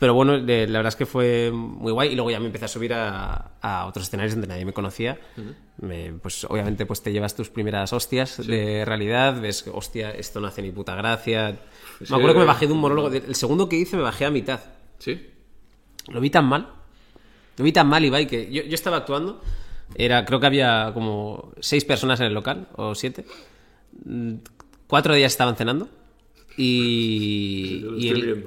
[0.00, 2.10] Pero bueno, de- la verdad es que fue muy guay.
[2.12, 5.20] Y luego ya me empecé a subir a, a otros escenarios donde nadie me conocía.
[5.76, 9.40] Me- pues obviamente pues te llevas tus primeras hostias de realidad.
[9.40, 11.50] Ves, hostia, esto no hace ni puta gracia.
[12.00, 13.08] Es me acuerdo que- me bajé de un monólogo.
[13.08, 14.60] El segundo que hice me bajé a mitad.
[14.98, 15.28] ¿Sí?
[16.08, 16.68] Lo vi tan mal.
[17.58, 19.42] Lo vi tan mal, Ibai, que yo, yo estaba actuando.
[19.94, 23.26] Era, creo que había como seis personas en el local, o siete.
[24.04, 24.36] Mm,
[24.86, 25.88] Cuatro de ellas estaban cenando.
[26.60, 27.84] Y.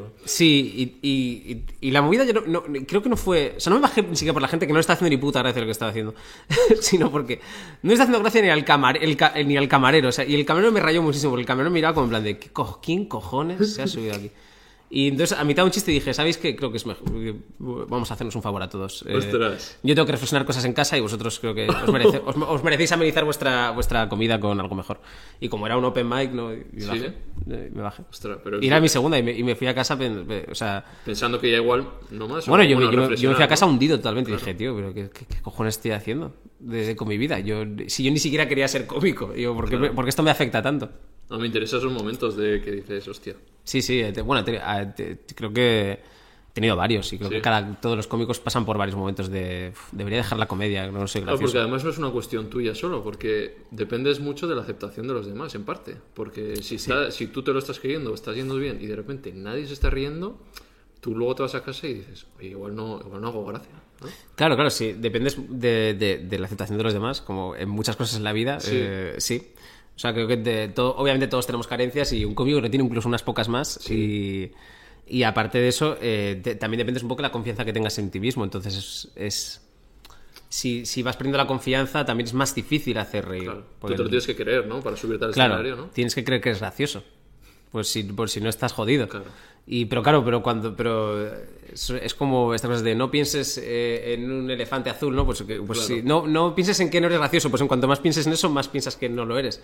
[0.25, 3.55] Sí, y, y- la movida yo no, no- creo que no fue.
[3.57, 5.09] O sea, no me bajé ni siquiera por la gente que no le está haciendo
[5.09, 6.15] ni puta gracia lo que estaba haciendo.
[6.79, 7.41] sino porque
[7.81, 10.07] no le está haciendo gracia ni al, camar, el ni al camarero.
[10.07, 12.09] O sea, y el camarero me rayó muchísimo, porque el camarero me miraba como en
[12.11, 14.31] plan de: ¿qué co- ¿quién cojones se ha subido aquí?
[14.95, 16.55] Y entonces, a mitad de un chiste dije, ¿sabéis qué?
[16.55, 17.09] Creo que es mejor.
[17.89, 19.03] Vamos a hacernos un favor a todos.
[19.07, 19.79] Eh, Ostras.
[19.81, 22.63] yo tengo que reflexionar cosas en casa y vosotros creo que os, merece- os- os
[22.63, 24.99] merecéis amenizar vuestra, vuestra comida con algo mejor.
[25.39, 26.53] Y como era un open mic, ¿no?
[26.53, 26.85] Y Sí.
[26.87, 27.05] bajé,
[27.49, 28.03] eh, me bajé.
[28.07, 29.97] Ostras, pero Y era mi segunda y me, y me fui a casa,
[30.51, 30.85] o sea...
[31.03, 32.45] pensando que ya igual no más.
[32.45, 34.75] Bueno, yo, bueno, yo me- yo me fui a casa hundido totalmente y dije, tío,
[34.75, 37.39] pero ¿qué, qué- qué cojones estoy haciendo de- con mi vida?
[37.39, 40.21] Yo, si yo ni siquiera quería ser cómico, digo, ¿por qué, me- por qué esto
[40.21, 40.91] me afecta tanto?
[41.31, 43.33] No, me interesan esos momentos de que dices, hostia.
[43.63, 44.59] Sí, sí, eh, te- bueno, te-
[44.95, 47.35] te- creo que he tenido varios y creo Sí.
[47.37, 50.85] que cada, todos los cómicos pasan por varios momentos de "Uf, debería dejar la comedia,
[50.91, 54.55] no soy Claro, porque además no es una cuestión tuya solo, porque dependes mucho de
[54.55, 55.95] la aceptación de los demás, en parte.
[56.13, 59.31] Porque si, está- si tú te lo estás creyendo, estás yendo bien y de repente
[59.33, 60.37] nadie se está riendo,
[60.99, 63.71] tú luego te vas a casa y dices, oye, igual no, igual no hago gracia.
[64.01, 64.07] ¿no?
[64.35, 64.93] Claro, claro, sí.
[64.93, 68.33] Dependes de, de- de la aceptación de los demás, como en muchas cosas en la
[68.33, 68.59] vida.
[68.59, 68.71] Sí.
[68.73, 69.52] eh, sí.
[69.95, 72.83] O sea, creo que de todo, obviamente todos tenemos carencias y un cómico que tiene
[72.85, 73.89] incluso unas pocas más.
[73.91, 74.51] Y,
[75.07, 78.09] y aparte de eso, eh, también dependes un poco de la confianza que tengas en
[78.09, 78.43] ti mismo.
[78.43, 79.11] Entonces, es.
[79.15, 79.59] es-
[80.49, 83.45] si, si vas perdiendo la confianza, también es más difícil hacer reír.
[83.45, 83.65] Claro.
[83.81, 84.81] Tú te lo tienes que creer, ¿no?
[84.81, 85.85] Para subirte al Claro, escenario, ¿no?
[85.91, 87.03] tienes que creer que es gracioso.
[87.71, 89.07] Pues si, por si no estás jodido.
[89.09, 89.25] Claro.
[89.65, 91.27] Y, pero claro, pero cuando pero
[91.73, 95.25] es, como estas cosas de no pienses eh, en un elefante azul, ¿no?
[95.25, 96.01] Pues, que- pues Claro.
[96.05, 98.49] no, no pienses en que no eres gracioso, pues en cuanto más pienses en eso,
[98.49, 99.61] más piensas que no lo eres.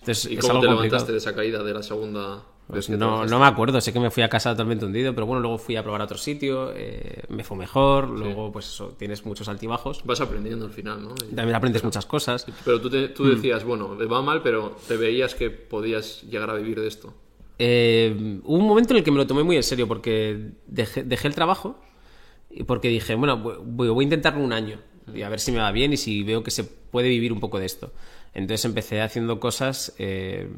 [0.00, 0.82] Entonces, ¿Y es cómo algo te complicado.
[0.84, 4.10] levantaste de esa caída de la segunda Pues no, no me acuerdo, sé que me
[4.10, 7.22] fui a casa totalmente hundido, pero bueno, luego fui a probar a otro sitio, eh,
[7.28, 11.14] me fue mejor, luego pues eso, tienes muchos altibajos, Vas aprendiendo al final, ¿no?
[11.30, 12.46] Y- también aprendes muchas cosas.
[12.64, 13.14] Pero tú, te- Mm.
[13.14, 16.88] tú decías, bueno, me va mal, pero te veías que podías llegar a vivir de
[16.88, 17.12] esto.
[17.58, 21.04] Eh, hubo un momento en el que me lo tomé muy en serio porque dejé,
[21.28, 21.78] el trabajo
[22.50, 24.80] y porque dije, bueno, voy, voy a intentarlo un año
[25.14, 27.40] y a ver si me va bien y si veo que se puede vivir un
[27.40, 27.92] poco de esto.
[28.34, 30.48] Entonces empecé haciendo cosas eh,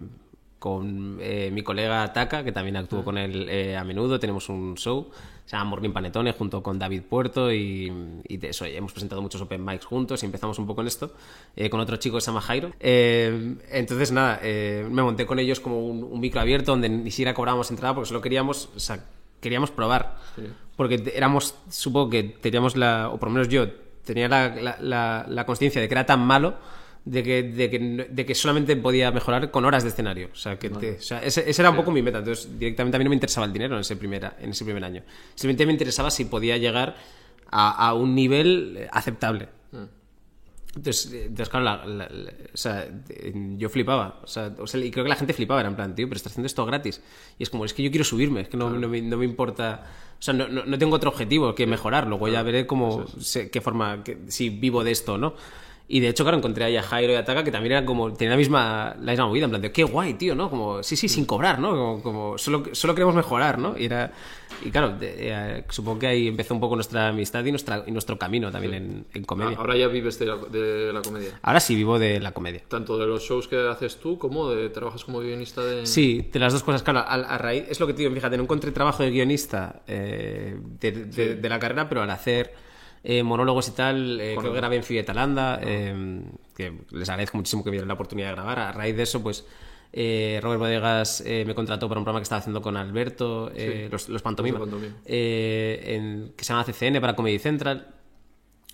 [0.64, 4.18] con eh, mi colega Taka, que también actúo con él eh, a menudo.
[4.18, 5.10] Tenemos un show,
[5.44, 7.92] se llama Morning Panetone, junto con David Puerto y,
[8.26, 11.12] y eso, hemos presentado muchos open mics juntos y empezamos un poco en esto,
[11.54, 12.72] eh, con otro chico que se llama Jairo.
[12.80, 17.10] Eh, entonces, nada, eh, me monté con ellos como un, un micro abierto donde ni
[17.10, 19.04] siquiera cobrábamos entrada porque solo queríamos, o sea,
[19.42, 20.16] queríamos probar.
[20.76, 23.68] Porque te- éramos, supongo que teníamos la, o por lo menos yo,
[24.02, 26.54] tenía la, la, la, la consciencia de que era tan malo
[27.04, 27.78] de que, de, que,
[28.10, 30.30] de que solamente podía mejorar con horas de escenario.
[30.32, 32.18] O sea, que te- o sea, ese, ese era un poco mi meta.
[32.18, 34.82] Entonces, directamente a mí no me interesaba el dinero en ese, primera, en ese primer
[34.84, 35.02] año.
[35.34, 36.96] Simplemente me interesaba si podía llegar
[37.50, 39.48] a, a un nivel eh, aceptable.
[40.76, 44.20] Entonces, eh, entonces claro, la- la- la- o sea, eh, yo flipaba.
[44.24, 45.60] O sea, o sea, y creo que la gente flipaba.
[45.60, 47.00] Era en plan, tío, pero estás haciendo esto gratis.
[47.38, 49.24] Y es como, es que yo quiero subirme, es que no, no, me, no me
[49.24, 49.84] importa.
[50.18, 52.06] O sea, no, no, no tengo otro objetivo que mejorar.
[52.08, 53.04] Luego ya veré cómo,
[53.52, 55.34] qué forma, que- si vivo de esto o no.
[55.86, 58.10] Y de hecho, claro, encontré ahí a Jairo y a Taka que también eran como,
[58.14, 60.48] tenían la misma, la misma movida, en plan de, qué guay, tío, ¿no?
[60.48, 61.70] Como, sí, sí, sin cobrar, ¿no?
[61.72, 63.76] Como, como solo, solo queremos mejorar, ¿no?
[63.76, 64.10] Y era,
[64.64, 67.90] y claro, de- eh, supongo que ahí empezó un poco nuestra amistad y, nuestra, y
[67.90, 69.56] nuestro camino también en, en comedia.
[69.58, 71.38] Ah, Ahora ya vives de la, de la comedia.
[71.42, 72.62] Ahora sí vivo de la comedia.
[72.66, 75.84] Tanto de los shows que haces tú como de trabajas como guionista de...
[75.86, 78.38] Sí, de las dos cosas, claro, a, a raíz, es lo que te digo, fíjate,
[78.38, 82.54] no encontré trabajo de guionista eh, de, de- de la carrera, pero al hacer
[83.04, 86.22] eh, monólogos y tal, eh, creo que grabé en Fibetalanda, eh,
[86.56, 88.58] que les agradezco muchísimo que me dieron la oportunidad de grabar.
[88.58, 89.46] A raíz de eso, pues
[89.92, 93.52] eh, Robert Bodegas me contrató para un programa que estaba haciendo con Alberto,
[93.90, 94.94] los, los Pantomima, Los Pantomima.
[95.04, 97.88] en- que se llama CCN para Comedy Central.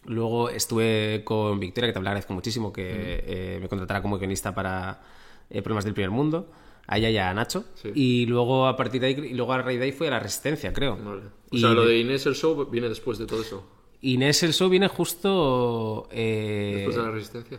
[0.07, 5.03] Luego estuve con Victoria, que también le agradezco muchísimo que me contratara como guionista para
[5.51, 6.51] Problemas del Primer Mundo.
[6.87, 7.65] A ella y a Nacho.
[7.75, 7.91] Sí.
[7.95, 10.19] Y luego a partir de ahí, y luego a raíz de ahí fue a la
[10.21, 10.97] Resistencia, creo.
[10.97, 11.23] Vale.
[11.51, 13.65] O Y sea, lo de Inés el show viene después de todo eso.
[14.03, 16.09] Inés el show viene justo.
[16.13, 17.59] eh, Después de la resistencia.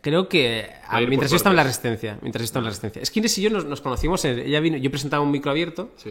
[0.00, 2.18] Creo que Va a ir mientras yo estaba en la resistencia.
[2.22, 3.02] Mientras yo estaba en la resistencia.
[3.02, 4.24] Es que Inés y yo nos, nos conocimos.
[4.24, 5.90] ella vino, yo presentaba un micro abierto.
[5.96, 6.10] Sí.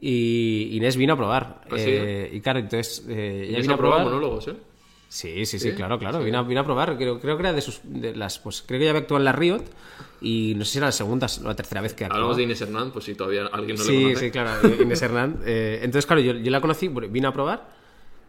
[0.00, 1.60] Y Inés vino a probar.
[1.70, 1.84] ¿Ah, sí?
[1.86, 3.04] Eh, y claro, entonces.
[3.08, 4.04] eh, ella vino a probar.
[4.04, 4.56] monólogos, ¿eh?
[5.08, 5.76] Sí, sí, sí, ¿Sí?
[5.76, 6.18] claro, claro.
[6.18, 6.24] Sí.
[6.24, 7.80] Vine, a, probar, creo, creo que era de sus.
[7.84, 9.62] De las, pues creo que ya había actuado en la Riot
[10.20, 12.16] y no sé si era la segunda o la tercera vez que actuaba.
[12.24, 14.20] Hablamos de Inés Hernán, pues si todavía alguien no le sí, conoce.
[14.24, 15.38] sí, claro, Inés Hernán.
[15.46, 17.83] Eh, entonces, claro, yo, yo la conocí, vine a probar.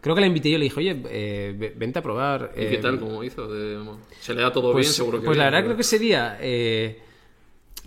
[0.06, 2.52] Creo que la invité y yo le dije, oye, eh, ve- vente a probar.
[2.54, 3.00] ¿Y qué eh, tal?
[3.00, 3.48] ¿Cómo hizo?
[4.20, 6.38] Se le da todo Pues, bien, seguro que pues la verdad creo que ese día
[6.40, 7.00] eh,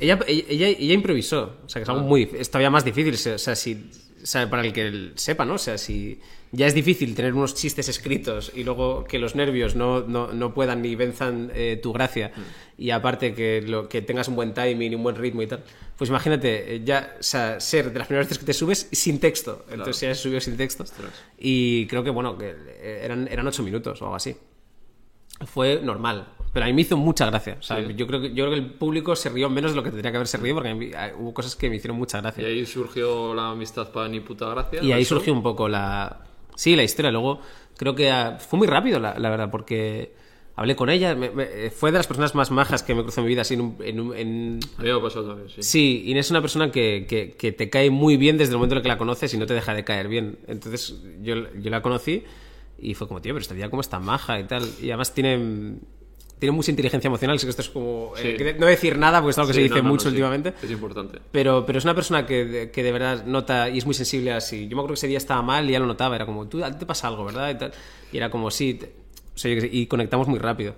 [0.01, 1.93] ella, ella, ella improvisó, o sea que es Ah.
[1.93, 3.89] algo muy es todavía más difícil, o sea, si,
[4.21, 5.55] o sea, para el que sepa, ¿no?
[5.55, 6.19] O sea, si
[6.51, 10.53] ya es difícil tener unos chistes escritos y luego que los nervios no, no, no
[10.53, 12.41] puedan ni venzan eh, tu gracia Mm.
[12.81, 15.63] y aparte que, lo, que tengas un buen timing y un buen ritmo y tal,
[15.97, 19.19] pues imagínate eh, ya o sea, ser de las primeras veces que te subes sin
[19.19, 20.85] texto, entonces ya se subió sin texto
[21.37, 24.35] y creo que bueno, que eh, eran, eran ocho minutos o algo así
[25.45, 26.27] fue normal.
[26.53, 27.57] Pero a mí me hizo mucha gracia.
[27.59, 27.93] O sea, Sí.
[27.95, 30.09] yo, creo que, yo creo que el público se rió menos de lo que tendría
[30.11, 32.45] que haberse rido porque mí, ah, hubo cosas que me hicieron mucha Y gracia.
[32.47, 34.81] ahí surgió la amistad para ni puta gracia.
[34.83, 35.05] Y ahí ¿no?
[35.07, 36.21] surgió un poco la...
[36.55, 37.11] Sí, la historia.
[37.11, 37.39] Luego
[37.77, 40.13] creo que ah, fue muy rápido, la, la verdad, porque
[40.55, 41.13] hablé con ella.
[41.15, 43.41] me- me- fue de las personas más majas que me cruzó en mi vida.
[43.43, 45.61] Así en, un- en un- en- A mí me pasó también, sí.
[45.63, 48.73] Sí, Inés es una persona que, que- que te cae muy bien desde el momento
[48.73, 50.39] en el que la conoces y no te deja de caer bien.
[50.47, 52.23] Entonces yo, yo la conocí
[52.79, 54.67] y fue como, tío, pero esta tía como está maja y tal.
[54.81, 55.75] Y además tiene,
[56.39, 57.37] tiene mucha inteligencia emocional.
[57.37, 58.13] Sé que esto es como...
[58.17, 58.43] eh, Sí.
[58.43, 60.09] que no decir nada porque es algo que Sí, se dice no, no, mucho no,
[60.11, 60.15] sí.
[60.15, 60.53] últimamente.
[60.63, 61.19] Es importante.
[61.31, 64.31] Pero, pero es una persona que, de- que de verdad nota y es muy sensible
[64.31, 64.63] así.
[64.67, 66.15] Yo me acuerdo que ese día estaba mal y ya lo notaba.
[66.15, 67.49] Era como, tú, te pasa algo, ¿verdad?
[67.51, 67.71] Y, tal.
[68.11, 68.73] y era como, sí.
[68.75, 68.93] te-
[69.35, 70.75] o sea, yo qué sé, y conectamos muy rápido.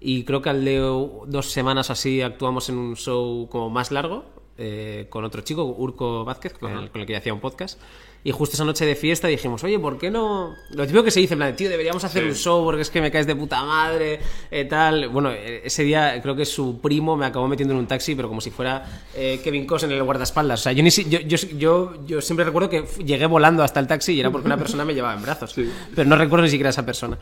[0.00, 4.24] Y creo que al de dos semanas así actuamos en un show como más largo
[4.58, 7.80] eh, con otro chico, Urco Vázquez, con el, con el que ya hacía un podcast.
[8.26, 10.56] Y justo esa noche de fiesta dijimos, oye, ¿por qué no...?
[10.70, 12.28] Lo típico que se dice, en plan, tío, deberíamos hacer Sí.
[12.30, 14.18] un show porque es que me caes de puta madre,
[14.50, 15.10] eh, tal.
[15.10, 18.28] Bueno, eh, ese día creo que su primo me acabó metiendo en un taxi, pero
[18.28, 20.60] como si fuera eh, Kevin Costner en el guardaespaldas.
[20.60, 23.78] O sea, yo, ni si- yo, yo, yo, yo siempre recuerdo que llegué volando hasta
[23.78, 25.54] el taxi y era porque una persona me llevaba en brazos.
[25.94, 27.18] Pero no recuerdo ni siquiera a esa persona.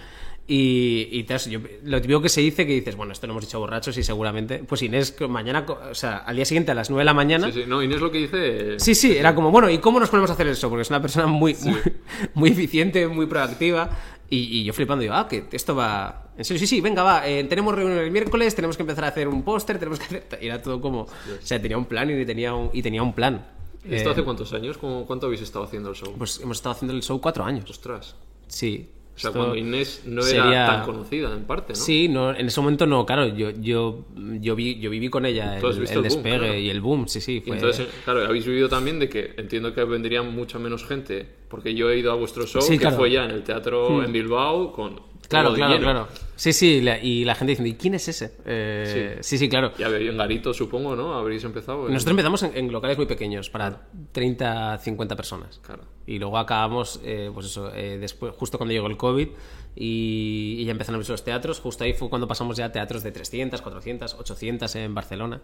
[0.47, 3.59] Y, y yo- lo típico que se dice que dices, bueno, esto lo hemos dicho
[3.61, 4.59] borrachos y seguramente...
[4.67, 7.47] Pues Inés, mañana, o sea, al día siguiente a las 9 de la mañana...
[7.51, 7.65] Sí, sí.
[7.67, 8.79] No, Inés lo que dice...
[8.81, 10.69] Sí, sí, era como, bueno, ¿y cómo nos ponemos a hacer eso?
[10.69, 11.79] Porque una persona muy, muy,
[12.35, 13.91] muy eficiente, muy proactiva.
[14.31, 16.31] Y, y yo flipando, digo, ah, que esto va.
[16.39, 17.29] En serio, sí, sí, venga, va.
[17.29, 20.39] eh, tenemos reunión el miércoles, tenemos que empezar a hacer un póster, tenemos que hacer.
[20.41, 21.01] Y era todo como.
[21.03, 21.09] O
[21.43, 23.45] sea, tenía un plan y tenía un, y tenía un plan.
[23.85, 24.79] ¿Esto Eh, hace cuántos años?
[24.79, 26.15] ¿Cómo- ¿Cuánto habéis estado haciendo el show?
[26.17, 27.69] Pues hemos estado haciendo el show cuatro años.
[27.69, 28.15] Ostras.
[28.47, 28.89] Sí.
[29.15, 31.79] O sea, Esto cuando Inés no sería- era tan conocida, en parte, ¿no?
[31.79, 34.07] Sí, no, en ese momento no, claro, yo, yo,
[34.41, 36.55] yo, vi, yo viví con ella el, el el boom, despegue claro.
[36.59, 37.43] y el boom, sí, sí.
[37.47, 41.75] Fue, entonces, claro, habéis vivido también de que entiendo que vendría mucha menos gente, porque
[41.75, 42.97] yo he ido a vuestro show, Sí, que claro.
[42.97, 42.99] Hmm.
[43.01, 44.99] fue ya en el teatro en Bilbao, con
[45.41, 45.85] Claro, claro, lleno.
[45.85, 46.09] claro.
[46.37, 48.35] Sí, sí, la- y la gente diciendo, ¿y quién es ese?
[48.47, 49.39] Eh, sí.
[49.39, 49.73] sí, claro.
[49.79, 51.15] Ya en Garito, supongo, ¿no?
[51.15, 51.87] Habréis empezado.
[51.87, 55.59] en- Nosotros empezamos en, en locales muy pequeños, para 30, 50 personas.
[55.63, 55.83] Claro.
[56.07, 59.29] Y luego acabamos, eh, pues eso, eh, después, justo cuando llegó el COVID
[59.77, 61.61] y, y ya empezaron a abrirse los teatros.
[61.61, 65.41] Justo ahí fue cuando pasamos ya a teatros de 300, 400, 800 en Barcelona,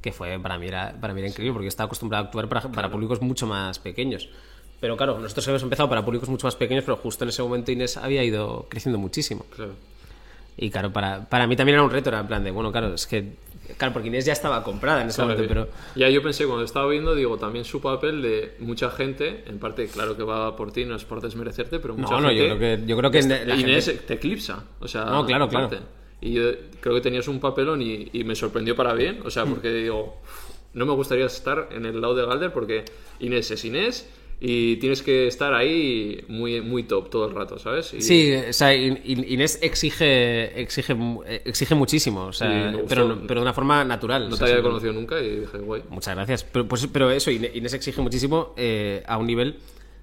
[0.00, 2.62] que fue para mí era, para mí era increíble porque estaba acostumbrado a actuar para,
[2.72, 4.28] para públicos mucho más pequeños.
[4.80, 7.70] Pero claro, nosotros hemos empezado para públicos mucho más pequeños, pero justo en ese momento
[7.70, 9.44] Inés había ido creciendo muchísimo.
[9.54, 9.72] Claro.
[10.56, 12.94] Y claro, para, para mí también era un reto, era en plan de, bueno, claro,
[12.94, 13.32] es que,
[13.78, 15.68] claro, porque Inés ya estaba comprada en ese Claro, momento, pero...
[15.96, 19.86] Ya yo pensé, cuando estaba viendo, digo, también su papel de mucha gente, en parte,
[19.86, 22.48] claro que va por ti, no es por desmerecerte, pero mucha No, no, gente...
[22.48, 25.04] yo creo que, yo creo que la Inés gente- te eclipsa, o sea...
[25.04, 25.66] No, claro, claro.
[25.66, 25.84] aparte.
[26.22, 26.42] Y yo
[26.80, 29.50] creo que tenías un papelón y, y me sorprendió para bien, o sea, Mm.
[29.50, 30.20] porque digo,
[30.74, 32.84] no me gustaría estar en el lado de Galder porque
[33.20, 34.08] Inés es Inés
[34.42, 37.92] y tienes que estar ahí muy, muy top todo el rato, ¿sabes?
[37.92, 40.96] Y- Sí, o sea, In- In- Inés exige, exige,
[41.44, 44.28] exige muchísimo, o sea, pero, pero de una forma natural.
[44.30, 45.82] No o te había conocido nunca y dije, guay.
[45.90, 46.44] Muchas gracias.
[46.44, 49.58] Pero, pues, pero eso, Inés exige muchísimo eh, a un nivel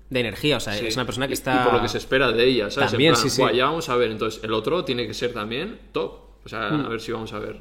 [0.09, 0.85] de energía, o sea, Sí.
[0.87, 1.61] es una persona que está...
[1.61, 2.89] Y por lo que se espera de ella, ¿sabes?
[2.89, 3.41] En También, plan, sí, sí.
[3.41, 6.11] "Buah, ya vamos a ver, entonces el otro tiene que ser también top.
[6.45, 7.57] O sea, a ver si vamos a ver.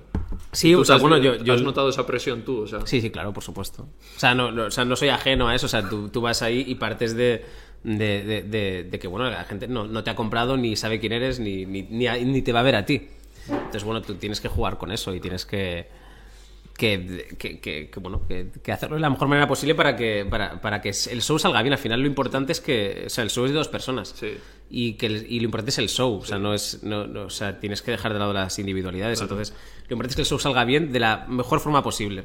[0.53, 1.37] Sí, o sea, bueno, yo...
[1.37, 2.62] yo- ¿Has notado esa presión tú?
[2.62, 3.82] O sea, Sí, sí, claro, por supuesto.
[4.16, 5.66] O sea, no, no, o sea, no soy ajeno a eso.
[5.66, 7.45] O sea, tú, tú vas ahí y partes de,
[7.84, 10.99] de, de- de- de que, bueno, la gente no, no te ha comprado, ni sabe
[11.01, 13.09] quién eres, ni, ni, ni, a- ni te va a ver a ti.
[13.49, 15.89] Entonces, bueno, tú tienes que jugar con eso y tienes que...
[16.76, 20.61] Que, que, que- que, bueno, que, hacerlo de la mejor manera posible para que, para,
[20.61, 21.72] para que el show salga bien.
[21.72, 24.14] Al final lo importante es que, o sea, el show es de dos personas.
[24.14, 24.37] Sí.
[24.68, 26.16] Y, que el- y lo importante es el show.
[26.16, 29.22] O sea, no es, no, no- o sea, tienes que dejar de lado las individualidades.
[29.22, 29.55] Entonces,
[29.89, 32.24] lo importante es que el show salga bien de la mejor forma posible.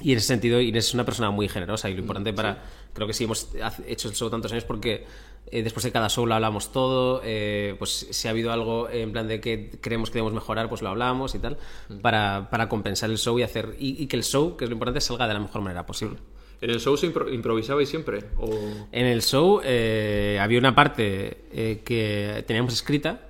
[0.00, 2.64] Y en ese sentido, Inés es una persona muy generosa y lo importante para...
[2.92, 3.50] Creo que sí hemos
[3.86, 5.04] hecho el show tantos años porque
[5.46, 9.12] eh, después de cada show lo hablamos todo, eh, pues si ha habido algo en
[9.12, 11.56] plan de que creemos que debemos mejorar, pues lo hablamos y tal,
[12.00, 13.76] para, para compensar el show y hacer...
[13.78, 16.18] Y, y que el show, que es lo importante, salga de la mejor manera posible.
[16.60, 18.24] ¿En el show se impro- improvisabais siempre?
[18.38, 18.50] O...
[18.92, 23.28] En el show eh, había una parte eh, que teníamos escrita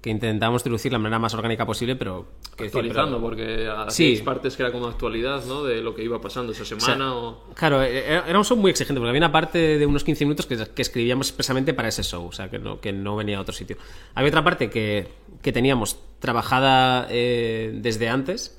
[0.00, 2.26] que intentamos introducir la manera más orgánica posible, pero...
[2.56, 5.64] Que Actualizando, porque hacéis partes que era como actualidad, ¿no?
[5.64, 7.44] De lo que iba pasando esa semana o...
[7.54, 10.24] Claro, e-, e-, era un show muy exigente, porque había una parte de unos 15
[10.24, 13.38] minutos que, que, escribíamos expresamente para ese show, o sea, que no, que no venía
[13.38, 13.76] a otro sitio.
[14.14, 15.08] Había otra parte que,
[15.42, 18.56] que teníamos trabajada eh, desde antes,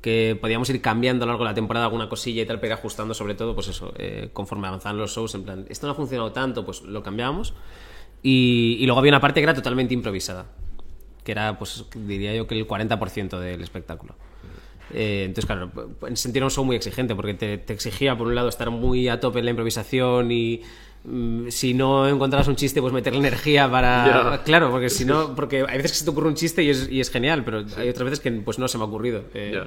[0.00, 2.72] que podíamos ir cambiando a lo largo de la temporada alguna cosilla y tal, pero
[2.72, 5.96] ajustando sobre todo, pues eso, eh, conforme avanzaban los shows, en plan, esto no ha
[5.96, 7.52] funcionado tanto, pues lo cambiamos.
[8.22, 10.46] Y, y luego había una parte que era totalmente improvisada
[11.28, 14.14] que era, pues diría yo que el 40% del espectáculo.
[14.94, 15.70] Eh, entonces, claro,
[16.06, 19.20] en sentido un show muy exigente, porque te, exigía, por un lado, estar muy a
[19.20, 20.62] tope en la improvisación y
[21.04, 24.40] mm, si no encontrabas un chiste, pues meterle energía para...
[24.46, 26.88] Claro, porque si no, porque hay veces que se te ocurre un chiste y es,
[26.90, 29.24] y es genial, pero hay otras veces que pues no se me ha ocurrido.
[29.34, 29.64] Eh,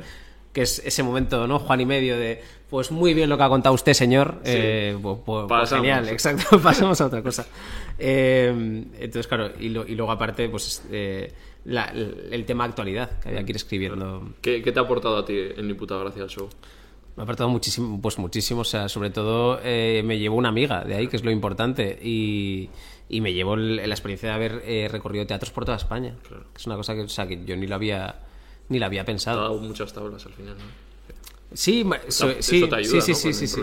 [0.52, 1.60] que es ese momento, ¿no?
[1.60, 2.42] Juan y medio de,
[2.72, 4.42] pues muy bien lo que ha contado usted, señor.
[4.46, 7.46] Eh, pues, pues, genial, exacto, pasamos a otra cosa.
[8.00, 10.82] entonces, claro, y, y, luego aparte, pues
[11.66, 14.30] el, tema actualidad que había que ir escribiendo.
[14.42, 16.50] ¿Qué, te ha aportado a ti en Ni puta gracia al show?
[17.16, 20.84] Me ha aportado muchísimo, pues muchísimo, o sea, sobre todo eh, me llevó una amiga
[20.84, 22.70] de ahí, que es lo importante, y,
[23.10, 26.16] y me llevó la experiencia de haber eh, recorrido teatros por toda España,
[26.56, 28.22] es una cosa que, o sea, que yo ni lo había,
[28.70, 29.42] ni la había pensado.
[29.42, 30.92] Ha dado muchas tablas al final, ¿no?
[31.54, 32.62] Sí, sí, sí,
[33.02, 33.62] sí, sí, sí,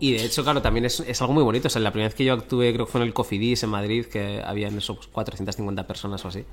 [0.00, 1.68] Y de hecho, claro, también es, es, algo muy bonito.
[1.68, 3.70] O sea, la primera vez que yo actué, creo que fue en el Cofidis en
[3.70, 6.44] Madrid, que habían esos 450 personas o así.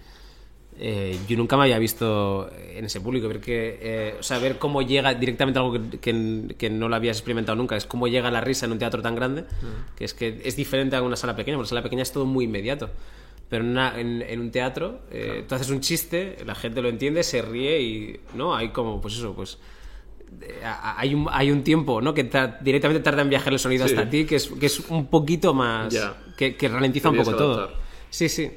[0.79, 4.59] Eh, yo nunca me había visto en ese público, ver que, eh, o sea, ver
[4.59, 8.41] cómo llega directamente algo que, que, no lo habías experimentado nunca, es cómo llega la
[8.41, 9.45] risa en un teatro tan grande,
[9.95, 12.25] que es que es diferente a una sala pequeña, porque la sala pequeña es todo
[12.25, 12.89] muy inmediato.
[13.49, 17.41] Pero en, en, un teatro, eh, tú haces un chiste, la gente lo entiende, se
[17.41, 18.53] ríe y, ¿no?
[18.53, 19.57] Hay como, pues eso, pues
[20.61, 22.13] hay un, hay un tiempo ¿no?
[22.13, 22.29] que
[22.61, 25.95] directamente tarda en viajar el sonido hasta ti, que es, que es un poquito más.
[26.35, 27.71] Que, que, ralentiza un poco todo.
[28.09, 28.51] Sí, sí.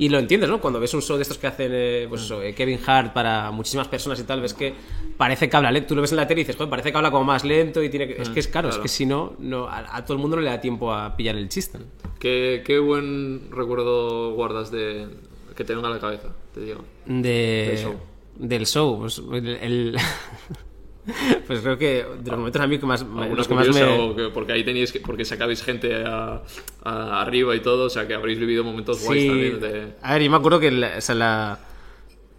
[0.00, 0.60] Y lo entiendes, ¿no?
[0.60, 3.50] Cuando ves un show de estos que hacen, eh, pues eso, eh, Kevin Hart para
[3.50, 4.72] muchísimas personas y tal, ves que
[5.16, 5.88] parece que habla lento.
[5.88, 7.82] Tú lo ves en la tele y dices, joder, parece que habla como más lento
[7.82, 8.22] y tiene que...
[8.22, 10.50] Es que es caro, es que si no, no a, todo el mundo no le
[10.50, 11.80] da tiempo a pillar el chiste.
[12.20, 15.08] ¿Qué, qué buen recuerdo guardas de
[15.56, 16.84] que te venga a la cabeza, te digo?
[17.04, 17.94] De, del show.
[18.36, 19.96] Del show, pues, el...
[21.46, 24.28] Pues creo que de los momentos a mí que más, los que más me...
[24.30, 26.42] porque ahí tenéis que, porque sacabais gente a,
[26.84, 29.60] arriba y todo, o sea que habréis vivido momentos guays también.
[29.60, 29.92] De...
[30.02, 31.58] A ver, yo me acuerdo que o sea, la,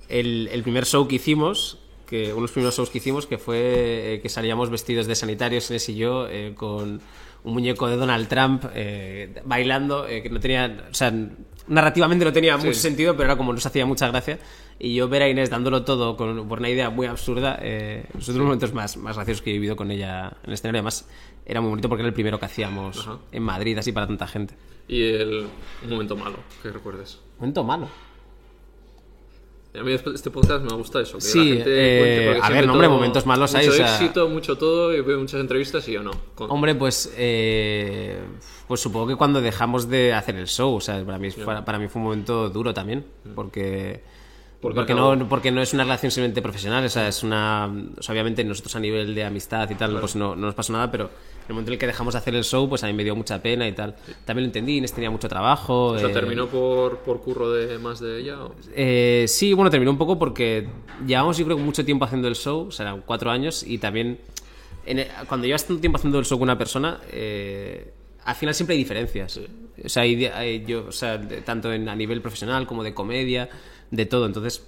[0.08, 3.60] el, el, primer show que hicimos, que unos primeros shows que hicimos, que fue
[4.16, 7.02] eh, que salíamos vestidos de sanitarios, Inés y yo, eh, con
[7.44, 11.14] un muñeco de Donald Trump eh, bailando, que no tenía, o sea,
[11.68, 14.40] narrativamente no tenía mucho sentido, pero era como nos hacía mucha gracia.
[14.82, 18.38] Y yo ver a Inés dándolo todo con, por una idea muy absurda, eh, son
[18.38, 20.80] los momentos más, más graciosos que he vivido con ella en el escenario.
[20.80, 21.06] Además,
[21.46, 24.54] era muy bonito porque era el primero que hacíamos en Madrid, así para tanta gente.
[24.88, 25.48] ¿Y el
[25.84, 27.20] un momento malo que recuerdes?
[27.40, 27.90] ¿Momento malo?
[29.78, 31.18] A mí este podcast me gusta eso.
[31.18, 33.68] Que sí, la gente eh, a ver, hombre, momentos malos hay.
[33.68, 36.12] Mucho éxito, mucho todo, y veo muchas entrevistas y yo no.
[36.38, 38.20] Hombre, pues, eh,
[38.68, 41.88] pues supongo que cuando dejamos de hacer el show, o sea, para mí, para mí
[41.88, 43.06] fue un momento duro también,
[43.36, 44.02] porque
[44.62, 47.66] porque, no, porque no es una relación simplemente profesional, o sea, es una.
[48.10, 51.06] obviamente nosotros a nivel de amistad y tal, pues no, no, nos pasó nada, pero
[51.06, 53.06] en el momento en el que dejamos de hacer el show, pues a mí me
[53.06, 53.96] dio mucha pena y tal.
[54.26, 55.86] También lo entendí, Inés tenía mucho trabajo.
[55.92, 58.38] O sea, eh, ¿terminó por, por, curro de más de ella?
[58.76, 60.68] Eh, sí, bueno, terminó un poco porque
[61.08, 64.20] llevamos, yo creo, mucho tiempo haciendo el show, o sea, eran cuatro años, y también.
[65.30, 67.00] cuando llevas tanto tiempo haciendo el show con una persona.
[67.14, 67.94] Eh,
[68.26, 69.40] al final siempre hay diferencias.
[69.84, 73.50] O sea, yo, o sea, tanto en, a nivel profesional como de comedia
[73.92, 74.26] de todo.
[74.26, 74.66] Entonces,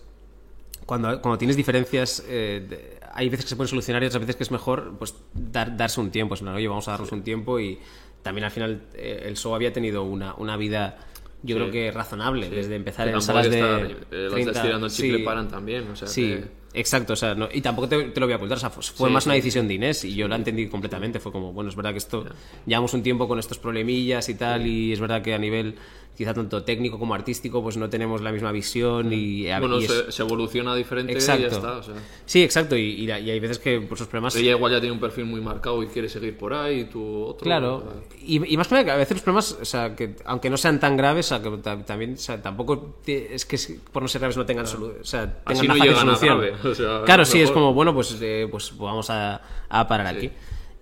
[0.86, 4.44] cuando, cuando tienes diferencias, eh, hay veces que se pueden solucionar y otras veces que
[4.44, 6.36] es mejor pues dar, darse un tiempo.
[6.36, 7.80] Es oye, vamos a darnos un tiempo y
[8.22, 10.98] también al final eh, el show había tenido una, una vida
[11.44, 15.48] yo creo que razonable desde empezar en salas de eh, 30, estirando el chicle paran
[15.48, 16.40] también o sea sí
[16.74, 19.26] exacto o sea no, y tampoco te, lo voy a ocultar o sea, fue más
[19.26, 21.98] una decisión de Inés y yo la entendí completamente fue como bueno es verdad que
[21.98, 22.26] esto
[22.66, 25.76] llevamos un tiempo con estos problemillas y tal y es verdad que a nivel
[26.16, 29.46] quizá tanto técnico como artístico, pues no tenemos la misma visión y...
[29.60, 31.48] Bueno, se, evoluciona diferente exacto.
[31.48, 31.82] y ya está.
[32.26, 34.36] Sí, exacto, y, hay veces que por esos problemas...
[34.36, 37.24] Ella igual ya tiene un perfil muy marcado y quiere seguir por ahí, y tú
[37.24, 37.44] otro...
[37.44, 37.84] Claro,
[38.24, 40.98] y, más que nada, a veces los problemas, o sea, que aunque no sean tan
[40.98, 43.58] graves, o sea, que también, o sea, tampoco es que
[43.92, 47.04] por no ser graves no tengan, solución o sea, tengan no una solución.
[47.06, 50.30] claro, sí, es como, bueno, pues, eh, pues vamos a, a parar aquí.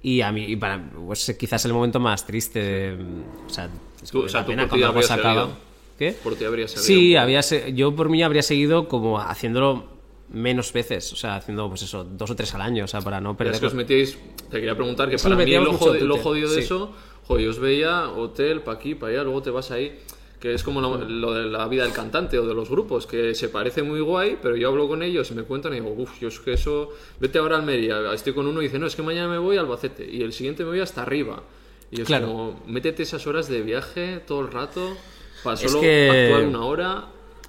[0.02, 2.98] Y a mí, y para, pues quizás el momento más triste,
[3.46, 3.70] o sea,
[4.12, 5.50] Tú, o sea, tú por ti habrías seguido.
[5.98, 6.12] ¿Qué?
[6.24, 6.86] Por ti habría seguido.
[6.86, 11.82] Sí, había yo por mí habría seguido como haciéndolo menos veces, o sea, haciendo pues
[11.82, 13.56] eso, dos o tres al año, o sea, para no perder.
[13.56, 14.18] Es que os metíais,
[14.50, 16.94] te quería preguntar que para mí lo, jodido, lo jodido de eso,
[17.28, 19.98] joder, os veía hotel, pa' aquí, pa' allá, luego te vas ahí
[20.40, 23.36] que es como lo, lo de la vida del cantante o de los grupos, que
[23.36, 26.20] se parece muy guay, pero yo hablo con ellos y me cuentan y digo, uff,
[26.20, 28.96] yo es que eso, vete ahora a Almería, estoy con uno y dice, no, es
[28.96, 31.44] que mañana me voy a Albacete y el siguiente me voy hasta arriba.
[31.92, 32.28] Y es Claro.
[32.28, 34.96] como, métete esas horas de viaje todo el rato
[35.44, 37.06] para Es solo que- actuar una hora.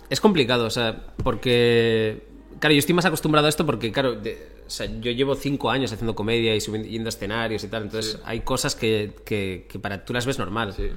[0.08, 2.22] Es complicado, o sea, porque.
[2.58, 5.70] Claro, yo estoy más acostumbrado a esto porque, claro, de- o sea, yo llevo cinco
[5.70, 9.66] años haciendo comedia y subiendo yendo a escenarios y tal, entonces hay cosas que, que,
[9.68, 10.72] que para tú las ves normal.
[10.74, 10.88] Sí.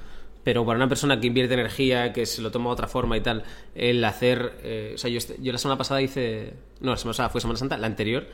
[0.42, 3.20] Pero para una persona que invierte energía, que se lo toma de otra forma y
[3.22, 4.58] tal, el hacer.
[4.62, 6.52] eh, o sea, yo, yo la semana pasada hice.
[6.80, 8.26] No, la semana pasada fue Semana Santa, la anterior,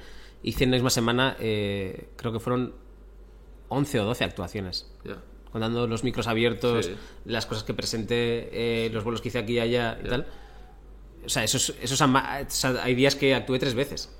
[0.42, 2.74] hice en la misma semana, eh, creo que fueron
[3.70, 5.16] 11 o 12 actuaciones Ya.
[5.50, 6.94] contando los micros abiertos, Sí.
[7.24, 8.50] las cosas que presenté,
[8.86, 10.26] eh, los vuelos que hice aquí y allá y tal.
[11.24, 14.10] O sea, esos, esos ama- o sea, hay días que actué tres veces.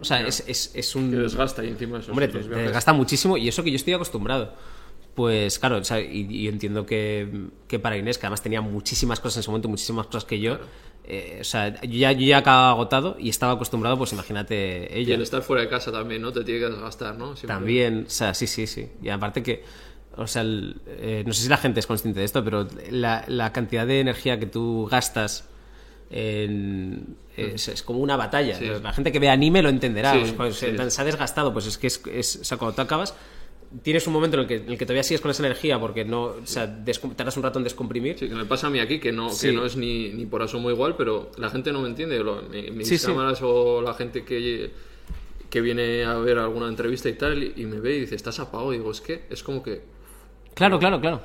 [0.00, 1.10] O sea, es, es, es un...
[1.10, 2.10] Que desgasta y encima eso.
[2.12, 4.52] Hombre, te, te desgasta muchísimo y eso que yo estoy acostumbrado.
[5.16, 9.18] Pues claro, o sea, y, y entiendo que, que para Inés, que además tenía muchísimas
[9.18, 10.58] cosas en ese momento, muchísimas cosas que yo,
[11.08, 14.98] eh, o sea, yo ya, yo ya acababa agotado y estaba acostumbrado, pues imagínate Y
[15.00, 15.14] ella.
[15.14, 16.32] el estar fuera de casa también, ¿no?
[16.32, 17.28] Te tiene que desgastar, ¿no?
[17.34, 17.48] Siempre.
[17.48, 18.88] También, o sea, sí, sí, sí.
[19.02, 19.64] Y aparte que,
[20.16, 23.24] o sea, el- eh, no sé si la gente es consciente de esto, pero la,
[23.26, 25.48] la cantidad de energía que tú gastas
[26.10, 28.56] en- es, es como una batalla.
[28.58, 28.66] Sí.
[28.82, 30.12] La gente que ve anime lo entenderá.
[30.12, 30.90] Sí, Pues, pues, sí.
[30.90, 33.14] Se ha desgastado, pues es que es, es- o sea, cuando tú acabas,
[33.82, 36.04] tienes un momento en el que, en el que todavía sigues con esa energía porque
[36.04, 36.84] no, o sea,
[37.16, 38.18] tardas un rato en descomprimir.
[38.18, 39.48] Sí, que me pasa a mí aquí, que no, Sí.
[39.48, 42.18] que no es ni, ni por asomo igual, pero la gente no me entiende.
[42.22, 43.06] Lo- mi- mis Sí, sí.
[43.06, 44.70] cámaras o la gente que,
[45.50, 48.38] que viene a ver alguna entrevista y tal, y, y me ve y dice, estás
[48.40, 48.72] apagado.
[48.72, 49.82] Y digo, es que es como que.
[50.54, 51.22] Claro, claro, claro.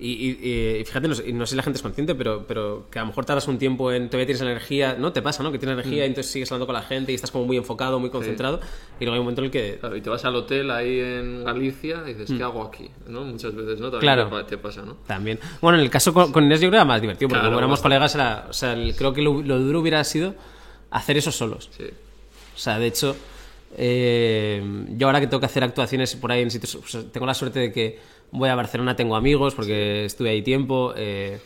[0.00, 2.86] Y, y- y fíjate, no sé, no sé si la gente es consciente, pero, pero
[2.88, 4.06] que a lo mejor tardas un tiempo en.
[4.08, 4.94] Todavía tienes energía.
[4.96, 5.50] No te pasa, ¿no?
[5.50, 7.98] Que tienes energía y entonces sigues hablando con la gente y estás como muy enfocado,
[7.98, 8.60] muy concentrado.
[9.00, 9.78] Y luego hay un momento en el que.
[9.80, 12.88] Claro, y te vas al hotel ahí en Galicia y dices, ¿qué hago aquí?
[13.08, 13.22] ¿No?
[13.24, 13.90] Muchas veces, ¿no?
[13.90, 14.00] También Mm.
[14.14, 14.24] Claro.
[14.24, 14.94] te, pa- te pasa, ¿no?
[15.06, 15.40] También.
[15.60, 17.48] Bueno, en el caso con, con Inés yo creo que era más divertido, porque Claro,
[17.50, 20.34] como éramos colegas, era, o sea, el- creo que lo, lo duro hubiera sido
[20.90, 21.70] hacer eso solos.
[21.76, 21.84] Sí.
[22.54, 23.16] O sea, de hecho,
[23.76, 24.62] eh,
[24.96, 27.34] yo ahora que tengo que hacer actuaciones por ahí en sitios, o sea, tengo la
[27.34, 27.98] suerte de que
[28.30, 30.92] voy a Barcelona, tengo amigos, porque estuve ahí tiempo.
[30.96, 31.38] eh,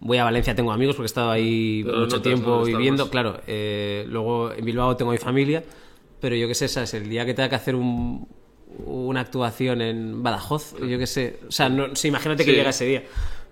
[0.00, 3.08] voy a Valencia, tengo amigos, porque he estado ahí Pero mucho notas tiempo viviendo.
[3.08, 5.62] Claro, eh, luego en Bilbao tengo mi familia,
[6.20, 6.92] pero yo qué sé, ¿sabes?
[6.94, 8.26] El día que tenga que hacer un-
[8.84, 11.38] una actuación en Badajoz, yo qué sé.
[11.48, 12.56] O sea, no, sí, imagínate que Sí.
[12.56, 13.04] llega ese día.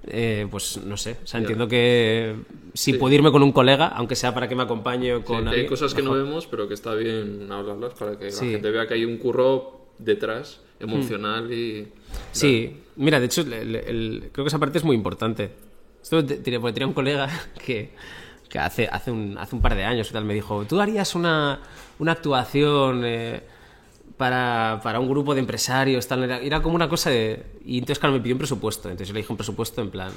[0.09, 2.35] Eh, pues no sé, o sea, entiendo que
[2.75, 2.99] si Sí.
[2.99, 5.43] puedo irme con un colega, aunque sea para que me acompañe o Sí, con que
[5.43, 6.27] hay alguien, cosas que no mejor.
[6.27, 8.47] vemos, pero que está bien hablarlas para que Sí.
[8.47, 11.89] la gente vea que hay un curro detrás, emocional y.
[12.33, 15.51] Sí, mira, de hecho, el- el- el- creo que esa parte es muy importante.
[16.03, 17.29] Esto te- tenía, porque tenía un colega
[17.65, 17.93] que,
[18.49, 21.15] que hace, hace, un, hace un par de años y tal, me dijo, ¿tú harías
[21.15, 21.61] una,
[21.99, 23.43] una actuación eh,
[24.17, 26.07] para, para un grupo de empresarios?
[26.07, 26.25] Tal?
[26.25, 27.45] Era, era como una cosa de...
[27.65, 28.89] Y entonces, claro, me pidió un presupuesto.
[28.89, 30.13] Entonces yo le dije un presupuesto en plan...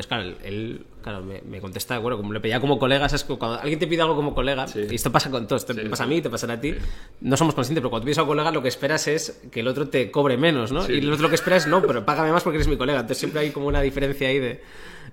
[0.00, 3.24] Entonces, claro, él, claro, me, me contesta, bueno, como le pedía como colega, ¿sabes?
[3.24, 4.86] Cuando alguien te pide algo como colega, Sí.
[4.90, 6.74] y esto pasa con todos, te Sí, pasa a mí, te pasará a ti,
[7.20, 9.60] no somos conscientes, pero cuando tú pides a un colega lo que esperas es que
[9.60, 10.88] el otro te cobre menos, ¿no?
[10.90, 13.00] Y el otro lo que espera es, no, pero págame más porque eres mi colega.
[13.00, 14.62] Entonces siempre hay como una diferencia ahí de...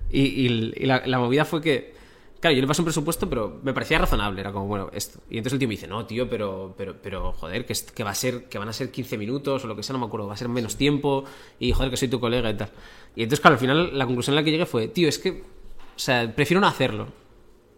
[0.10, 1.97] Y, y- y la, la movida fue que...
[2.40, 5.20] Claro, yo le pasé un presupuesto, pero me parecía razonable, era como, bueno, esto.
[5.30, 8.12] Y entonces el tío me dice, no, tío, pero, pero, pero joder, que, que va
[8.12, 10.28] a ser, que van a ser 15 minutos o lo que sea, no me acuerdo,
[10.28, 11.24] va a ser menos tiempo
[11.60, 12.70] y joder, que soy tu colega y tal.
[13.16, 15.32] Y entonces, claro, al final la conclusión a la que llegué fue, tío, es que,
[15.32, 17.06] o sea, prefiero no hacerlo.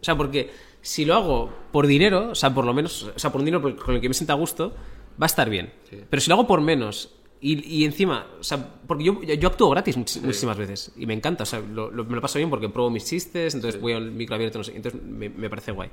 [0.02, 0.52] O sea, porque
[0.82, 3.76] si lo hago por dinero, o sea, por lo menos, o sea, por un dinero
[3.78, 4.74] con el que me sienta a gusto,
[5.22, 5.72] va a estar bien.
[5.90, 6.02] Sí.
[6.10, 9.70] Pero si lo hago por menos y, y encima, o sea, porque yo, yo actúo
[9.70, 12.50] gratis muchis- muchísimas veces y me encanta, o sea, lo- lo- me lo paso bien
[12.50, 15.72] porque pruebo mis chistes, entonces voy al micro abierto, no sé, entonces me, me parece
[15.72, 15.90] guay.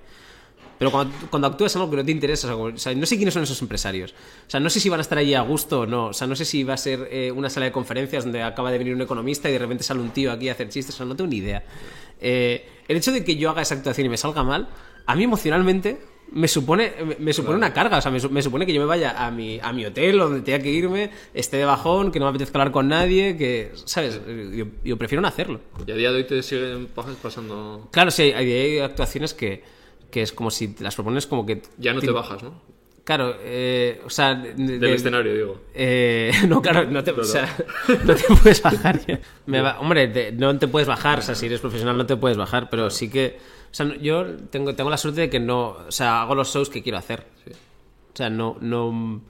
[0.78, 2.94] Pero cuando, cuando actúas en algo que no te interesa, o sea, como- o sea,
[2.94, 4.12] no sé quiénes son esos empresarios.
[4.12, 6.08] O sea, no sé si van a estar allí a gusto o no.
[6.08, 8.70] O sea, no sé si va a ser eh, una sala de conferencias donde acaba
[8.70, 10.94] de venir un economista y de repente sale un tío aquí a hacer chistes.
[10.94, 11.64] O sea, no tengo ni idea.
[12.20, 14.68] Eh, el hecho de que yo haga esa actuación y me salga mal,
[15.06, 15.98] a mí emocionalmente
[16.32, 17.98] me supone, me, supone una carga.
[17.98, 20.40] O sea, me, me supone que yo me vaya a mi, a mi hotel donde
[20.42, 24.20] tenga que irme, esté de bajón, que no me apetezca hablar con nadie, que, ¿sabes?
[24.54, 25.60] Yo, yo prefiero no hacerlo.
[25.86, 27.88] Y a día de hoy te siguen pa- pasando.
[27.92, 29.62] Claro, sí, hay, hay actuaciones que,
[30.10, 31.62] que es como si te las propones como que...
[31.78, 32.60] Ya no te bajas, ¿no?
[33.04, 34.34] Claro, eh, o sea...
[34.34, 35.60] de- Del de- escenario, digo.
[35.74, 37.56] eh, no, claro, no te, o sea,
[38.04, 39.00] no te puedes bajar.
[39.46, 42.16] Me va- hombre, te- no te puedes bajar, o sea, si eres profesional no te
[42.16, 43.38] puedes bajar, pero sí que...
[43.76, 45.76] Sea, yo tengo, tengo la suerte de que no...
[45.86, 47.24] O sea, hago los shows que quiero hacer.
[47.44, 47.52] Sí.
[47.52, 49.20] O sea, no, no,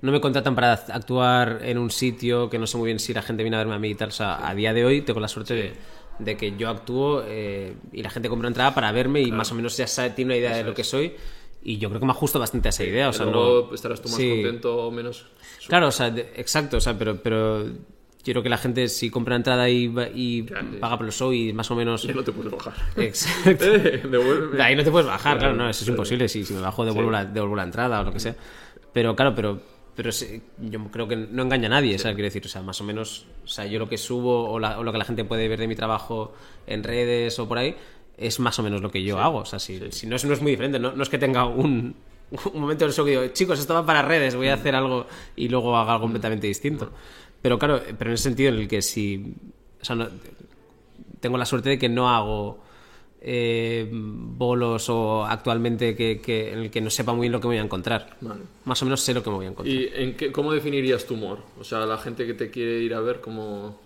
[0.00, 3.22] no me contratan para actuar en un sitio que no sé muy bien si la
[3.22, 4.08] gente viene a verme a mí y tal.
[4.08, 5.72] O sea, a día de hoy tengo la suerte de,
[6.18, 9.54] de que yo actúo eh, y la gente compra entrada para verme y más o
[9.54, 11.14] menos ya sabe, tiene una idea de lo que soy.
[11.62, 13.08] Y yo creo que me ajusto bastante a esa idea.
[13.08, 14.28] O sea, Luego no, estarás tú más Sí.
[14.42, 15.26] contento o menos.
[15.68, 17.64] Claro, o sea, de- exacto, o sea, pero, pero
[18.24, 19.88] yo creo que la gente si compra entrada y,
[20.80, 22.04] paga por el show y más o menos...
[22.04, 22.74] Ya no te puedes bajar.
[22.96, 23.64] Exacto.
[23.74, 24.02] Eh.
[24.54, 26.28] De ahí no te puedes bajar, claro, Claro, no, eso es imposible.
[26.28, 27.14] Si, si me bajo, devuelvo, Sí.
[27.14, 28.36] la, devuelvo la entrada o lo que sea.
[28.92, 29.60] Pero claro, pero,
[29.96, 30.10] pero
[30.60, 32.14] yo creo que no engaña a nadie, ¿sabes?
[32.14, 34.78] Quiero decir, o sea, más o menos, o sea, yo lo que subo o, la-
[34.78, 36.32] o lo que la gente puede ver de mi trabajo
[36.66, 37.74] en redes o por ahí
[38.18, 39.38] es más o menos lo que yo hago.
[39.38, 41.46] O sea, si, si no, es, no es muy diferente, no, no es que tenga
[41.46, 41.96] un,
[42.52, 45.06] un momento del show que digo, chicos, esto va para redes, voy a hacer algo
[45.34, 46.92] y luego haga algo completamente distinto.
[47.42, 49.34] Pero claro, pero en el sentido en el que si.
[49.80, 50.08] O sea, no-
[51.20, 52.62] tengo la suerte de que no hago
[53.24, 57.46] eh, bolos o actualmente que, que- en el que no sepa muy bien lo que
[57.46, 58.16] me voy a encontrar.
[58.20, 58.40] Vale.
[58.64, 59.76] Más o menos sé lo que me voy a encontrar.
[59.76, 61.38] ¿Y en qué, cómo definirías tu humor?
[61.60, 63.78] O sea, la gente que te quiere ir a ver, ¿cómo...?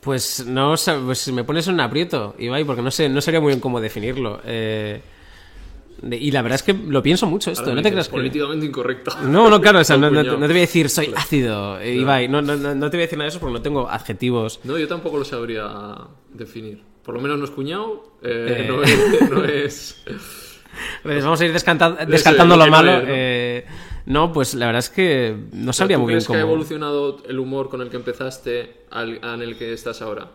[0.00, 0.74] Pues no,
[1.06, 3.80] pues me pones en un aprieto, Ibai, porque no sé, no sabría muy bien cómo
[3.80, 4.40] definirlo.
[4.44, 5.00] Eh,
[6.10, 8.12] y la verdad es que lo pienso mucho esto, Ahora no te creas que...
[8.12, 9.12] políticamente incorrecto.
[9.22, 11.94] No, no, claro, o sea, no, no- no te voy a decir soy ácido, eh,
[11.94, 13.88] Ibai, no, no, no no te voy a decir nada de eso porque no tengo
[13.88, 14.60] adjetivos.
[14.64, 15.68] No, yo tampoco lo sabría
[16.32, 16.82] definir.
[17.04, 18.68] Por lo menos no es cuñado, eh, Eh.
[18.68, 19.30] no es...
[19.30, 20.04] no es-
[21.04, 22.92] Pues vamos a ir descartando lo malo.
[23.00, 23.02] ¿no?
[23.06, 23.64] eh,
[24.06, 26.52] no, pues la verdad es que no sabría ¿Tú muy bien crees que ha cómo...
[26.54, 30.30] evolucionado el humor con el que empezaste al en el que estás ahora?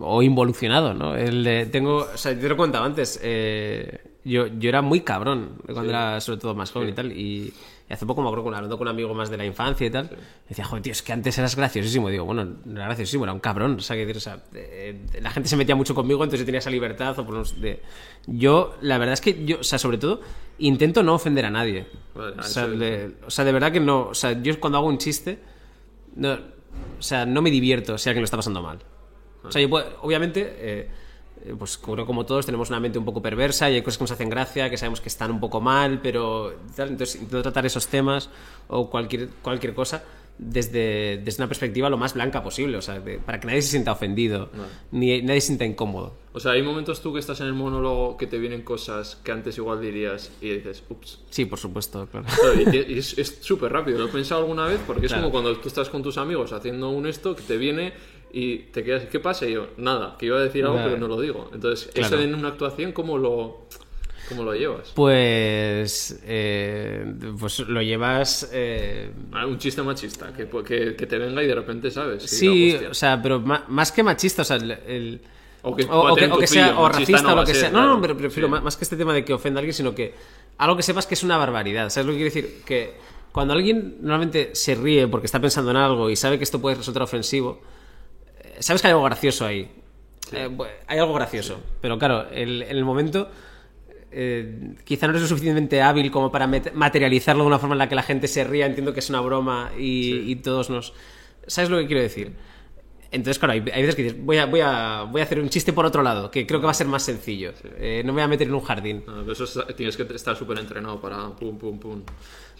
[0.00, 1.16] o involucionado, ¿no?
[1.16, 5.00] El, de- tengo, o sea, yo te lo contaba antes, eh, yo, yo era muy
[5.00, 7.52] cabrón cuando era sobre todo más joven y tal, y,
[7.88, 9.90] y hace poco me acuerdo con- hablando con un amigo más de la infancia y
[9.90, 10.10] tal,
[10.48, 13.40] decía, joder, tío, es que antes eras graciosísimo, digo, bueno, no era graciosísimo, era un
[13.40, 16.40] cabrón, o sea, que decir, o sea, eh, la gente se metía mucho conmigo, entonces
[16.40, 17.80] yo tenía esa libertad, o por unos de...
[18.26, 20.20] yo, la verdad es que yo, o sea, sobre todo,
[20.58, 23.72] intento no ofender a nadie, Vale, o, sea, eso es- de, o sea, de verdad
[23.72, 25.38] que no, o sea, yo cuando hago un chiste,
[26.16, 28.78] no, o sea, no me divierto si alguien lo está pasando mal.
[29.42, 30.90] O sea, yo puedo- obviamente, eh,
[31.58, 34.10] pues creo como todos tenemos una mente un poco perversa y hay cosas que nos
[34.12, 37.86] hacen gracia, que sabemos que están un poco mal, pero tal, entonces intento tratar esos
[37.86, 38.28] temas
[38.68, 40.02] o cualquier, cualquier cosa
[40.42, 43.68] desde, desde una perspectiva lo más blanca posible, o sea, de- para que nadie se
[43.68, 44.48] sienta ofendido,
[44.90, 46.14] ni nadie se sienta incómodo.
[46.32, 49.32] O sea, hay momentos tú que estás en el monólogo que te vienen cosas que
[49.32, 51.18] antes igual dirías y dices, ups.
[51.28, 52.26] Sí, por supuesto, claro.
[52.40, 55.24] Claro, y, y es es súper rápido, lo he pensado alguna vez porque es Claro.
[55.30, 57.92] como cuando tú estás con tus amigos haciendo un esto que te viene
[58.32, 59.46] y te quedas, ¿qué pasa?
[59.46, 61.50] Y yo, nada, que iba a decir algo pero no lo digo.
[61.52, 62.16] Entonces, Claro.
[62.16, 63.66] eso en una actuación, ¿cómo lo,
[64.28, 64.92] cómo lo llevas?
[64.94, 67.04] Pues, eh,
[67.38, 68.50] pues lo llevas...
[68.52, 72.22] eh, Ah, Un chiste machista, que, que, que te venga y de repente sabes.
[72.24, 74.70] Sí, o sea, pero más que machista, o sea, el...
[74.70, 75.20] el-
[75.62, 77.54] O que o, o que, o que sea o racista no o lo que a
[77.54, 77.70] ser, sea.
[77.70, 78.00] No, no, claro.
[78.00, 78.62] pero prefiero Sí.
[78.62, 80.14] más, que este tema de que ofenda a alguien, sino que
[80.56, 81.90] algo que sepas que es una barbaridad.
[81.90, 82.62] ¿Sabes lo que quiero decir?
[82.64, 82.94] Que
[83.30, 86.76] cuando alguien normalmente se ríe porque está pensando en algo y sabe que esto puede
[86.76, 87.60] resultar ofensivo,
[88.60, 89.70] sabes que hay algo gracioso ahí.
[90.32, 90.48] Eh,
[90.86, 91.60] hay algo gracioso.
[91.80, 93.28] Pero claro, el- en el momento
[94.12, 97.88] eh, quizá no eres lo suficientemente hábil como para materializarlo de una forma en la
[97.88, 100.92] que la gente se ría, entiendo que es una broma y, y todos nos...
[101.46, 102.32] ¿Sabes lo que quiero decir?
[103.12, 105.48] Entonces, claro, hay, hay veces que dices, voy a, voy, a, voy a hacer un
[105.48, 107.52] chiste por otro lado, que creo que va a ser más sencillo.
[107.78, 109.02] Eh, no me voy a meter en un jardín.
[109.06, 112.02] No, pero eso es- tienes que estar súper entrenado para pum, pum, pum.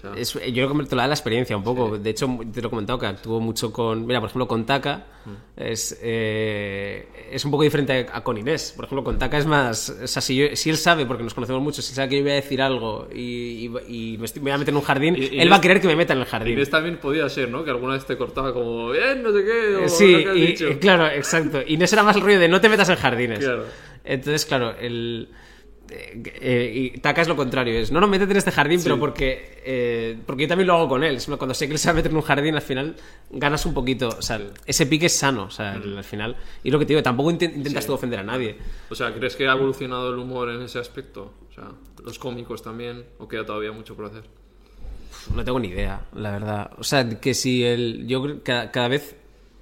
[0.01, 1.99] O sea, Es- yo creo que te lo da la experiencia un poco.
[1.99, 4.07] De hecho, te lo he comentado que actúo mucho con.
[4.07, 5.07] Mira, por ejemplo, con Taka.
[5.57, 8.73] Es, eh, es un poco diferente a, a con Inés.
[8.75, 9.91] Por ejemplo, con Taka es más.
[10.03, 12.23] O sea, si, yo- si él sabe, porque nos conocemos mucho, si sabe que yo
[12.23, 14.83] voy a decir algo y, y- y me, estoy- me voy a meter en un
[14.83, 16.55] jardín, Y- él va a querer que me meta en el jardín.
[16.55, 17.63] Inés también podía ser, ¿no?
[17.65, 20.79] Que alguna vez te cortaba como, bien, no sé qué, o Sí, has dicho.
[20.81, 21.61] claro, exacto.
[21.67, 23.41] Inés era más el rollo de no te metas en jardines.
[23.41, 23.65] Claro.
[24.05, 25.29] Entonces, claro, el.
[25.91, 28.99] Eh, eh, y Taka es lo contrario, es no, no, métete en este jardín, pero
[28.99, 31.19] porque, eh, porque yo también lo hago con él.
[31.39, 32.97] Cuando sé que él se va a meter en un jardín, al final
[33.31, 34.09] ganas un poquito.
[34.09, 36.37] O sea, ese pique es sano, o sea, al final.
[36.63, 38.57] Y lo que te digo, tampoco inten- intentas tú ofender a nadie.
[38.89, 41.35] O sea, ¿crees que ha evolucionado el humor en ese aspecto?
[41.51, 41.71] O sea,
[42.05, 44.23] los cómicos también, o queda todavía mucho por hacer.
[45.35, 46.71] No tengo ni idea, la verdad.
[46.79, 48.07] O sea, que si el.
[48.07, 49.17] Yo cada, cada vez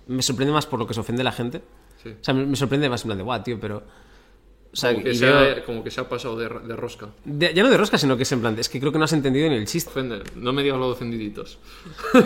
[0.06, 1.62] me sorprende más por lo que se ofende la gente.
[2.02, 2.10] Sí.
[2.10, 3.82] O sea, me, me sorprende más en plan de, guau, tío, pero.
[4.78, 7.08] Sea, Como que, se ha, como que se ha pasado de, de rosca.
[7.24, 9.04] de- ya no de rosca, sino que es en plan, es que creo que no
[9.04, 9.90] has entendido ni el chiste.
[9.90, 10.22] Ofende.
[10.36, 11.58] No me digas lo de ofendiditos.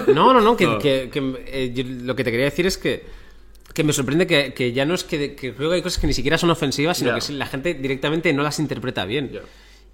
[0.09, 0.79] No, no, no, que, No.
[0.79, 3.05] que- que, eh, yo lo que te quería decir es que,
[3.75, 6.07] que me sorprende que, que ya no es que, que creo que hay cosas que
[6.07, 9.31] ni siquiera son ofensivas, sino que la gente directamente no las interpreta bien.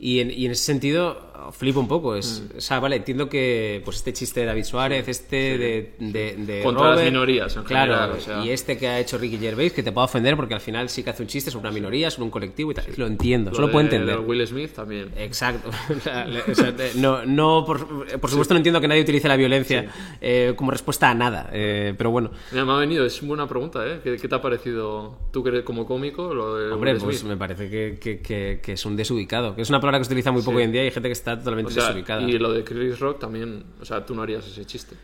[0.01, 2.15] Y, en, y en ese sentido, flipo un poco.
[2.15, 2.59] Es, Mm.
[2.59, 6.63] O sea, vale, entiendo que pues este chiste de David Suárez, este de, de, de
[6.63, 8.45] Contra las Robert, minorías, en claro, general, o sea.
[8.45, 11.03] y este que ha hecho Ricky Gervais, que te puede ofender porque al final sí
[11.03, 12.85] que hace un chiste sobre una minoría, sobre un colectivo y tal.
[12.97, 14.17] Lo entiendo, Lo solo de- puedo entender.
[14.19, 15.11] de Will Smith también.
[15.17, 15.71] Exacto.
[15.91, 16.27] O sea,
[16.71, 17.87] o no, no por,
[18.21, 19.91] por supuesto no entiendo que nadie utilice la violencia
[20.21, 22.31] eh, como respuesta a nada, eh, pero bueno.
[22.53, 24.01] Mira, me ha venido, es buena pregunta, ¿eh?
[24.03, 27.19] ¿Qué, qué te ha parecido tú que eres como cómico lo de Hombre, Will pues
[27.19, 27.31] Smith?
[27.31, 30.09] me parece que, que- que- que es un desubicado, que es una palabra que se
[30.13, 32.23] utiliza muy poco hoy en día y hay gente que está totalmente O sea, desubicada.
[32.23, 34.97] y lo de Chris Rock también, o sea, tú no harías ese chiste.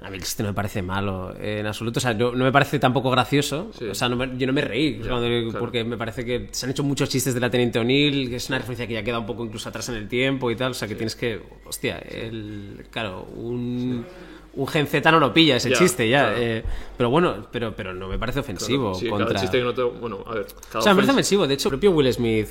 [0.00, 1.98] A mí el chiste no me parece malo eh, en absoluto.
[1.98, 3.72] O sea, no, no me parece tampoco gracioso.
[3.76, 3.84] Sí.
[3.86, 5.58] O sea, no me- yo no me reí Ya, cuando- claro.
[5.58, 8.48] porque me parece que se han hecho muchos chistes de la Teniente O'Neill, que es
[8.48, 10.70] una referencia que ya queda un poco incluso atrás en el tiempo y tal.
[10.70, 11.40] O sea, que tienes que.
[11.66, 14.06] Hostia, el, claro, un.
[14.54, 16.30] Un Gen Z no lo pilla ese chiste ya.
[16.30, 16.36] claro.
[16.40, 16.64] eh,
[16.96, 18.94] pero bueno, pero, pero no me parece ofensivo.
[18.94, 19.26] Sí, contra...
[19.28, 19.82] cada chiste que no te...
[19.82, 21.46] Bueno, a ver, cada O sea, me parece ofensa- ofensivo.
[21.46, 22.48] De hecho, el propio Will Smith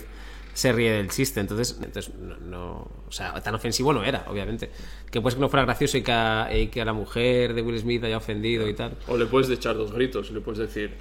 [0.58, 1.40] se ríe del chiste.
[1.40, 4.72] Entonces, entonces no, O sea, tan ofensivo no era, obviamente.
[5.12, 6.12] Que pues que no fuera gracioso y que
[6.82, 8.98] a la mujer de Will Smith haya ofendido y tal.
[9.08, 10.96] O le puedes echar dos gritos, le puedes decir...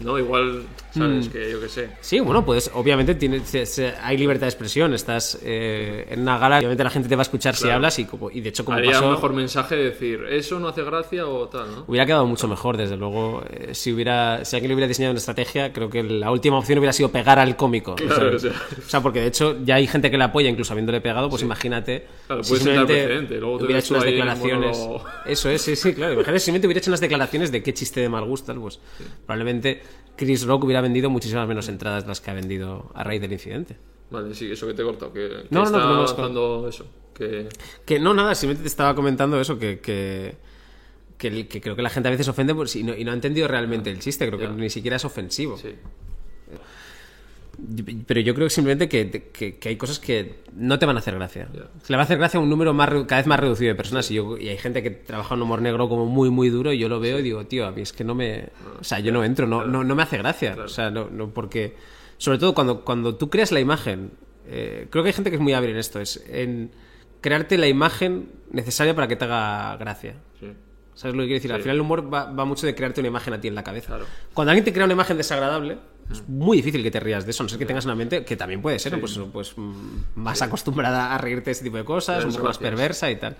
[0.00, 1.26] No, igual, ¿sabes?
[1.26, 1.30] Mm.
[1.30, 1.88] Que yo qué sé.
[2.00, 4.94] Sí, bueno, pues obviamente tiene, se- se- hay libertad de expresión.
[4.94, 8.04] Estás eh, en una gala, obviamente la gente te va a escuchar si hablas y,
[8.04, 10.82] como, y de hecho como Haría pasó, un mejor mensaje de decir, eso no hace
[10.84, 11.84] gracia o tal, ¿no?
[11.88, 13.42] hubiera quedado mucho mejor, desde luego.
[13.50, 16.78] eh, si hubiera si alguien le hubiera diseñado una estrategia, creo que la última opción
[16.78, 17.96] hubiera sido pegar al cómico.
[17.96, 20.48] Claro, o, o sea, o sea, porque de hecho ya hay gente que le apoya
[20.48, 22.06] incluso habiéndole pegado, pues imagínate.
[22.28, 24.78] Claro, si simplemente precedente, luego te hubiera hecho unas declaraciones.
[25.26, 26.12] Eso es, sí, sí, claro.
[26.14, 28.78] Imagínate si simplemente hubiera hecho unas declaraciones de qué chiste de mal gusto, tal, pues
[29.26, 29.82] probablemente
[30.16, 33.32] Chris Rock hubiera vendido muchísimas menos entradas de las que ha vendido a raíz del
[33.32, 33.76] incidente.
[34.10, 36.04] Vale, sí, eso que te he cortado, que, que No, no, está no, que no,
[36.04, 36.86] es avanzando eso.
[37.14, 37.48] Que...
[37.84, 40.36] Que no, nada, simplemente te estaba comentando eso, que, que,
[41.18, 43.46] que, creo que la gente a veces ofende por, y, no, y no ha entendido
[43.48, 44.46] realmente el chiste, creo Ya.
[44.48, 45.56] que ni siquiera es ofensivo.
[45.58, 45.74] Sí.
[48.06, 51.00] Pero yo creo que simplemente que, que- que hay cosas que no te van a
[51.00, 51.48] hacer gracia.
[51.52, 51.62] Ya.
[51.88, 54.10] Le va a hacer gracia a un número más, cada vez más reducido de personas.
[54.10, 56.72] Y, yo, y hay gente que trabaja en humor negro como muy, muy duro.
[56.72, 58.50] Y yo lo veo y digo, tío, a mí es que no me.
[58.80, 60.56] O sea, yo no entro, no, no, no me hace gracia.
[60.64, 61.74] O sea, no, no, porque.
[62.16, 64.10] Sobre todo cuando, cuando tú creas la imagen.
[64.46, 66.00] eh, creo que hay gente que es muy hábil en esto.
[66.00, 66.70] Es en
[67.20, 70.14] crearte la imagen necesaria para que te haga gracia.
[70.38, 70.46] sí.
[70.94, 71.52] ¿Sabes lo que quiero decir?
[71.52, 71.62] Al Sí.
[71.62, 73.86] final el humor va, va mucho de crearte una imagen a ti en la cabeza.
[73.88, 74.06] Claro.
[74.34, 75.78] Cuando alguien te crea una imagen desagradable,
[76.10, 78.36] es muy difícil que te rías de eso, no ser que tengas una mente que
[78.36, 79.72] también puede ser, pues, pues mm,
[80.16, 83.36] más acostumbrada a reírte de este tipo de cosas, un poco más perversa y tal.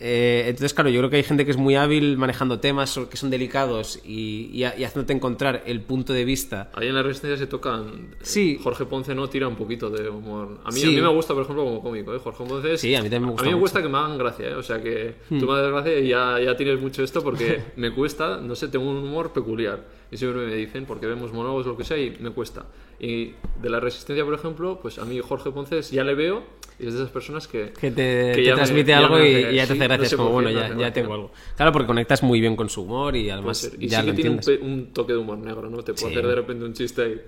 [0.00, 3.16] Eh, entonces, claro, yo creo que hay gente que es muy hábil manejando temas que
[3.16, 6.70] son delicados y, y, y haciéndote encontrar el punto de vista.
[6.74, 8.14] Ahí en la resistencia se tocan.
[8.22, 8.60] Sí.
[8.62, 10.60] Jorge Ponce no tira un poquito de humor.
[10.64, 10.86] A mí, Sí.
[10.86, 12.14] a mí me gusta, por ejemplo, como cómico.
[12.14, 12.20] ¿eh?
[12.22, 13.58] Jorge Ponce es- Sí, a mí también me gusta A mí me mucho.
[13.58, 13.60] Hmm.
[13.62, 14.54] gusta que me hagan gracia, ¿eh?
[14.54, 17.90] O sea que tú me haces gracia y ya, ya tienes mucho esto porque me
[17.92, 19.97] cuesta, no sé, tengo un humor peculiar.
[20.10, 22.64] Y siempre me dicen, porque vemos monólogos lo que sea, y me cuesta.
[22.98, 26.42] Y de la resistencia, por ejemplo, pues a mí Jorge Ponce es- ya le veo
[26.80, 27.72] y es de esas personas que.
[27.78, 29.72] Que te, Que te me- transmite ya algo me y, hace- y ya te sí,
[29.72, 30.08] hace no gracia.
[30.08, 31.30] sé como, bueno, me ya, hace ya tengo algo.
[31.56, 33.70] Claro, porque conectas muy bien con su humor y además.
[33.78, 34.66] Y ya sí lo que tiene un, entiendes.
[34.66, 35.78] un toque de humor negro, ¿no?
[35.82, 36.18] Te puede Sí.
[36.18, 37.20] hacer de repente un chiste ahí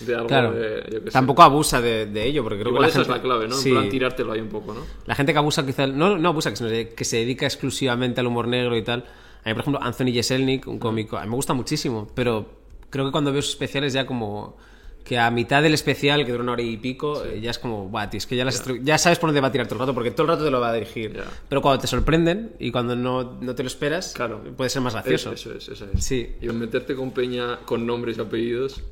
[0.00, 0.52] de algo Claro.
[0.52, 0.82] de.
[0.90, 1.10] Yo sé.
[1.10, 3.12] Tampoco abusa de, de ello, porque creo Igual que la esa gente...
[3.12, 3.54] es la clave, ¿no?
[3.56, 3.68] Sí.
[3.68, 4.80] En plan, tirártelo ahí un poco, ¿no?
[5.06, 5.86] La gente que abusa quizá...
[5.86, 9.04] No, no abusa, que, de- que se dedica exclusivamente al humor negro y tal.
[9.46, 12.46] A mí, por ejemplo, Anthony Jeselnik, un cómico, a mí me gusta muchísimo, pero
[12.90, 14.56] creo que cuando veo sus especiales ya como...
[15.04, 17.88] Que a mitad del especial, que dura una hora y pico, eh, ya es como,
[17.88, 19.76] "Buah, tío, es que ya, las estru- ya sabes por dónde va a tirar todo
[19.76, 21.12] el rato, porque todo el rato te lo va a dirigir.
[21.14, 21.22] Ya.
[21.48, 24.42] Pero cuando te sorprenden y cuando no, no te lo esperas, Claro.
[24.56, 25.30] puede ser más gracioso.
[25.30, 26.04] Eso, eso es, eso es.
[26.04, 26.34] Sí.
[26.42, 28.82] Y meterte con peña con nombres y apellidos.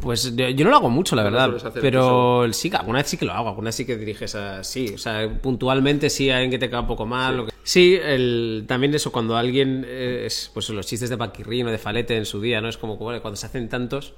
[0.00, 1.48] Pues yo, no lo hago mucho, la verdad.
[1.82, 3.48] Pero sí, alguna vez sí que lo hago.
[3.48, 4.62] Alguna vez sí que diriges a.
[4.64, 7.36] Sí, o sea, puntualmente sí hay alguien que te cae un poco mal.
[7.36, 9.86] lo que- Sí, el, también eso, cuando alguien.
[9.88, 12.68] Es, pues los chistes de Paquirrín o de Falete en su día, ¿no?
[12.68, 14.14] Es como cuando se hacen tantos,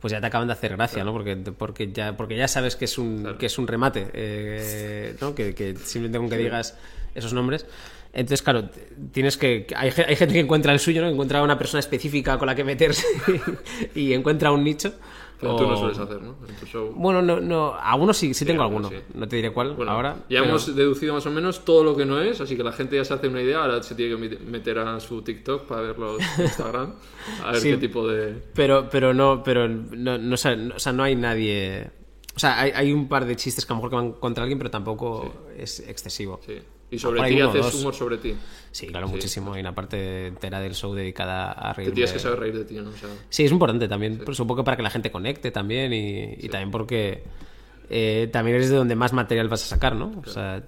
[0.00, 1.12] pues ya te acaban de hacer gracia, ¿no?
[1.12, 5.34] Porque, porque, ya, porque ya sabes que es un, que es un remate, eh, ¿no?
[5.34, 6.76] Que, que simplemente con que digas
[7.14, 7.66] esos nombres.
[8.12, 8.68] Entonces, claro,
[9.12, 9.66] tienes que.
[9.76, 11.08] Hay, ge- hay gente que encuentra el suyo, ¿no?
[11.08, 13.06] Encuentra una persona específica con la que meterse
[13.94, 14.94] y encuentra un nicho.
[15.40, 16.34] Pero tú no sueles hacer, ¿no?
[16.48, 16.92] En tu show.
[16.96, 19.06] Bueno, no, no, algunos sí, sí tengo algunos alguno.
[19.12, 19.18] sí.
[19.18, 20.16] No te diré cuál Bueno, ahora.
[20.28, 22.72] ya pero- hemos deducido más o menos todo lo que no es, así que la
[22.72, 23.62] gente ya se hace una idea.
[23.62, 26.94] Ahora se tiene que met- meter a su TikTok para verlo en Instagram.
[27.44, 27.70] A ver Sí.
[27.70, 28.34] qué tipo de.
[28.54, 30.56] Pero, pero no, pero no, o sea,
[30.92, 31.90] no hay nadie.
[32.34, 34.42] O sea, hay, hay un par de chistes que a lo mejor que van contra
[34.44, 36.40] alguien, pero tampoco es excesivo.
[36.46, 36.58] Sí.
[36.90, 37.74] Y sobre Por ti haces dos.
[37.74, 38.34] humor sobre ti.
[38.70, 39.52] Sí, claro, muchísimo.
[39.52, 41.94] Hay una parte entera del show dedicada a Te reírme.
[41.96, 42.88] tienes que saber reír de ti, ¿no?
[42.90, 44.22] O sea, Sí, es importante también.
[44.24, 47.24] Pues un poco para que la gente conecte también y, y también porque
[47.90, 50.22] eh, también es de donde más material vas a sacar, ¿no?
[50.24, 50.62] O sea,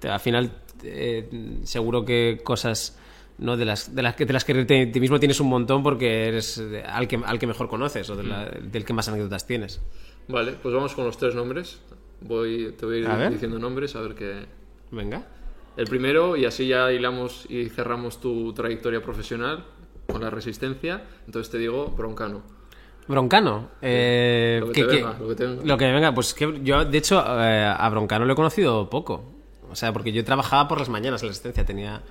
[0.00, 0.50] te- al final
[0.82, 1.28] eh,
[1.64, 2.98] seguro que cosas
[3.38, 5.82] no de las de las que de las que te, ti mismo tienes un montón
[5.82, 9.46] porque eres al que al que mejor conoces o de la- del que más anécdotas
[9.46, 9.80] tienes.
[10.28, 11.78] Vale, pues vamos con los tres nombres.
[12.22, 13.32] Voy, te voy a ir A ver.
[13.32, 14.46] diciendo nombres a ver qué.
[14.90, 15.24] Venga.
[15.80, 19.64] El primero, y así ya hilamos y cerramos tu trayectoria profesional
[20.06, 21.02] con la resistencia.
[21.24, 22.42] Entonces te digo Broncano.
[23.08, 23.70] Broncano.
[23.80, 27.18] eh, Lo que venga, lo que lo que me venga, pues que yo, de hecho,
[27.26, 29.32] eh, a Broncano lo he conocido poco.
[29.70, 32.02] O sea, porque yo trabajaba por las mañanas en la resistencia, tenía.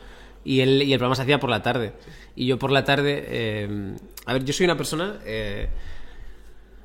[0.44, 1.94] Y el, y el programa se hacía por la tarde.
[2.36, 3.24] Y yo por la tarde.
[3.28, 5.20] eh, a ver, yo soy una persona.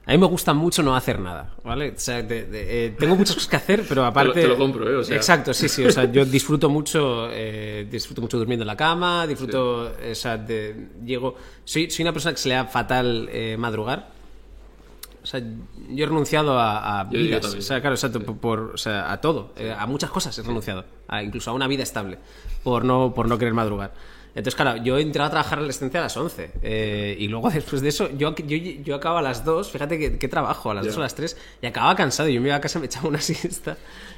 [0.07, 1.93] A mí me gusta mucho no hacer nada, ¿vale?
[1.97, 4.43] O sea, de- de- eh, tengo muchas cosas que hacer, pero aparte...
[4.43, 4.97] te lo compro, ¿eh?
[4.97, 5.17] O sea.
[5.17, 5.83] Exacto, sí, sí.
[5.85, 10.37] O sea, yo disfruto mucho, eh, disfruto mucho durmiendo en la cama, disfruto, o sea,
[10.37, 11.37] de, llego...
[11.65, 14.13] Soy, soy una persona que se le da fatal eh, madrugar.
[15.23, 18.37] O sea, yo he renunciado a, a Yo- yo vidas, o sea, claro, exacto, por,
[18.37, 21.67] por- o sea, a todo, eh, a muchas cosas he renunciado, a- incluso a una
[21.67, 22.19] vida estable,
[22.63, 23.95] por no, por no querer madrugar.
[24.35, 27.29] Entonces, claro, yo he entrado a trabajar en la estancia a las 11 eh, y
[27.29, 30.71] luego después de eso, yo, yo, yo acabo a las 2, fíjate que, que trabajo,
[30.71, 30.91] a las Ya.
[30.91, 33.09] 2 o a las 3, y acababa cansado, yo me iba a casa, me echaba
[33.09, 33.77] una siesta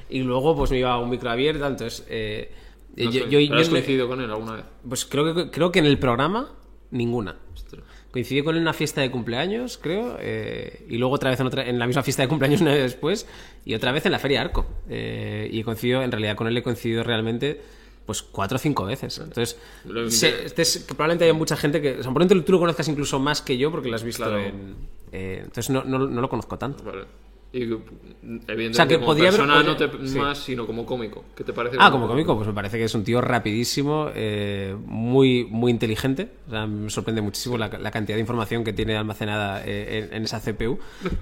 [0.09, 2.05] y luego pues me iba a un micro abierto, entonces...
[2.09, 2.51] eh,
[2.97, 4.64] No yo, yo- ¿pero ¿Has yo- coincidido con él alguna vez?
[4.88, 6.51] pues creo que, creo que en el programa,
[6.90, 7.36] ninguna.
[7.52, 7.82] Ostras.
[8.10, 11.47] Coincidí con él en una fiesta de cumpleaños, creo, eh, y luego otra vez en,
[11.48, 13.26] otra, en la misma fiesta de cumpleaños una vez después,
[13.66, 14.64] y otra vez en la Feria Arco.
[14.88, 17.60] Eh, y coincido, en realidad con él he coincidido realmente
[18.06, 19.18] pues cuatro o cinco veces.
[19.18, 21.90] Entonces, que- este es- que probablemente haya mucha gente que...
[21.90, 24.38] O sea, probablemente tú lo conozcas incluso más que yo porque lo has visto Claro.
[24.40, 24.76] en...
[25.12, 26.84] eh, entonces no, no, no lo conozco tanto.
[26.84, 27.04] Vale.
[27.52, 30.18] Y evidentemente O sea, que como podría haber- persona podría- no te sí.
[30.18, 31.24] más, sino como cómico.
[31.34, 31.76] ¿Qué te parece?
[31.80, 36.28] Ah, como cómico, pues me parece que es un tío rapidísimo, eh, muy, muy inteligente.
[36.48, 40.16] O sea, me sorprende muchísimo la, la cantidad de información que tiene almacenada eh, en,
[40.16, 40.78] en esa CPU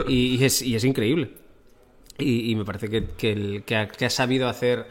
[0.08, 1.30] y, y es, y es increíble.
[2.18, 4.86] Y, y me parece que, que, el- que ha, que ha sabido hacer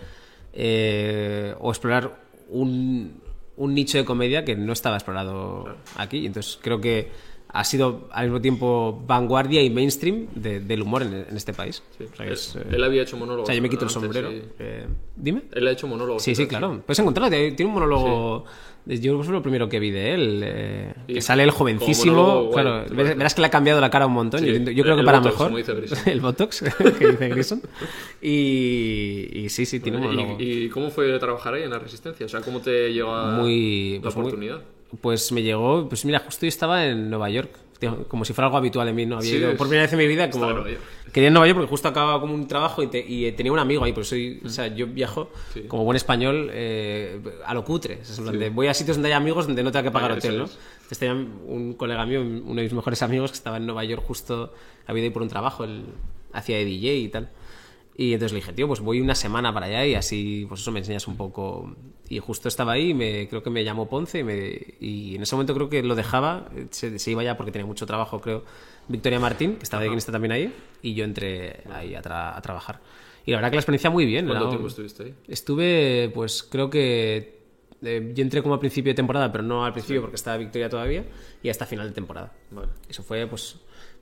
[0.53, 2.19] eh, o explorar
[2.49, 3.21] un,
[3.57, 6.25] un nicho de comedia que no estaba explorado aquí.
[6.25, 7.09] Entonces creo que
[7.55, 11.84] ha sido al mismo tiempo vanguardia y mainstream de- del humor en, en este país.
[11.97, 12.05] Sí.
[12.05, 13.43] O sea, él, había hecho monólogos.
[13.43, 14.31] o sea, yo me quito el sombrero.
[14.31, 14.41] sí.
[14.59, 15.43] Eh, Dime.
[15.53, 16.23] Él ha hecho monólogos.
[16.23, 16.81] Sí, sí, claro.
[16.85, 17.30] Puedes encontrarlo.
[17.30, 18.45] Tiene un monólogo.
[18.85, 20.41] Yo fue lo primero que vi de él.
[20.43, 22.15] eh, que sale como jovencísimo.
[22.15, 22.85] monólogo, guay, claro,
[23.15, 24.41] verás, que le ha cambiado la cara un montón.
[24.41, 25.81] Sí, Yo, creo el que para Botox, mejor.
[25.81, 26.61] dice el Botox,
[26.99, 27.61] que dice Grison.
[28.22, 30.35] Y, y sí, sí, tiene un monólogo.
[30.39, 32.26] ¿Y, y cómo fue trabajar ahí en la Resistencia?
[32.26, 34.61] O sea, ¿cómo te llegó muy, la pues muy- oportunidad?
[35.01, 37.49] Pues me llegó, pues mira, justo yo estaba en Nueva York,
[37.91, 39.18] tío, como si fuera algo habitual en mí, ¿no?
[39.18, 40.45] Había Sí, ido por primera vez en mi vida como...
[40.45, 41.11] Estaba en Nueva York.
[41.14, 43.93] Quería porque justo acababa como un trabajo y, te- y, eh, tenía un amigo ahí,
[43.93, 45.61] por eso soy, o sea, yo viajo Sí.
[45.68, 47.99] como buen español eh, a lo cutre.
[48.51, 50.45] Voy a sitios donde hay amigos donde no tengo que pagar hotel, ¿no?
[50.45, 50.57] es.
[50.76, 54.03] Entonces tenía un colega mío, uno de mis mejores amigos, que estaba en Nueva York
[54.05, 54.53] justo,
[54.88, 55.84] había ido ahí por un trabajo, él
[56.31, 57.30] hacía de DJ y tal.
[57.95, 60.72] Y entonces le dije, tío, pues voy una semana para allá y así, pues eso
[60.72, 61.76] me enseñas un poco.
[62.15, 65.23] Y justo estaba ahí, y me, creo que me llamó Ponce y, me, y en
[65.23, 68.44] ese momento creo que lo dejaba, se, se iba ya porque tenía mucho trabajo, creo,
[68.88, 72.41] Victoria Martín, que estaba de guionista también ahí, y yo entré ahí a, tra- a
[72.41, 72.80] trabajar.
[73.26, 74.27] Y la verdad que la experiencia muy bien.
[74.27, 75.14] ¿Cuánto tiempo estuviste ahí?
[75.27, 77.40] Estuve, pues creo que
[77.81, 80.69] eh, yo entré como al principio de temporada, pero no al principio porque estaba Victoria
[80.69, 81.06] todavía,
[81.41, 82.31] y hasta final de temporada.
[82.52, 82.68] Vale.
[82.90, 83.56] Eso fue, pues,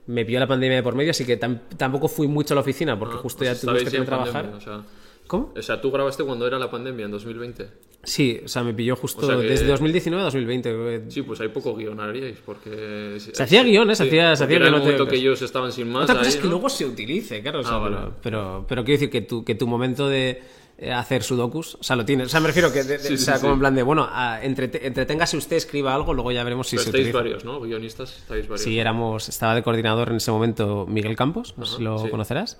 [0.06, 2.60] me pilló la pandemia de por medio, así que tam- tampoco fui mucho a la
[2.60, 4.32] oficina porque Ah, justo pues ya estabais que trabajar.
[4.50, 4.84] pandemia, o sea,
[5.28, 5.52] ¿Cómo?
[5.56, 7.68] o sea, tú grabaste cuando era la pandemia, en 2020.
[8.04, 10.70] Sí, o sea, me pilló justo O sea que- desde 2019 a 2020.
[10.70, 13.16] creo que- Sí, pues hay poco guion haríais, porque...
[13.32, 13.94] Se hacía guion, ¿eh?
[13.94, 16.34] Se hacía- se hacía era el momento que ellos estaban sin más Otra cosa ahí,
[16.34, 16.50] es que ¿no?
[16.50, 17.60] luego se utilice, claro.
[17.60, 17.96] o sea, Ah, vale.
[17.96, 20.42] pero, pero, pero quiero decir que tu, que tu momento de
[20.78, 22.26] eh, hacer sudokus, o sea, lo tienes.
[22.26, 23.42] O sea, me refiero que, de- de- Sí, o sí, sea, sí.
[23.42, 26.74] como en plan de, bueno, a- entrete- entreténgase usted, escriba algo, luego ya veremos si
[26.76, 27.18] Pero se estáis utiliza.
[27.18, 27.60] varios, ¿no?
[27.60, 28.62] Guionistas, estáis varios.
[28.62, 32.08] Sí, éramos, estaba de coordinador en ese momento Miguel Campos, no sé si lo sí.
[32.10, 32.58] conocerás.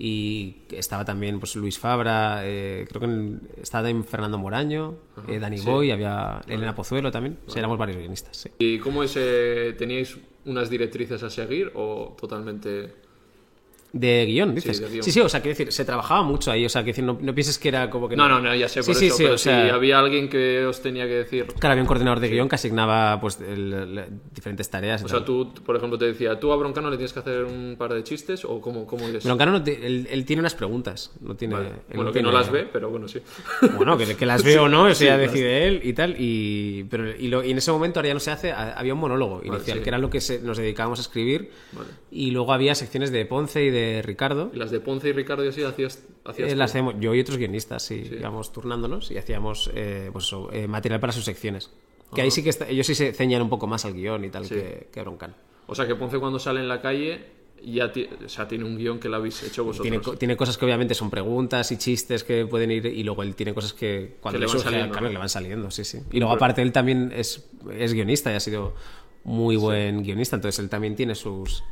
[0.00, 4.94] Y estaba también pues, Luis Fabra, eh, creo que en- estaba también Fernando Moraño,
[5.26, 7.38] eh, Dani Boy, había Elena Pozuelo también.
[7.56, 8.50] Éramos varios guionistas, sí.
[8.60, 9.14] ¿Y cómo es?
[9.16, 13.07] eh, ¿Teníais unas directrices a seguir o totalmente...?
[13.90, 14.80] De guion, dices.
[14.80, 15.02] de guion.
[15.02, 17.18] Sí, sí, o sea, quiero decir, se trabajaba mucho ahí, o sea, quiero decir, no,
[17.20, 18.16] no pienses que era como que...
[18.16, 20.28] No, no, no, ya sé por sí, eso, sí, pero o sea- si había alguien
[20.28, 21.46] que os tenía que decir...
[21.58, 24.04] Claro, había un coordinador de guion que asignaba pues el- el-
[24.34, 25.00] diferentes tareas.
[25.00, 27.44] y O sea, tú, por ejemplo, te decía, tú a Broncano le tienes que hacer
[27.44, 29.06] un par de chistes o cómo, cómo?
[29.24, 31.54] Broncano no te- él, él tiene unas preguntas, no tiene...
[31.54, 31.70] Vale.
[31.94, 33.20] Bueno, que tiene- no las ve, pero bueno, sí.
[33.74, 36.14] Bueno, que, que las veo o no, eso ya las- decide él y tal.
[36.18, 38.92] Y, pero, y, lo- y en ese momento, ahora ya no se hace, ha- había
[38.92, 41.50] un monólogo inicial, que era lo que se- nos dedicábamos a escribir.
[41.72, 41.88] Vale.
[42.10, 44.50] Y luego había secciones de Ponce y de Ricardo.
[44.54, 46.02] Y las de Ponce y Ricardo y así hacías...
[46.24, 50.24] hacías Eh, las hacemos, yo y otros guionistas, sí, íbamos turnándonos y hacíamos eh, pues
[50.24, 51.70] eso, eh, material para sus secciones.
[52.14, 54.30] Que ahí sí que está- ellos sí se ceñían un poco más al guion y
[54.30, 55.34] tal que, que Broncano.
[55.66, 57.92] O sea, que Ponce cuando sale en la calle ya
[58.24, 59.82] o sea, tiene un guion que lo habéis hecho vosotros.
[59.82, 63.22] Tiene, co- tiene cosas que obviamente son preguntas y chistes que pueden ir y luego
[63.24, 65.12] él tiene cosas que cuando Que le van surge, saliendo, claro, ¿no?
[65.12, 65.98] le van saliendo, sí, sí.
[66.12, 68.74] Y luego aparte él también es, es guionista y ha sido
[69.24, 71.62] muy buen guionista, entonces él también tiene sus...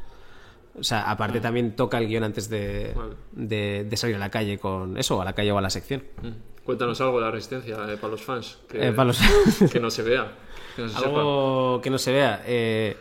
[0.78, 3.14] O sea, aparte también toca el guion antes de, Vale.
[3.32, 6.02] de, de salir a la calle con eso, a la calle o a la sección.
[6.22, 6.64] Mm.
[6.64, 8.58] Cuéntanos algo de la resistencia eh, para los fans.
[8.68, 9.20] Que, Eh, para los-
[9.72, 10.32] que no se vea.
[10.74, 11.06] Que no se sepa.
[11.08, 12.42] Algo que no se vea.
[12.46, 12.96] eh,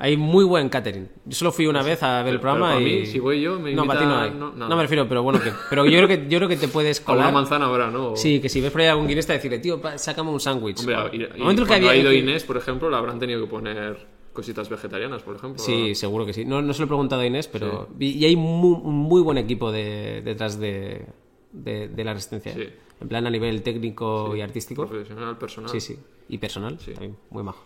[0.00, 1.08] hay muy buen catering.
[1.24, 3.00] Yo solo fui una vez a ver el Pero- programa pero para y...
[3.02, 4.30] mí, si voy yo, me No, para ti no invita- hay.
[4.40, 4.74] no, No, nada.
[4.76, 7.14] me refiero, pero bueno, que, pero yo creo que, yo creo que te puedes Con
[7.14, 7.34] una colar...
[7.34, 8.10] manzana habrá, ¿no?
[8.12, 10.80] O- Sí, que si ves por ahí algún guionista, decirle, tío, pa- sácame un sándwich.
[10.80, 13.46] Hombre, y- el que había- ha ido que- Inés, por ejemplo, la habrán tenido que
[13.46, 14.04] poner
[14.34, 15.62] cositas vegetarianas, por ejemplo.
[15.62, 16.44] Sí, seguro que sí.
[16.44, 17.88] No, no se lo he preguntado a Inés, pero...
[17.98, 21.06] Y, y hay muy, un muy buen equipo de, detrás de,
[21.52, 22.52] de, de la resistencia.
[22.52, 22.54] ¿eh?
[22.54, 22.80] Sí.
[23.00, 24.86] En plan a nivel técnico y artístico.
[24.86, 25.70] Profesional, personal.
[25.70, 25.96] Sí, sí.
[26.28, 26.76] Y personal.
[26.78, 27.64] también, muy majo.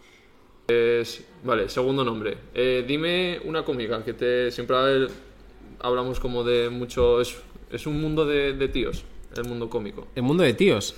[0.69, 2.37] Es- vale, segundo nombre.
[2.55, 5.11] Eh, dime una cómica que te siempre hab-
[5.81, 7.21] hablamos como de mucho.
[7.21, 7.37] Es,
[7.71, 9.05] es un mundo de, de tíos,
[9.37, 10.09] el mundo cómico.
[10.15, 10.95] El mundo de tíos.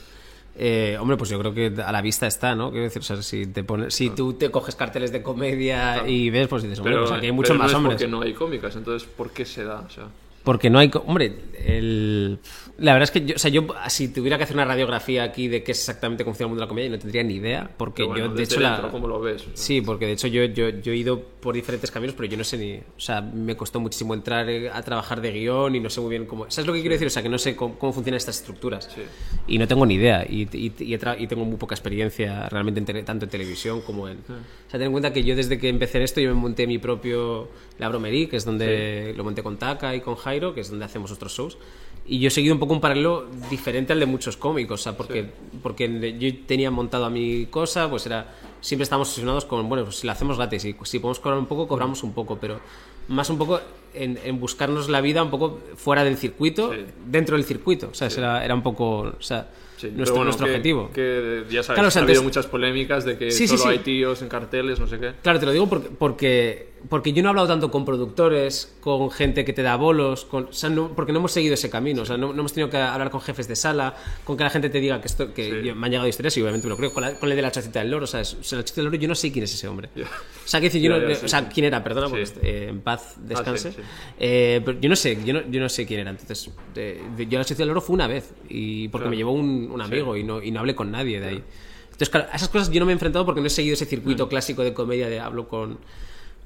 [0.56, 2.70] Eh, hombre, pues yo creo que a la vista está, ¿no?
[2.70, 6.30] Quiero decir, o sea, si, te pones, si tú te coges carteles de comedia y
[6.30, 7.94] ves, pues dices, hombre, Pero, pues aquí hay muchos no más es hombres.
[7.94, 9.80] porque no hay cómicas, entonces ¿por qué se da?
[9.80, 10.08] O sea,
[10.44, 10.90] Porque no hay.
[11.06, 12.38] Hombre, el...
[12.80, 15.48] la verdad es que yo, o sea, yo, si tuviera que hacer una radiografía aquí
[15.48, 17.70] de qué es exactamente cómo funciona el mundo de la comedia, no tendría ni idea.
[17.76, 18.72] Porque bueno, yo, de hecho, la.
[18.72, 19.44] dentro, ¿cómo lo ves?
[19.54, 22.44] Sí, porque de hecho yo, yo, yo he ido por diferentes caminos, pero yo no
[22.44, 22.74] sé ni.
[22.78, 26.10] O sea, me costó muchísimo entrar eh, a trabajar de guion y no sé muy
[26.10, 26.50] bien cómo.
[26.50, 27.06] ¿Sabes lo que quiero decir?
[27.06, 28.90] O sea, que no sé cómo, cómo funcionan estas estructuras.
[28.94, 29.02] Sí.
[29.46, 30.24] Y no tengo ni idea.
[30.28, 34.08] Y, y- y y tengo muy poca experiencia realmente en tele- tanto en televisión como
[34.08, 34.18] en.
[34.18, 36.66] O sea, ten en cuenta que yo desde que empecé en esto, yo me monté
[36.66, 37.48] mi propio
[37.78, 40.84] La Bromerie, que es donde lo monté con Taka y con Jairo, que es donde
[40.84, 41.58] hacemos otros shows.
[42.06, 44.96] Y yo he seguido un poco un paralelo diferente al de muchos cómicos, o sea,
[44.96, 45.26] porque,
[45.62, 48.34] porque yo tenía montado a mi cosa, pues era.
[48.60, 51.46] Siempre estábamos obsesionados con, bueno, pues si lo hacemos gratis y si podemos cobrar un
[51.46, 52.60] poco, cobramos un poco, pero
[53.08, 53.60] más un poco
[53.94, 56.80] en, en buscarnos la vida un poco fuera del circuito, Sí.
[57.06, 59.48] dentro del circuito, o sea, ese era, era un poco, o sea,
[59.78, 60.90] Sí, nuestro, bueno, nuestro que- objetivo.
[60.92, 63.56] Que ya sabes, Claro, o sea, ha habido entonces- muchas polémicas de que Sí, sí,
[63.56, 63.78] solo sí.
[63.78, 65.12] hay tíos en carteles, no sé qué.
[65.22, 69.10] Claro, te lo digo porque, porque, porque yo no he hablado tanto con productores, con
[69.10, 72.02] gente que te da bolos, con, o sea, no- porque no hemos seguido ese camino.
[72.02, 73.94] O sea, no, no hemos tenido que hablar con jefes de sala,
[74.24, 75.66] con que la gente te diga que, esto, que Sí.
[75.68, 76.92] yo- me han llegado historias y obviamente me lo creo.
[76.92, 78.64] Con, la- con el de la chocita del loro, o sea, es- o sea, la
[78.64, 79.90] chocita del loro yo no sé quién es ese hombre.
[79.94, 80.04] Ya.
[80.04, 82.32] O sea, que decir, yo Ya, no- sí, o sea, quién era, perdona, Sí.
[82.34, 83.72] porque eh, en paz descanse.
[83.72, 83.78] sí.
[84.18, 86.10] Eh, pero yo no sé, yo no, yo no sé quién era.
[86.10, 89.10] Entonces, eh, yo a la chocita del oro fue una vez y porque Claro.
[89.10, 91.44] me llevó un, un amigo y, no, y no hablé con nadie de ahí.
[91.84, 93.84] Entonces, claro, a esas cosas yo no me he enfrentado porque no he seguido ese
[93.84, 94.28] circuito Mm.
[94.30, 95.78] clásico de comedia de hablo con...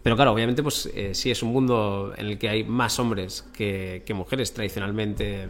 [0.05, 3.44] Pero claro, obviamente, pues eh, sí, es un mundo en el que hay más hombres
[3.56, 5.48] que, que mujeres tradicionalmente.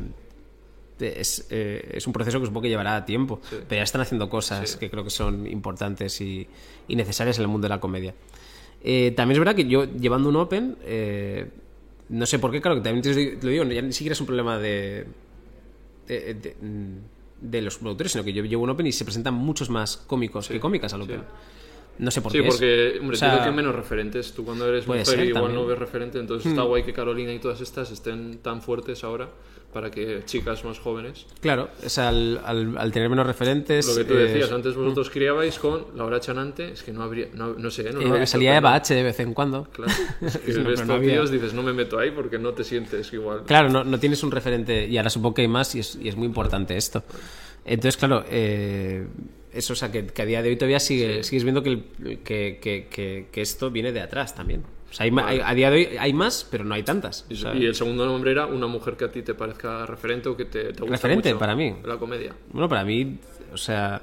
[1.00, 4.28] Eh, Es, eh, es un proceso que supongo que llevará tiempo, pero ya están haciendo
[4.30, 4.78] cosas Sí.
[4.78, 6.46] que creo que son importantes y,
[6.86, 8.14] y necesarias en el mundo de la comedia.
[8.80, 11.48] Eh, también es verdad que yo, llevando un Open, eh,
[12.10, 14.26] no sé por qué, claro, que también te lo digo, ya ni siquiera es un
[14.26, 15.06] problema de,
[16.06, 16.56] de, de-
[17.40, 20.46] de los productores, sino que yo llevo un Open y se presentan muchos más cómicos
[20.48, 21.22] que cómicas al Open.
[21.98, 22.48] No sé por Sí, qué.
[22.48, 22.54] es.
[22.54, 24.32] porque, hombre, O sea, que menos referentes.
[24.32, 25.52] Tú cuando eres mujer ser igual también.
[25.52, 25.62] Hmm.
[25.62, 29.28] no ves referente, entonces está guay que Carolina y todas estas estén tan fuertes ahora
[29.72, 31.26] para que chicas más jóvenes...
[31.40, 33.88] Claro, es al, al, al tener menos referentes.
[33.88, 37.26] Lo que tú eh, decías, antes vosotros criabais con Laura Chanante, es que no habría...
[37.34, 39.64] No, no sé, no, eh, he visto, salía Eva H de vez en cuando.
[39.72, 39.90] Claro,
[40.20, 43.12] es que No, ves no tíos, dices, no me meto ahí porque no te sientes
[43.12, 43.42] igual.
[43.46, 46.06] Claro, no, no tienes un referente y ahora supongo que hay más y es, y
[46.08, 47.02] es muy importante esto.
[47.64, 49.08] Entonces, claro, eh,
[49.54, 52.18] eso, o sea, que, que a día de hoy todavía sigue, sigues viendo que, el-
[52.24, 52.58] que,
[53.30, 54.62] que- esto viene de atrás también.
[54.90, 57.26] O sea, hay a día de hoy hay más, pero no hay tantas.
[57.28, 60.44] Y, el segundo nombre era una mujer que a ti te parezca referente o que
[60.44, 61.74] te, te gusta Referente mucho para mí.
[61.84, 62.32] la comedia.
[62.52, 63.18] Bueno, para mí,
[63.52, 64.02] o sea,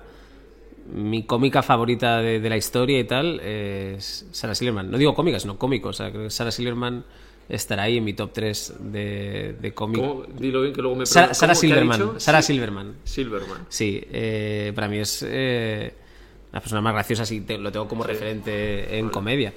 [0.94, 4.92] mi cómica favorita de, de la historia y tal es Sarah Silverman.
[4.92, 5.90] No digo cómica, sino cómico.
[5.90, 7.06] O sea, creo que Sarah Silverman
[7.54, 10.00] estará ahí en mi top 3 de, de cómic.
[10.02, 10.24] ¿Cómo?
[10.40, 11.04] Dilo bien que luego me.
[11.06, 12.14] ¿Qué ha Silverman.
[12.18, 12.96] Sí, Silverman.
[13.04, 13.58] Silverman.
[13.70, 15.94] Sí, eh, para mí es eh,
[16.52, 19.54] la persona más graciosa, sí, te- lo tengo como referente en comedia.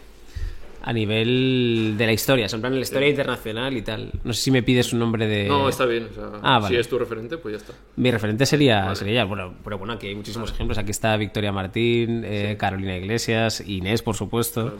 [0.86, 4.12] A nivel de la historia, en la historia internacional y tal.
[4.22, 5.48] No sé si me pides un nombre de...
[5.48, 6.08] No, está bien.
[6.10, 6.74] o sea, Ah, vale.
[6.74, 7.72] Si es tu referente, pues ya está.
[7.96, 9.24] Mi referente sería, sería ella.
[9.24, 10.76] Bueno, pero bueno, aquí hay muchísimos ejemplos.
[10.76, 14.74] Aquí está Victoria Martín, eh, Carolina Iglesias, Inés, por supuesto.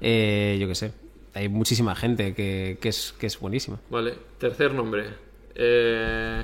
[0.00, 0.92] Yo qué sé.
[1.34, 3.78] Hay muchísima gente que, que es, que es buenísima.
[3.90, 5.04] Vale, tercer nombre.
[5.54, 6.42] Eh,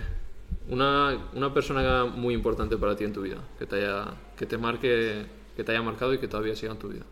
[0.68, 4.58] una, una persona muy importante para ti en tu vida, que te haya, que te
[4.58, 5.24] marque,
[5.56, 7.04] que te haya marcado y que todavía siga en tu vida.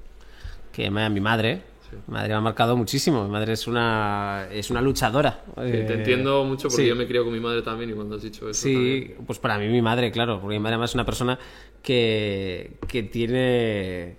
[0.72, 1.62] Que me- mi madre,
[2.08, 3.24] mi madre me ha marcado muchísimo.
[3.24, 5.44] Mi madre es una, es una luchadora.
[5.56, 6.88] Que Eh, te entiendo mucho porque sí.
[6.88, 9.14] yo me he criado con mi madre también y cuando has dicho eso Sí, también.
[9.26, 11.38] pues para mí mi madre, claro, porque mi madre además es una persona
[11.82, 14.16] que, que tiene...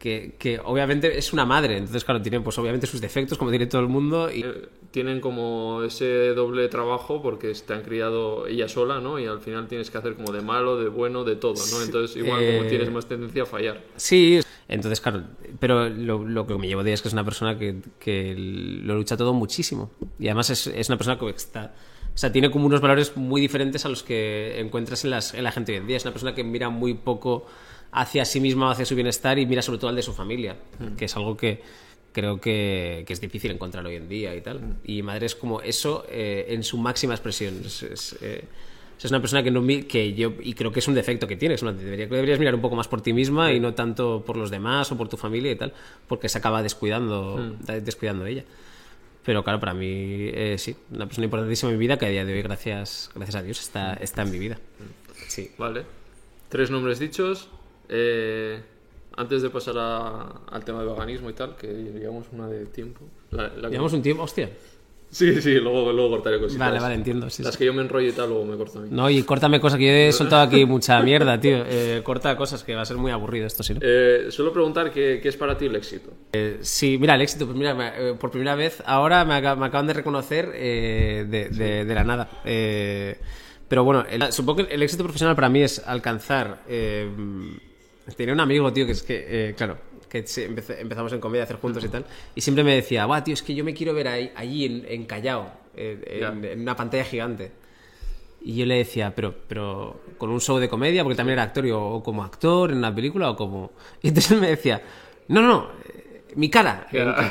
[0.00, 3.66] Que, que obviamente es una madre, entonces claro, tiene pues obviamente sus defectos como tiene
[3.66, 8.66] todo el mundo y Eh, Tienen como ese doble trabajo porque te han criado ella
[8.66, 9.18] sola, ¿no?
[9.18, 11.82] Y al final tienes que hacer como de malo, de bueno, de todo, ¿no?
[11.82, 13.82] Entonces igual como eh, tienes más tendencia a fallar.
[13.96, 15.24] Sí, entonces, claro,
[15.58, 18.34] pero lo, lo que me llevo de ella es que es una persona que, que
[18.36, 19.90] lo lucha todo muchísimo.
[20.18, 21.74] Y además es, es una persona que está.
[22.14, 25.44] O sea, tiene como unos valores muy diferentes a los que encuentras en, las, en
[25.44, 25.96] la gente hoy en día.
[25.98, 27.46] Es una persona que mira muy poco
[27.92, 30.56] hacia sí misma hacia su bienestar y mira sobre todo al de su familia,
[30.96, 31.62] que es algo que
[32.12, 34.78] creo que, que es difícil encontrar hoy en día y tal.
[34.84, 37.60] Y mi madre es como eso eh, en su máxima expresión.
[37.64, 38.44] Es- es, eh,
[39.02, 41.62] es una persona que, no, que yo, y creo que es un defecto que tienes,
[41.62, 41.72] ¿no?
[41.72, 44.90] Debería- deberías mirar un poco más por ti misma y no tanto por los demás
[44.92, 45.72] o por tu familia y tal,
[46.06, 47.64] porque se acaba descuidando, Hmm.
[47.64, 48.44] da- descuidando ella.
[49.24, 52.24] Pero claro, para mí eh, sí, una persona importantísima en mi vida que a día
[52.24, 54.58] de hoy, gracias, gracias a Dios, está, está en mi vida.
[55.28, 55.50] Sí.
[55.58, 55.84] Vale.
[56.48, 57.48] Tres nombres dichos.
[57.92, 58.60] Eh,
[59.16, 63.00] antes de pasar a- al tema de veganismo y tal, que llevamos una de tiempo.
[63.32, 64.48] La- la- Llevamos un tiempo, hostia.
[65.12, 66.64] Sí, sí, luego, luego cortaré cositas.
[66.68, 67.28] Vale, vale, entiendo.
[67.28, 67.58] sí, Las sí.
[67.58, 68.88] que yo me enrollo y tal, luego me corto a mí.
[68.92, 71.64] No, y córtame cosas, que yo he soltado aquí mucha mierda, tío.
[71.66, 73.74] Eh, corta cosas, que va a ser muy aburrido esto, sí.
[73.74, 73.80] ¿no?
[73.82, 76.10] Eh, suelo preguntar qué, qué es para ti el éxito.
[76.32, 79.56] Eh, sí, mira, el éxito, pues mira, me- eh, por primera vez ahora me, aca-
[79.56, 82.28] me acaban de reconocer de, de- de la nada.
[82.44, 86.62] Pero bueno, el- supongo que el éxito profesional para mí es alcanzar...
[88.16, 89.78] tenía un amigo, tío, que es que, eh, claro,
[90.08, 90.24] que
[90.78, 92.04] empezamos en comedia a hacer juntos y tal,
[92.34, 94.84] y siempre me decía, va, tío, es que yo me quiero ver ahí, allí en,
[94.88, 97.52] en Callao, en, en una pantalla gigante.
[98.42, 101.66] Y yo le decía, pero, pero con un show de comedia, porque también era actor,
[101.66, 103.72] y, o, como actor en una película, o como...
[104.02, 104.80] Y entonces él me decía,
[105.28, 106.86] no, no, no, eh, mi cara.
[106.90, 107.30] Ya.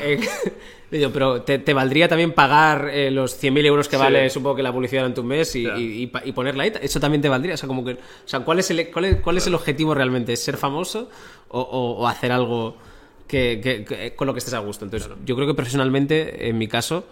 [0.90, 4.02] Digo, pero te, te valdría también pagar eh, los 100.000 euros que Sí.
[4.02, 6.72] vale, supongo que la publicidad durante un mes y, y, y y ponerla ahí.
[6.82, 7.54] Eso también te valdría.
[7.54, 9.94] O sea, como que, o sea ¿cuál es el, cuál es, cuál es el objetivo
[9.94, 10.32] realmente?
[10.32, 11.08] ¿Es ser famoso
[11.48, 12.76] o, o- o hacer algo
[13.28, 14.84] que, que- que- con lo que estés a gusto?
[14.84, 17.04] Entonces, yo creo que profesionalmente, en mi caso,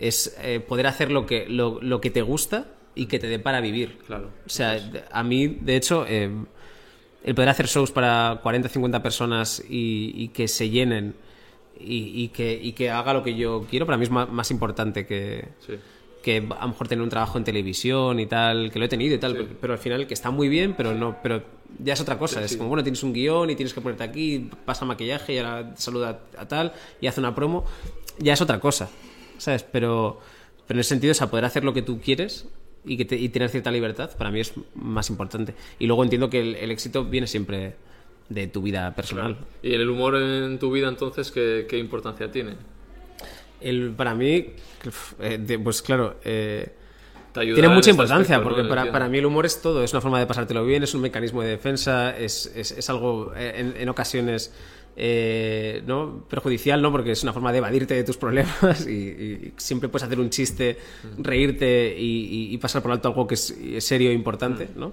[0.00, 3.38] es eh, poder hacer lo que, lo, lo que te gusta y que te dé
[3.38, 3.98] para vivir.
[4.06, 4.30] Claro.
[4.46, 4.78] O sea,
[5.10, 6.30] a mí, de hecho, eh,
[7.24, 11.14] el poder hacer shows para 40, 50 personas y, y que se llenen
[11.84, 15.06] y, y que, y que haga lo que yo quiero, para mí es más, importante
[15.06, 15.74] que, Sí.
[16.22, 19.14] que a lo mejor tener un trabajo en televisión y tal, que lo he tenido
[19.14, 21.42] y tal, pero, pero al final que está muy bien, pero no pero
[21.82, 22.40] ya es otra cosa.
[22.40, 25.38] Sí, es como, bueno, tienes un guion y tienes que ponerte aquí, pasa maquillaje y
[25.38, 27.64] ahora saluda a tal y hace una promo,
[28.18, 28.90] ya es otra cosa,
[29.38, 29.62] ¿sabes?
[29.62, 30.20] Pero,
[30.66, 32.46] pero en ese sentido, o sea, poder hacer lo que tú quieres
[32.84, 35.54] y, que te- y tener cierta libertad, para mí es más importante.
[35.78, 37.74] Y luego entiendo que el, el éxito viene siempre
[38.34, 39.36] de tu vida personal.
[39.62, 42.54] ¿Y el humor en tu vida entonces qué, qué importancia tiene?
[43.60, 44.46] El, para mí,
[45.20, 46.72] eh, pues claro, eh,
[47.32, 48.68] ¿Te ayuda tiene en mucha este importancia, aspecto, porque no?
[48.68, 51.00] para, para mí el humor es todo, es una forma de pasártelo bien, es un
[51.00, 54.52] mecanismo de defensa, es, es, es algo eh, en, en ocasiones
[54.96, 56.26] eh, ¿no?
[56.28, 56.90] perjudicial, ¿no?
[56.92, 60.28] porque es una forma de evadirte de tus problemas y, y siempre puedes hacer un
[60.28, 60.76] chiste,
[61.18, 62.04] reírte y,
[62.50, 64.68] y- y pasar por alto algo que es serio e importante.
[64.76, 64.92] ¿no?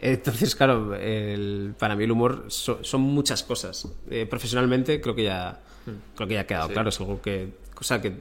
[0.00, 3.86] Entonces, claro, el- para mí el humor so- son muchas cosas.
[4.10, 5.60] Eh, profesionalmente creo que ya
[6.14, 6.72] creo que ya ha quedado Sí.
[6.74, 8.12] claro, es algo que, cosa que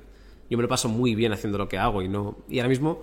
[0.49, 3.01] yo me lo paso muy bien haciendo lo que hago y no y ahora mismo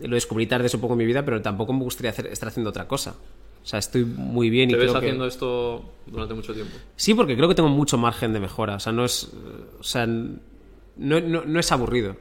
[0.00, 2.48] lo descubrí tarde es un poco en mi vida, pero tampoco me gustaría hacer- estar
[2.48, 3.14] haciendo otra cosa.
[3.62, 5.06] O sea, estoy muy bien y ¿Te ves creo que...
[5.06, 6.74] haciendo esto durante mucho tiempo?
[6.96, 8.74] Sí, porque creo que tengo mucho margen de mejora.
[8.76, 9.30] O sea, no es,
[9.78, 10.40] o sea, no,
[10.96, 12.16] no- no es aburrido.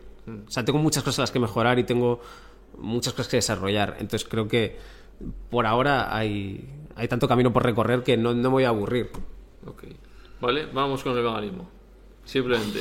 [0.48, 2.22] O sea, tengo muchas cosas a las que mejorar y tengo
[2.78, 3.98] muchas cosas que desarrollar.
[4.00, 4.78] Entonces creo que
[5.50, 9.10] por ahora hay, hay tanto camino por recorrer que no, no me voy a aburrir.
[9.66, 9.84] Ok.
[10.42, 11.70] Vale, vamos con el veganismo.
[12.26, 12.80] Simplemente.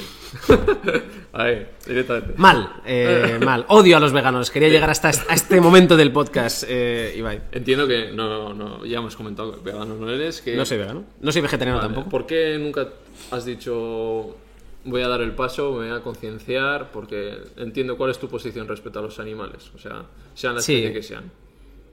[1.32, 2.34] a ver, directamente.
[2.36, 3.64] Mal, eh, mal.
[3.68, 4.50] Odio a los veganos.
[4.50, 7.42] Quería llegar hasta a este momento del podcast, eh, Ibai.
[7.50, 10.40] Entiendo que no, no, ya hemos comentado que vegano no eres.
[10.42, 11.04] Que, No soy vegano.
[11.20, 12.08] No soy vegetariano Vale, tampoco.
[12.10, 12.88] ¿Por qué nunca
[13.32, 14.36] has dicho
[14.84, 16.92] voy a dar el paso, me voy a concienciar?
[16.92, 19.72] Porque entiendo cuál es tu posición respecto a los animales.
[19.74, 20.04] O sea,
[20.34, 20.88] sean la Sí.
[20.92, 21.30] que sean.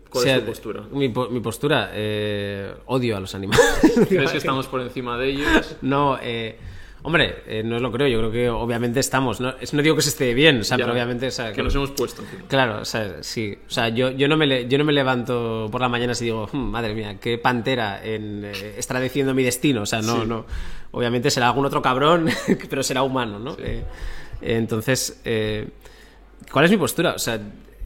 [0.10, 0.84] ¿Cuál O sea, es tu postura?
[0.92, 3.64] Mi, po- mi postura, eh, odio a los animales.
[4.10, 5.76] ¿Crees que estamos por encima de ellos?
[5.84, 6.58] No, eh,
[7.04, 8.08] hombre, eh, no lo creo.
[8.08, 9.40] Yo creo que obviamente estamos.
[9.40, 11.28] No, no digo que se esté bien, o sea, Ya, pero obviamente.
[11.28, 12.48] o sea, que nos hemos puesto encima.
[12.48, 13.56] Claro, o sea, sí.
[13.68, 16.50] O sea, yo, yo, no me yo no me levanto por la mañana y digo,
[16.52, 19.84] "Hmm, madre mía, qué pantera en, eh, estará diciendo mi destino.
[19.84, 20.28] O sea, no, Sí.
[20.28, 20.46] no.
[20.92, 22.28] Obviamente será algún otro cabrón,
[22.70, 23.56] pero será humano, ¿no?
[24.42, 25.22] Entonces,
[26.52, 27.14] ¿cuál es mi postura?
[27.14, 27.40] O sea,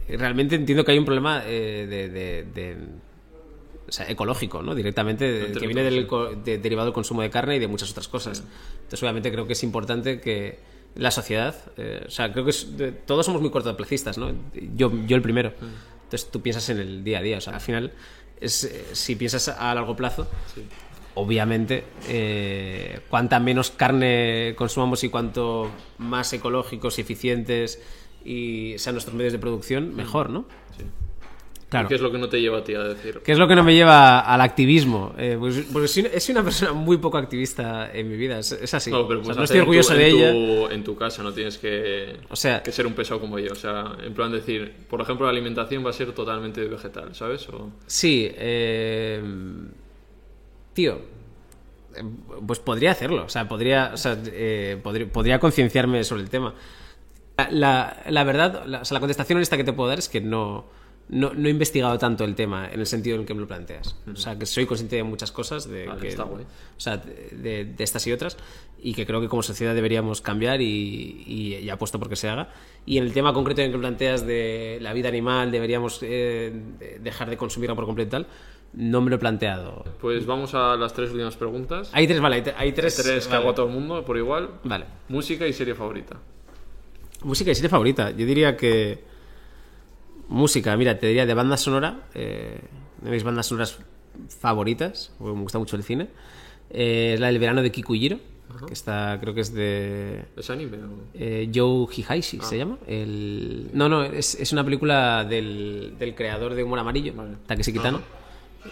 [0.10, 2.78] realmente entiendo que hay un problema eh, de, de- de-
[3.88, 4.74] o sea, ecológico, ¿no?
[4.76, 6.40] Directamente, de- que viene del sí.
[6.44, 8.44] de- derivado del consumo de carne y de muchas otras cosas.
[8.76, 10.60] Entonces, obviamente, creo que es importante que
[10.96, 14.32] la sociedad, eh, o sea, creo que es- de- todos somos muy cortoplacistas, ¿no?
[14.76, 15.54] Yo, yo el primero.
[16.06, 17.92] Entonces, tú piensas en el día a día, o sea, al final,
[18.40, 20.64] es, eh, si piensas a largo plazo, Sí.
[21.16, 27.82] obviamente, eh, cuanta menos carne consumamos y cuanto más ecológicos y eficientes
[28.26, 30.46] y sean nuestros medios de producción, mejor, ¿no?
[30.78, 30.84] Sí.
[31.70, 31.88] Claro.
[31.90, 33.22] ¿Qué es lo que no te lleva a ti a decir?
[33.26, 35.16] ¿Qué es lo que no me lleva al activismo?
[35.18, 38.52] Eh, pues, porque soy, he sido una persona muy poco activista en mi vida, es,
[38.52, 38.92] es así.
[38.92, 40.30] No, pero O sea, puedes no estoy orgulloso de tu, ella.
[40.30, 40.36] en
[40.68, 43.52] tu- En tu casa no tienes que, O sea, que ser un pesado como yo.
[43.54, 47.50] O sea, en plan decir, por ejemplo, la alimentación va a ser totalmente vegetal, ¿sabes?
[47.50, 47.72] O...
[47.88, 49.20] sí, eh,
[50.74, 51.00] tío,
[51.96, 52.04] eh,
[52.46, 56.54] pues podría hacerlo, o sea, podría, o sea, eh, podría, podría concienciarme sobre el tema.
[57.52, 60.22] La, la- verdad, la, o sea, la contestación honesta que te puedo dar es que
[60.22, 60.66] no,
[61.10, 63.96] no, no he investigado tanto el tema en el sentido en que me lo planteas.
[64.12, 66.44] O sea, que soy consciente de muchas cosas, de, que- está guay.
[66.44, 68.38] o sea, de, de estas y otras,
[68.80, 72.50] y que creo que como sociedad deberíamos cambiar y, y, y apuesto porque se haga.
[72.86, 77.00] Y en el tema concreto en que planteas de la vida animal, deberíamos eh, de-
[77.00, 78.28] dejar de consumirla por completo y tal,
[78.74, 79.86] no me lo he planteado.
[80.02, 81.90] Pues vamos a las tres últimas preguntas.
[81.94, 82.96] Hay tres, vale, hay, hay tres.
[82.96, 83.42] tres que vale.
[83.42, 84.52] hago a todo el mundo por igual.
[84.64, 84.86] Vale.
[85.10, 86.18] Música y serie favorita.
[87.24, 88.12] Música y serie favorita.
[88.12, 89.04] Yo diría que.
[90.30, 92.02] Música, mira, te diría de banda sonora.
[92.14, 92.60] Eh,
[93.02, 93.78] de mis bandas sonoras
[94.40, 96.08] favoritas, porque me gusta mucho el cine.
[96.70, 98.18] eh, es la del verano de Kikujiro,
[98.68, 100.24] que está, creo que es de.
[100.38, 100.90] ¿Es anime o...?
[101.14, 102.78] eh, Joe Hihaishi se llama.
[102.88, 103.70] El...
[103.74, 107.36] No, no, es, es una película del, del creador de Humor Amarillo, Vale.
[107.46, 108.02] Takeshi Kitano.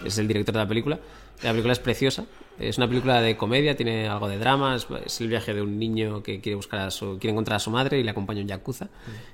[0.04, 0.98] Es el director de la película.
[1.42, 2.26] La película es preciosa.
[2.58, 4.76] Es una película de comedia, tiene algo de drama.
[4.76, 7.70] Es, el viaje de un niño que quiere buscar a su, quiere encontrar a su
[7.70, 8.88] madre y le acompaña un yakuza.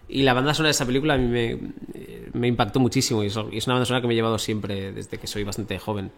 [0.08, 1.58] Y la banda sonora de esa película a mí me,
[2.32, 5.18] me impactó muchísimo y es, y una banda sonora que me he llevado siempre desde
[5.18, 6.10] que soy bastante joven.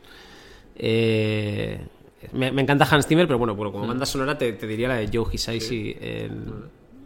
[0.77, 1.81] Eh,
[2.33, 4.97] me, me encanta Hans Zimmer, pero bueno, bueno como banda sonora te, te diría la
[4.97, 6.33] de Joe Hisaishi en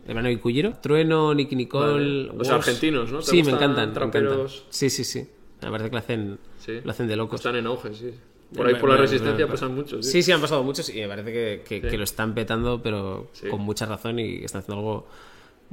[0.06, 0.74] El verano de Kujiro.
[0.82, 2.26] Trueno, Nicky Nicole.
[2.26, 2.38] Vale.
[2.38, 3.20] Los argentinos, ¿no?
[3.20, 3.92] ¿Te Sí, me encantan.
[3.94, 4.38] me encantan.
[4.70, 5.26] Sí, sí, sí.
[5.62, 6.72] Me parece que lo hacen, Sí.
[6.84, 7.40] lo hacen de locos.
[7.40, 8.10] Están en auge, sí.
[8.55, 10.06] Por ahí por la resistencia pasan muchos.
[10.06, 11.89] Sí, sí, han pasado muchos y me parece que, que- Sí.
[11.90, 13.48] que lo están petando, pero Sí.
[13.48, 15.06] con mucha razón y están haciendo algo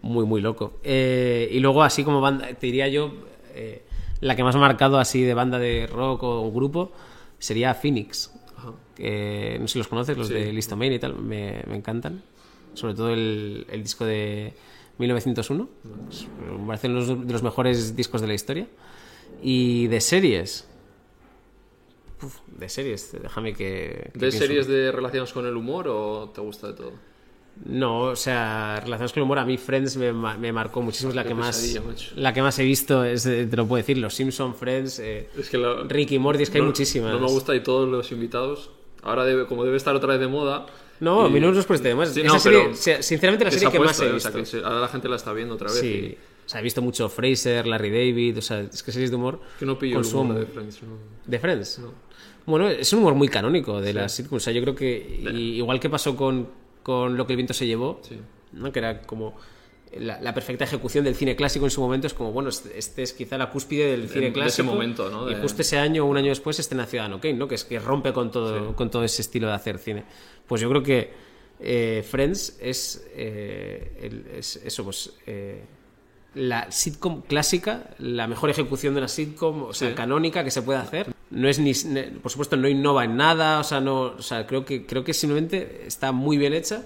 [0.02, 0.80] muy, muy loco.
[0.84, 3.14] Eh, y luego, así como banda, te diría yo,
[3.54, 3.84] eh,
[4.22, 6.92] la que más ha marcado así de banda de rock o grupo
[7.40, 8.34] sería Phoenix.
[8.96, 12.22] Que no sé si los conoces, los de Listomania y tal, me, me encantan.
[12.74, 14.54] Sobre todo el, el disco de
[14.98, 15.70] 1901.
[16.10, 16.28] Es-
[16.60, 18.68] Me parece uno de los mejores discos de la historia.
[19.42, 20.68] Y de series.
[22.24, 24.10] Uf, de series, déjame que.
[24.14, 24.38] que ¿Ves pienso.
[24.40, 26.92] series de relacionadas con el humor o te gusta de todo?
[27.66, 31.16] No, o sea, relacionados con el humor, a mí Friends me, me marcó muchísimo, es
[31.16, 32.12] la Qué que más macho.
[32.16, 35.50] la que más he visto, es, te lo puedo decir, Los Simpson, Friends, eh, Es
[35.50, 37.12] que la- Ricky Morty, es que hay muchísimas.
[37.12, 38.72] No me gusta y todos los invitados.
[39.04, 40.66] Ahora, debe, como debe estar otra vez de moda.
[41.02, 42.14] No, y- no nos cuesta además.
[42.14, 44.30] Sí, no, serie, sinceramente, la serie que más he o visto.
[44.32, 45.80] sea, que se- ahora la gente la está viendo otra vez.
[45.80, 46.16] Sí.
[46.46, 49.40] O sea, he visto mucho Fraser, Larry David, o sea, es que series de humor.
[49.60, 50.24] que no pillo el consumo.
[50.32, 50.84] humor de Friends.
[50.84, 50.90] no.
[51.26, 51.82] ¿De Friends?
[52.52, 54.44] Bueno, es un humor muy canónico de las sitcoms.
[54.44, 56.48] O sea, yo creo que y- igual que pasó con,
[56.84, 58.18] con Lo que el viento se llevó, Sí.
[58.54, 58.72] ¿no?
[58.72, 59.36] que era como
[59.98, 63.02] la, la perfecta ejecución del cine clásico en su momento, es como, bueno, este, este
[63.04, 64.68] es quizá la cúspide del cine de ese clásico.
[64.72, 65.30] momento, ¿no?
[65.30, 67.48] Y De- justo ese año o un año después estrena Ciudadano Kane, ¿no?
[67.48, 70.04] que es que rompe con todo, con todo ese estilo de hacer cine.
[70.48, 71.12] Pues yo creo que
[71.60, 75.14] eh, Friends es, eh, el- es eso, pues...
[75.28, 75.62] eh,
[76.34, 79.96] la sitcom clásica, la mejor ejecución de una sitcom, o sea, Sí.
[79.96, 81.08] canónica que se puede hacer.
[81.32, 81.74] No es ni,
[82.22, 85.14] por supuesto, no innova en nada, o sea, no, o sea, creo que creo que
[85.14, 86.84] simplemente está muy bien hecha.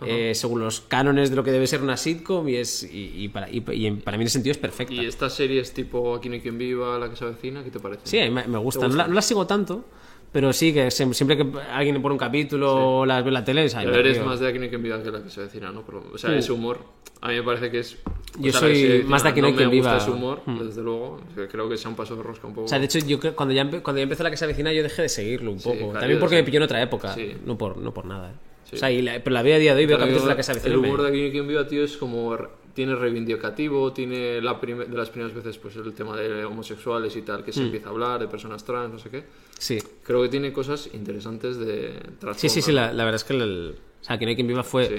[0.00, 3.28] eh, según los cánones de lo que debe ser una sitcom y es y, y
[3.28, 4.94] para, y, y para mí en ese sentido es perfecta.
[4.94, 7.80] Y estas series tipo Aquí no hay quien viva, La que se avecina, ¿qué te
[7.80, 8.02] parece?
[8.04, 8.86] Sí, me, me gusta.
[8.86, 9.02] gusta?
[9.02, 9.84] No, no la sigo tanto,
[10.32, 13.44] pero sí que se- siempre que alguien le pone un capítulo o las ve la
[13.44, 14.26] tele, Pero me eres río.
[14.26, 15.82] más de Aquí no hay quien viva que La que se avecina, ¿no?
[15.86, 16.80] Pero, o sea, ese humor,
[17.20, 17.96] a mí me parece que es...
[18.38, 19.96] Yo soy se avecina más de Aquí no hay me quien gusta viva.
[20.02, 21.20] ese humor, desde luego.
[21.50, 22.66] creo que sea un paso de rosca un poco.
[22.66, 24.82] O sea, de hecho, yo cuando ya, cuando ya empezó la que se avecina, yo
[24.82, 25.76] dejé de seguirlo un poco.
[25.76, 26.42] claro, También porque sí.
[26.42, 27.34] me pilló en otra época, Sí.
[27.44, 28.30] no, por, no por nada.
[28.30, 28.34] ¿eh?
[28.64, 28.76] Sí.
[28.76, 30.36] O sea, y la- pero la veo a día de hoy, veo capítulos de la
[30.36, 30.74] que se avecina.
[30.74, 32.36] El me- humor de Aquí no hay quien viva, tío, es como...
[32.78, 37.42] Tiene reivindicativo, tiene la de las primeras veces pues el tema de homosexuales y tal,
[37.42, 37.54] que Mm.
[37.54, 39.24] se empieza a hablar, de personas trans, no sé qué.
[39.58, 39.78] Sí.
[40.04, 41.94] Creo que tiene cosas interesantes de
[42.36, 44.36] Sí, sí, sí, trasfondo, la, la verdad es que el, o sea, que no hay
[44.36, 44.86] quien viva fue...
[44.86, 44.94] Sí.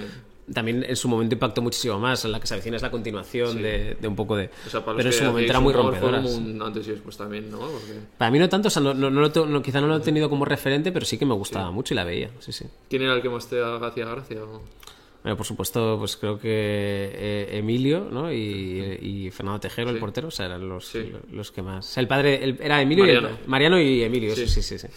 [0.54, 2.26] También en su momento impactó muchísimo más.
[2.26, 3.60] La que se avecina es la continuación Sí.
[3.62, 4.50] de, de un poco de...
[4.66, 6.20] O sea, pero en su momento era muy rompedora.
[6.22, 7.60] un antes y después también, ¿no?
[7.60, 10.00] Porque Para mí no tanto, o sea, no, no, no no- quizá no lo he
[10.00, 12.66] tenido como referente, pero sí que me gustaba mucho y la veía, sí, sí.
[12.90, 14.44] ¿Quién era el que más te hacía gracia?
[14.44, 14.62] o?
[15.30, 18.34] Bueno, por supuesto, pues creo que eh, Emilio ¿no?
[18.34, 20.00] y, y Fernando Tejero, el Sí.
[20.00, 21.12] portero, o sea, eran los, Sí.
[21.32, 21.88] los que más...
[21.88, 23.40] O sea, el padre el- era Emilio y el- Mariano.
[23.46, 24.48] Mariano y Emilio, Sí.
[24.48, 24.88] sí, sí, sí.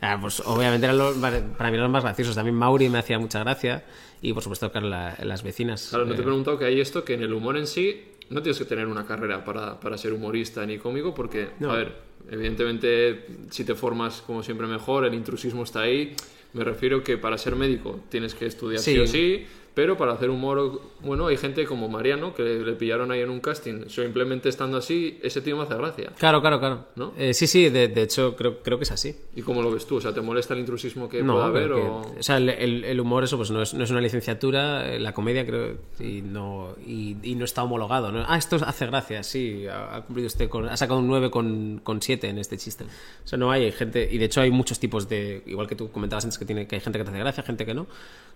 [0.00, 1.38] Ah, pues obviamente eran los, para
[1.70, 2.34] mí eran los más graciosos.
[2.34, 3.84] También Mauri me hacía mucha gracia
[4.20, 5.86] y por supuesto, claro, la- las vecinas.
[5.90, 8.02] Claro, no te he eh, preguntado que hay esto, que en el humor en sí
[8.30, 11.70] no tienes que tener una carrera para, para ser humorista ni cómico, porque, No.
[11.70, 11.92] a ver,
[12.28, 16.12] evidentemente si te formas como siempre mejor, el intrusismo está ahí.
[16.54, 18.98] Me refiero que para ser médico tienes que estudiar Sí.
[18.98, 19.46] o sí,
[19.76, 23.28] pero para hacer humor, bueno, hay gente como Mariano que le, le pillaron ahí en
[23.28, 26.12] un casting, simplemente estando así, ese tío me hace gracia.
[26.18, 26.86] Claro, claro, claro.
[26.96, 27.12] ¿No?
[27.18, 29.14] Eh, sí, sí, de, de hecho creo, creo que es así.
[29.34, 29.96] ¿Y cómo lo ves tú?
[29.96, 31.68] O sea, ¿te molesta el intrusismo que No, pueda haber?
[31.70, 32.00] porque- O...
[32.20, 34.98] o sea, el, el- el humor, eso, pues no es, no es una licenciatura, eh,
[34.98, 38.10] la comedia creo, y no, y, y no está homologado.
[38.10, 38.24] ¿no?
[38.26, 41.82] Ah, esto hace gracia, sí, ha, ha cumplido usted con, ha sacado un 9 con,
[41.84, 42.84] con 7 en este chiste.
[42.84, 45.76] O sea, no hay, hay gente, y de hecho hay muchos tipos de, igual que
[45.76, 47.86] tú comentabas antes que, tiene, que hay gente que te hace gracia, gente que no.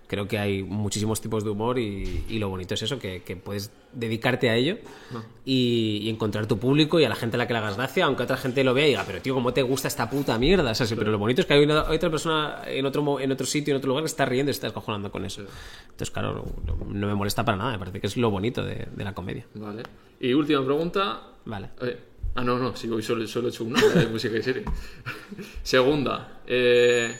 [0.06, 3.22] Creo que hay muchísimos tipos tipos de humor y, y lo bonito es eso, que,
[3.22, 4.78] que puedes dedicarte a ello
[5.44, 8.04] y, y encontrar tu público y a la gente a la que le hagas gracia,
[8.06, 10.72] aunque otra gente lo vea y diga, pero tío, ¿cómo te gusta esta puta mierda?
[10.72, 13.20] O sea, sí, pero lo bonito es que hay, una- hay otra persona en otro,
[13.20, 15.42] en otro sitio, en otro lugar, que está riendo y está escojonando con eso.
[15.84, 18.64] Entonces, claro, no, no- no me molesta para nada, me parece que es lo bonito
[18.64, 19.46] de, de la comedia.
[19.54, 19.84] Vale.
[20.18, 21.22] Y última pregunta.
[21.44, 21.70] Vale.
[21.82, 21.96] Eh,
[22.34, 24.64] ah, no, no, sí, hoy solo, solo he hecho una de música y serie.
[25.62, 26.40] Segunda.
[26.46, 27.14] Eh,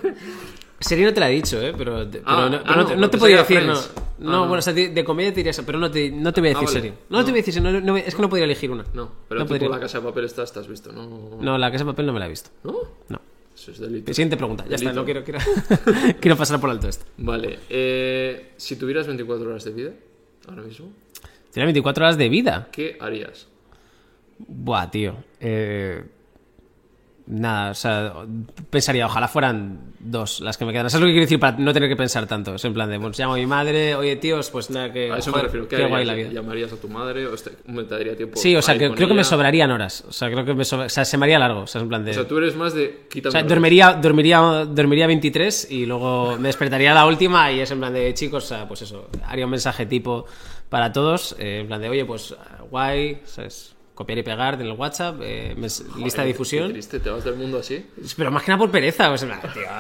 [0.84, 1.74] Serie no te la he dicho, ¿eh?
[1.78, 3.76] Pero, Ah, pero ah, no no, te, no te pensé podía decir, no.
[3.76, 3.92] Friends.
[4.20, 4.40] No, Ah, no.
[4.48, 6.50] bueno, o sea, de, de comedia te diría eso, pero no te, no te voy
[6.50, 6.80] a decir Ah, vale.
[6.82, 6.94] serie.
[7.10, 8.84] No, te voy a decir serie, es que no podría elegir una.
[8.94, 9.70] no, pero No tipo podría.
[9.70, 11.38] la casa de papel esta, estás visto, ¿no?
[11.42, 12.50] No, la casa de papel no me la he visto.
[12.64, 12.74] ¿No?
[13.10, 13.20] No.
[13.56, 14.14] Eso es delito.
[14.14, 15.40] Siguiente pregunta, ya está, no quiero, quiero,
[16.20, 17.06] quiero pasar por alto esto.
[17.18, 17.60] Vale.
[17.70, 19.92] Eh, si tuvieras 24 horas de vida,
[20.48, 20.92] ahora mismo,
[21.52, 22.68] Tiene 24 horas de vida.
[22.72, 23.48] ¿qué harías?
[24.40, 25.16] Buah, tío.
[25.40, 26.04] Eh,
[27.26, 28.14] nada, o sea,
[28.70, 30.90] pensaría, ojalá fueran dos las que me quedan.
[30.90, 32.56] ¿Sabes lo que quiero decir para no tener que pensar tanto?
[32.56, 35.12] Es en plan de, bueno, llamo a mi madre, oye, tíos, pues nada, que.
[35.12, 35.68] A eso joder, me refiero.
[35.68, 35.90] ¿Qué, qué harías?
[35.90, 36.30] guay la vida.
[36.32, 38.36] ¿Llamarías a tu madre o este- me te daría tiempo?
[38.38, 40.04] Sí, o sea, que, creo que me sobrarían horas.
[40.08, 41.62] O sea, creo que me sobra- o sea, se me haría largo.
[41.62, 42.12] O sea, en plan de.
[42.12, 43.06] O sea, tú eres más de...
[43.10, 47.72] Quítame O sea, dormiría, dormiría, dormiría 23 y luego me despertaría la última y es
[47.72, 50.26] en plan de chicos, o sea, pues eso, haría un mensaje tipo
[50.70, 52.36] para todos, eh, en plan de, oye, pues
[52.70, 53.76] guay, ¿sabes?
[53.96, 56.72] Copiar y pegar en el WhatsApp, eh, mes- lista de Qué difusión.
[56.72, 57.86] triste, te vas del mundo así.
[58.18, 59.30] Pero más que nada por pereza, pues, tío,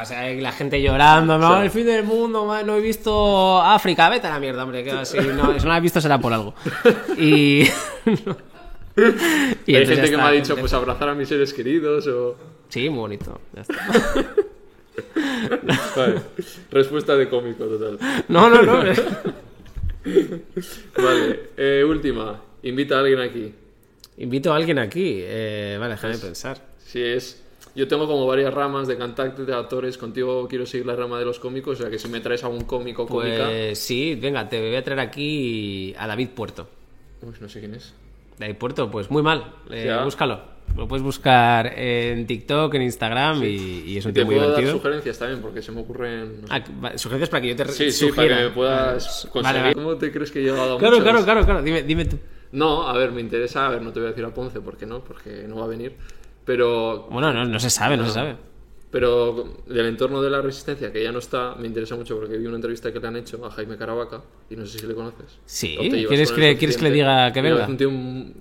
[0.02, 4.10] o sea, la gente llorando, no, el fin del mundo, man, no he visto África,
[4.10, 6.32] vete a la mierda, hombre, que así, no, si no la has visto será por
[6.32, 6.54] algo.
[7.18, 7.64] Y...
[9.66, 12.36] y Hay gente que está, me ha dicho, pues abrazar a mis seres queridos o...
[12.70, 13.74] Sí, muy bonito, ya está.
[15.96, 16.22] Vale.
[16.70, 17.98] Respuesta de cómico total.
[18.28, 18.74] No, no, no.
[20.98, 22.40] Vale, eh, última.
[22.64, 23.54] Invita a alguien aquí.
[24.18, 25.18] Invito a alguien aquí.
[25.22, 26.58] Eh, vale, déjame pensar.
[26.86, 27.40] Si es...
[27.76, 29.98] Yo tengo como varias ramas de contacto de actores.
[29.98, 31.80] Contigo quiero seguir la rama de los cómicos.
[31.80, 33.46] O sea, que si me traes algún cómico o cómica...
[33.48, 36.68] Pues sí, venga, te voy a traer aquí a David Puerto.
[37.24, 37.94] Uy, no sé quién es.
[38.38, 39.56] David Puerto, pues muy mal.
[39.72, 40.54] Eh, búscalo.
[40.78, 43.48] Lo puedes buscar en TikTok, en Instagram y,
[43.88, 44.80] y es un Te tío muy puedo dar divertido.
[44.80, 46.42] sugerencias también, porque se me ocurren...
[46.42, 46.54] no sé.
[46.54, 48.36] Ah, sugerencias para que yo te Sí, sí, sugiera.
[48.36, 49.44] para que me puedas conseguir.
[49.44, 49.74] Vale, vale.
[49.76, 51.04] ¿Cómo te crees que he llegado a Claro, muchos?
[51.12, 51.62] claro, claro, claro.
[51.64, 52.18] Dime, dime tú.
[52.54, 53.68] No, a ver, me interesa.
[53.68, 55.68] A ver, no te voy a decir a Ponce, porque no, porque no va a
[55.68, 55.96] venir.
[56.46, 58.36] Pero Bueno, no, no se sabe, no, se sabe.
[58.92, 62.46] Pero del entorno de la resistencia, que ya no está, me interesa mucho porque vi
[62.46, 64.22] una entrevista que le han hecho a Jaime Caravaca
[64.52, 65.40] y no sé si le conoces.
[65.46, 65.76] Sí,
[66.08, 67.64] ¿quieres que- quieres que le diga que venga?
[67.64, 67.90] Es un tío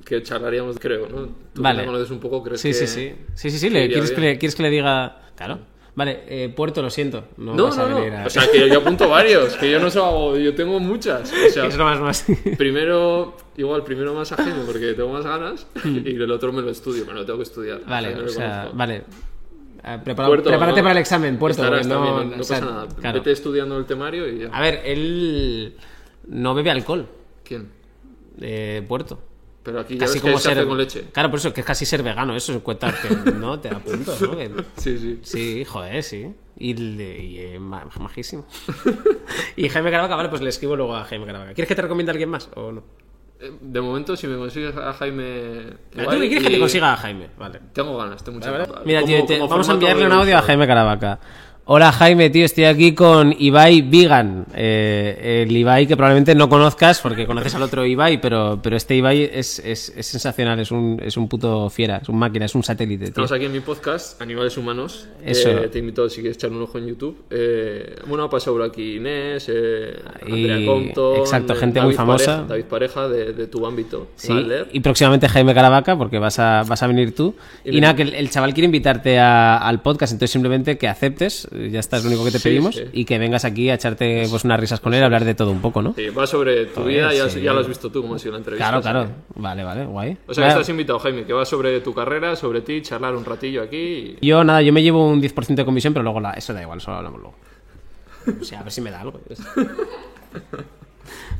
[0.04, 1.28] que charlaríamos, creo, ¿no?
[1.54, 1.76] Tú Vale.
[1.78, 2.74] que le conoces un poco, crees Sí, que...
[2.74, 3.14] sí, sí.
[3.34, 3.66] Sí, sí, sí.
[3.68, 5.22] iría ¿quieres, que le, ¿Quieres que le diga...?
[5.36, 5.60] Claro.
[5.94, 7.24] Vale, eh, Puerto, lo siento.
[7.36, 8.18] No, No, vas a no, venir no.
[8.20, 8.26] a...
[8.26, 9.98] O sea, que yo apunto varios, que yo no sé,
[10.42, 11.30] yo tengo muchas.
[11.30, 12.24] O sea, es lo más, más...
[12.56, 17.04] primero, igual, primero más ajeno porque tengo más ganas y el otro me lo estudio,
[17.04, 17.82] me lo tengo que estudiar.
[17.86, 19.04] Vale, o sea, vale.
[19.82, 20.84] Prepara- Puerto, prepárate ¿no?
[20.84, 21.62] para el examen, Puerto.
[21.62, 22.88] Estarás no, también, no, no o sea, pasa nada.
[23.00, 23.18] claro.
[23.18, 24.46] Vete estudiando el temario y ya.
[24.52, 25.74] A ver, él
[26.28, 27.06] no bebe alcohol,
[27.44, 27.68] ¿Quién?
[28.40, 29.18] eh, Puerto.
[29.62, 30.66] Pero aquí ya Casi ves como que ser.
[30.66, 31.04] con leche.
[31.12, 33.78] Claro, por eso que es casi ser vegano, eso es cuenta que no te da
[33.78, 34.36] puntos, ¿no?
[34.36, 35.18] Que- Sí, sí.
[35.22, 36.34] Sí, joder, sí.
[36.58, 38.44] Y, le- y, eh, ma- majísimo.
[39.56, 41.54] y Jaime Caravaca, vale, pues le escribo luego a Jaime Caravaca.
[41.54, 42.82] ¿Quieres que te recomiende a alguien más o no?
[43.40, 45.74] Eh, De momento, si me consigues a Jaime.
[45.94, 47.28] Mira, ¿Tú quieres que y- te consiga a Jaime?
[47.38, 47.60] Vale.
[47.72, 48.68] Tengo ganas, tengo muchas ganas.
[48.84, 50.42] Mira, Como- tío, te- como vamos a enviarle un audio a.
[50.42, 51.20] Jaime Caravaca.
[51.64, 54.46] Hola Jaime, tío, estoy aquí con Ibai Vigan.
[54.52, 58.96] Eh, el Ibai que probablemente no conozcas porque conoces al otro Ibai, pero, pero este
[58.96, 62.56] Ibai es, es, es sensacional, es un, es un puto fiera, es un máquina, es
[62.56, 63.04] un satélite.
[63.04, 63.08] Tío.
[63.10, 65.06] Estamos aquí en mi podcast, Animales Humanos.
[65.24, 65.50] Eso.
[65.50, 67.16] Eh, te invito si quieres echar un ojo en YouTube.
[67.30, 71.16] Eh, bueno, ha pasado por aquí Inés, Y- Andrea Compton.
[71.20, 72.24] exacto, gente David muy famosa.
[72.38, 74.08] Pareja, David Pareja de, de tu ámbito.
[74.16, 74.32] Sí,
[74.72, 77.36] y próximamente Jaime Caravaca, porque vas a, vas a venir tú.
[77.64, 80.88] Y, Y nada, que el, el chaval quiere invitarte a- al podcast, entonces simplemente que
[80.88, 82.84] aceptes, ya está, es lo único que te Sí, pedimos, sí.
[82.92, 85.50] y que vengas aquí a echarte pues, unas risas con él, a hablar de todo
[85.50, 85.94] un poco, ¿no?
[85.94, 88.68] Sí, va sobre tu vida, ya, lo has visto tú, cómo ha sido la entrevista.
[88.68, 89.04] Claro, claro.
[89.06, 90.16] que- Vale, vale, guay.
[90.26, 93.14] O sea, que Nada, estás invitado, Jaime, que va sobre tu carrera, sobre ti, charlar
[93.16, 94.16] un ratillo aquí.
[94.20, 96.62] y- Yo, nada, yo me llevo un 10% de comisión, pero luego la, eso da
[96.62, 97.36] igual, eso lo hablamos luego.
[98.40, 99.20] O sea, a ver si me da algo.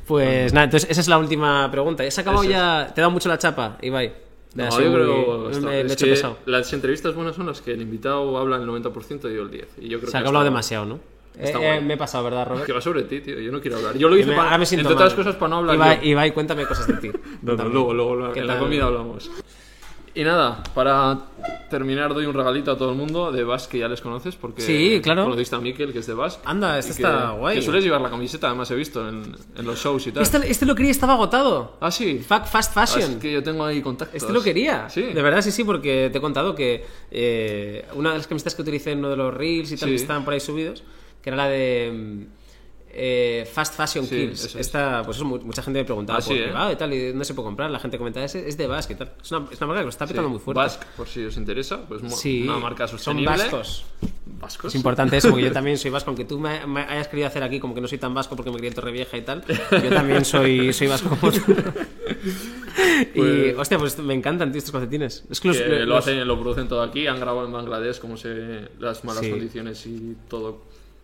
[0.07, 2.09] Pues nada, entonces esa es la última pregunta.
[2.11, 2.91] ¿Se ha acabado Eso ya?
[2.95, 4.13] ¿Te da mucho la chapa, Ibai?
[4.55, 6.39] No, Ha yo creo me- me he que pesado.
[6.47, 9.67] las entrevistas buenas son las que el invitado habla el 90% y yo el 10.
[9.81, 11.01] Y yo creo Se ha que hablado está- demasiado, ¿no?
[11.39, 12.67] Eh, eh, me he pasado, ¿verdad, Robert?
[12.67, 13.41] Que va sobre ti, tío.
[13.41, 13.97] Yo no quiero hablar.
[13.97, 15.17] Yo lo hice Me- para, entre otras mal.
[15.17, 16.07] cosas para no hablar Ibai.
[16.07, 17.11] Ibai, cuéntame cosas de ti.
[17.43, 19.31] No, no, luego, luego, luego, ¿Qué en la comida hablamos.
[20.15, 21.19] Y nada, para
[21.71, 24.61] terminar doy un regalito a todo el mundo de Basque que ya les conoces porque
[24.61, 25.25] Sí, claro.
[25.25, 26.43] conociste a Miquel que es de Basque.
[26.45, 27.57] Anda, este que- está guay.
[27.57, 30.23] Que sueles llevar la camiseta, además he visto en, en los shows y tal.
[30.23, 31.79] Este, este lo quería, estaba agotado.
[31.81, 32.19] Ah, sí.
[32.19, 33.13] Fa- Fast fashion.
[33.13, 34.15] es que yo tengo ahí contactos.
[34.23, 34.91] Este lo quería.
[34.91, 35.01] Sí.
[35.01, 38.61] De verdad, sí, sí, porque te he contado que eh, una de las camisetas que
[38.61, 39.95] utilicé en uno de los reels y tal Sí.
[39.97, 40.85] que estaban por ahí subidos,
[41.23, 42.27] que era la de.
[42.95, 44.45] Eh, Fast Fashion Sí, Kills.
[44.45, 44.55] es.
[44.57, 46.73] Esta, pues eso, mucha gente me preguntaba Ah, por sí, qué ¿eh?
[46.73, 47.71] y tal, y dónde se puede comprar.
[47.71, 49.13] La gente comentaba, es, es de Basque y tal.
[49.23, 50.59] Es una, es una marca que lo está petando muy fuerte.
[50.63, 53.31] Basque, por si os interesa, pues una marca son sostenible.
[53.31, 53.85] vascos.
[54.41, 54.73] Vascos.
[54.73, 57.43] Es importante eso, porque yo también soy vasco, aunque tú me, me hayas querido hacer
[57.43, 59.89] aquí como que no soy tan vasco porque me crié en Torrevieja y tal, yo
[59.91, 61.41] también soy, soy vasco como tú.
[63.15, 65.25] y, Pues- hostia, pues me encantan, tío, estos calcetines.
[65.31, 68.69] Es que los, lo hacen, lo producen todo aquí, han grabado en Bangladesh cómo se
[68.79, 70.63] las malas condiciones y todo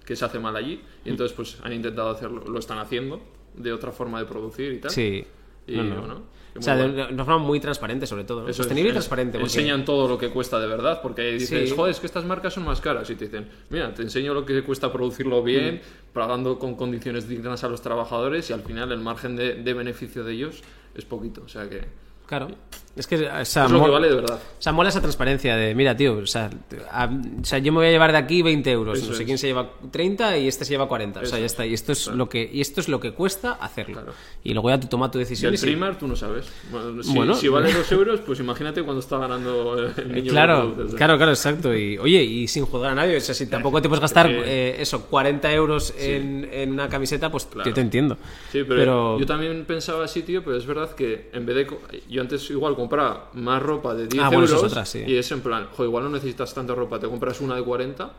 [0.09, 3.21] que se hace mal allí y entonces pues han intentado hacerlo, lo están haciendo
[3.55, 4.91] de otra forma de producir y tal.
[4.91, 5.23] Sí.
[5.67, 6.01] Y No, no.
[6.01, 6.23] bueno,
[6.59, 8.47] O sea, muy de, una forma muy transparente, sobre todo.
[8.47, 8.53] ¿no?
[8.55, 9.39] Sostenible es, y transparente.
[9.39, 11.77] porque- Enseñan todo lo que cuesta de verdad, porque dices, Sí.
[11.77, 13.11] joder, es que estas marcas son más caras.
[13.11, 16.13] Y te dicen, mira, te enseño lo que cuesta producirlo bien, Mm.
[16.15, 20.25] pagando con condiciones dignas a los trabajadores y al final el margen de, de beneficio
[20.25, 20.63] de ellos
[20.95, 21.43] es poquito.
[21.45, 21.83] O sea que
[22.29, 22.49] Claro.
[22.97, 24.41] Es que o sea, es lo que vale de verdad.
[24.59, 26.51] O sea, mola esa transparencia de, mira, tío, o sea,
[26.91, 27.05] a-
[27.41, 29.27] o sea, yo me voy a llevar de aquí 20 euros, Eso no sé es.
[29.27, 31.21] quién se lleva 30 y este se lleva 40.
[31.21, 31.53] o sea, ya es.
[31.53, 31.65] está.
[31.65, 32.19] Y esto es Claro.
[32.19, 33.95] lo que y esto es lo que cuesta hacerlo.
[33.99, 34.15] Claro.
[34.43, 35.51] Y luego ya tú tomas tu decisión.
[35.51, 36.47] el y si- primer tú no sabes.
[36.73, 37.35] Bueno, si, Bueno.
[37.37, 40.25] si vale dos euros, pues imagínate cuando está ganando el niño.
[40.25, 41.73] que Claro, claro, claro, exacto.
[41.77, 44.43] Y oye, y sin juzgar a nadie, o sea, si tampoco te puedes gastar Eh,
[44.45, 47.71] eh, eso, 40 euros en, en una camiseta, pues Claro.
[47.71, 48.17] yo te entiendo.
[48.51, 51.67] Sí, pero, yo también pensaba así, tío, pero es verdad que en vez de...
[51.67, 51.81] co-
[52.19, 55.05] Yo antes igual compraba más ropa de 10 Ah, bueno, euros es otra, sí.
[55.07, 58.11] y es en plan, jo, igual no necesitas tanta ropa, te compras una de 40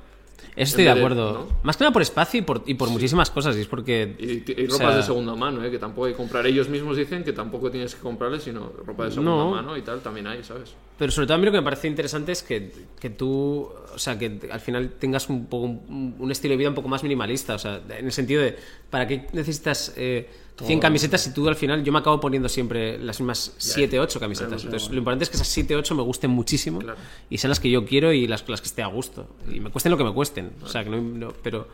[0.64, 1.34] Estoy en de acuerdo.
[1.34, 1.48] ¿no?
[1.64, 3.56] Más que nada por espacio y por, y por muchísimas cosas.
[3.57, 4.15] Y es porque.
[4.19, 5.72] y, y ropas sea, de segunda mano, ¿eh?
[5.72, 6.45] que tampoco hay que comprar.
[6.48, 9.52] Ellos mismos dicen que tampoco tienes que comprarles, sino ropa de segunda No.
[9.52, 10.73] mano y tal, también hay, ¿sabes?
[10.98, 13.98] Pero sobre todo a mí lo que me parece interesante es que, que tú, o
[13.98, 17.03] sea, que al final tengas un, poco, un, un estilo de vida un poco más
[17.03, 17.56] minimalista.
[17.56, 18.57] O sea, en el sentido de,
[18.90, 20.27] ¿para qué necesitas eh,
[20.61, 24.19] 100 camisetas si tú al final, yo me acabo poniendo siempre las mismas 7, 8
[24.19, 24.65] camisetas?
[24.65, 26.98] Entonces, lo importante es que esas 7, 8 me gusten muchísimo Claro.
[27.30, 29.26] y sean las que yo quiero y las, las que esté a gusto.
[29.49, 30.49] Y me cuesten lo que me cuesten.
[30.64, 31.68] O sea, que no, no- pero,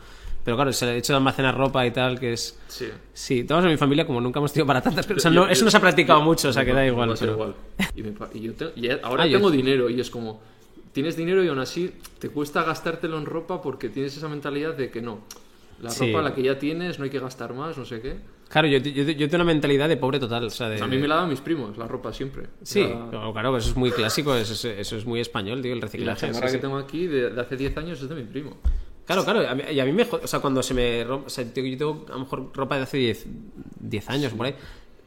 [0.44, 2.58] pero claro, el hecho de almacenar ropa y tal, que es...
[2.68, 2.88] Sí.
[3.14, 5.48] Sí, todos en mi familia, como nunca hemos tenido para tantas, pero o sea, no-
[5.48, 7.14] eso no se ha practicado mucho, o sea, que da igual.
[7.20, 7.56] pero- igual.
[7.96, 10.42] Y, pa- y yo te- y ahora Ah, yo- tengo dinero y es como,
[10.94, 14.90] tienes dinero y aún así te cuesta gastártelo en ropa porque tienes esa mentalidad de
[14.92, 15.20] que no.
[15.82, 16.08] La Sí.
[16.12, 18.16] ropa la que ya tienes, no hay que gastar más, no sé qué.
[18.56, 20.46] Claro, yo, yo, yo tengo una mentalidad de pobre total.
[20.46, 22.44] O sea, de, A mí me la dan mis primos, la ropa siempre.
[22.64, 25.74] Sí, La- claro, claro, eso es muy clásico, eso es, eso es muy español, tío,
[25.74, 26.22] el Y la reciclaje.
[26.22, 26.62] chamarra sí, que sí.
[26.62, 28.56] tengo aquí de, de hace 10 años es de mi primo.
[29.06, 31.30] Claro, claro, a mí- y a mí me o sea, cuando se me rompe, o
[31.30, 33.26] sea, yo tengo a lo mejor ropa de hace 10,
[33.82, 34.56] 10 años por ahí,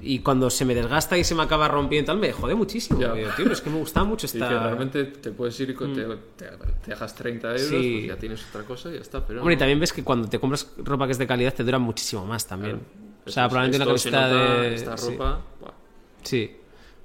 [0.00, 2.98] y cuando se me desgasta y se me acaba rompiendo y tal, me jode muchísimo.
[3.00, 4.46] Digo, tío, es que me gusta mucho Y esta...
[4.46, 6.50] que realmente te puedes ir y con- te, te-
[6.84, 7.68] te dejas 30 euros, Mm.
[7.70, 7.92] Sí.
[7.94, 9.26] pues ya tienes otra cosa y ya está.
[9.26, 9.60] Pero Hombre, y no.
[9.60, 12.46] también ves que cuando te compras ropa que es de calidad te dura muchísimo más
[12.46, 12.80] también.
[13.28, 14.74] O sea, Esto- probablemente una camiseta nota, de...
[14.74, 15.10] Esta sí.
[15.12, 15.40] ropa...
[16.22, 16.56] Sí,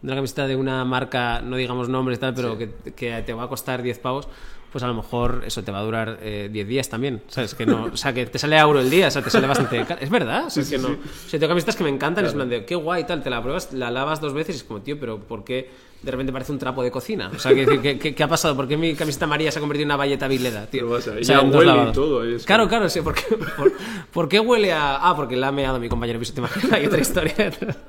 [0.01, 3.43] una camiseta de una marca, no digamos nombres y tal, pero que, que te va
[3.43, 4.27] a costar 10 pavos,
[4.71, 7.21] pues a lo mejor eso te va a durar eh, 10 días también.
[7.27, 7.53] ¿Sabes?
[7.55, 9.45] Que no, o sea, que te sale a euro el día, o sea, te sale
[9.47, 10.01] bastante caro.
[10.01, 10.89] Es verdad, o sea, que no.
[10.89, 13.21] O sea, tengo camisetas que me encantan y es plan de, qué guay y tal,
[13.21, 15.69] te la pruebas, la lavas dos veces y es como, tío, pero ¿por qué
[16.03, 17.31] de repente parece un trapo de cocina?
[17.33, 18.55] O sea, ¿qué, qué, qué- qué ha pasado?
[18.55, 20.89] ¿Por qué mi camiseta amarilla se ha convertido en una valleta vileda, tío?
[20.89, 23.01] O sea, huele y todo, es Claro, claro, sí.
[23.01, 23.23] ¿por qué,
[23.57, 23.71] por,
[24.11, 24.97] por qué huele a...?
[25.09, 27.77] Ah, porque la ha meado mi compañero piso, te imaginas, hay otra historia detrás.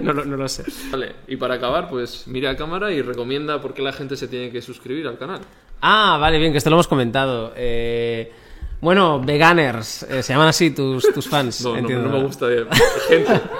[0.00, 0.64] No, lo- no lo sé.
[0.90, 4.26] Vale, y para acabar, pues mira a cámara y recomienda por qué la gente se
[4.26, 5.40] tiene que suscribir al canal.
[5.82, 7.52] Ah, vale, bien, que esto lo hemos comentado.
[7.54, 8.32] Eh,
[8.80, 11.60] bueno, veganers, eh, se llaman así tus, tus fans.
[11.64, 12.08] No, no, entiendo.
[12.08, 12.66] no me gusta de
[13.08, 13.40] gente.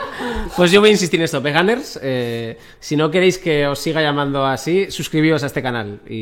[0.57, 2.01] Pues yo voy a insistir en esto, veganers.
[2.03, 6.15] eh, si no queréis que os siga llamando así, suscribíos a este canal y,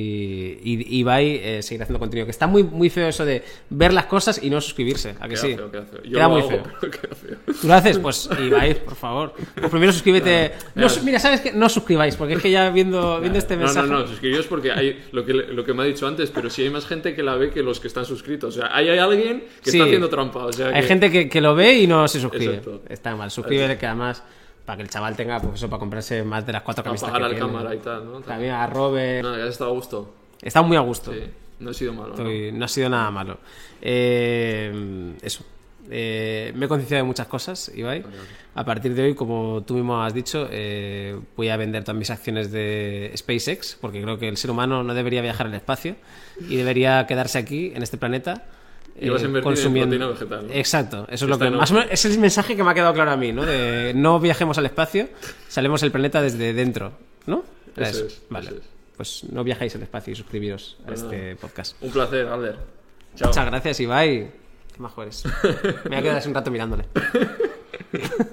[0.63, 2.27] y, y vais eh, seguir haciendo contenido.
[2.27, 5.15] Que está muy, muy feo eso de ver las cosas y no suscribirse.
[5.21, 5.55] ¿A que Queda sí?
[5.55, 6.03] feo, queda feo.
[6.03, 6.63] Yo Queda lo muy hago, feo.
[6.81, 7.37] pero queda feo.
[7.61, 7.99] ¿Tú lo haces?
[7.99, 9.35] Pues Ibai, por favor.
[9.55, 10.53] Pues primero suscríbete.
[10.75, 11.53] No, mira, ¿sabes qué?
[11.53, 13.87] No suscribáis, porque es que ya viendo, viendo este No, mensaje.
[13.89, 16.63] no, no, suscribíos porque hay lo que, lo que me ha dicho antes, pero sí
[16.63, 18.57] hay más gente que la ve que los que están suscritos.
[18.57, 19.77] O sea, ahí hay alguien que Sí.
[19.79, 20.45] está haciendo trampa.
[20.47, 22.55] O sea, Hay gente que, que lo ve y no se suscribe.
[22.57, 22.83] Exacto.
[22.89, 23.31] Está mal.
[23.31, 24.23] Suscríbete que además
[24.65, 27.13] para que el chaval tenga pues eso para comprarse más de las cuatro para camisetas
[27.13, 27.53] pagar que al tiene.
[27.59, 28.21] cámara y tal, ¿no?
[28.21, 29.23] También a Robert.
[29.23, 30.15] No, ya has estado a gusto.
[30.43, 31.13] Está muy a gusto.
[31.13, 31.21] Sí,
[31.61, 32.15] no he sido malo.
[32.15, 32.65] Estoy- ¿no?
[32.65, 33.39] ha sido nada malo.
[33.81, 35.45] Eh, eso.
[35.89, 38.03] Eh, me he concienciado de muchas cosas, Ibai.
[38.57, 42.11] A partir de hoy, como tú mismo has dicho, eh, voy a vender todas mis
[42.11, 45.95] acciones de SpaceX, porque creo que el ser humano no debería viajar al espacio
[46.49, 48.47] y debería quedarse aquí, en este planeta.
[49.01, 50.53] Y vas a eh, invertir en proteína vegetal, ¿no?
[50.55, 52.95] Exacto, eso es lo que más o menos, es el mensaje que me ha quedado
[52.95, 53.45] claro a mí, ¿no?
[53.45, 55.09] De no viajemos al espacio,
[55.49, 56.93] salemos el planeta desde dentro,
[57.27, 57.45] ¿no?
[57.77, 58.07] Era Eso eso.
[58.07, 58.47] es, vale.
[58.49, 58.63] eso es.
[58.97, 61.77] Pues no viajáis al espacio y suscribiros a Bueno, este podcast.
[61.83, 62.57] Un placer, Alder.
[63.15, 63.29] Chao.
[63.29, 64.31] Muchas gracias, Ibai.
[64.75, 65.25] Qué majo eres.
[65.85, 66.85] Me voy a quedar así un rato mirándole.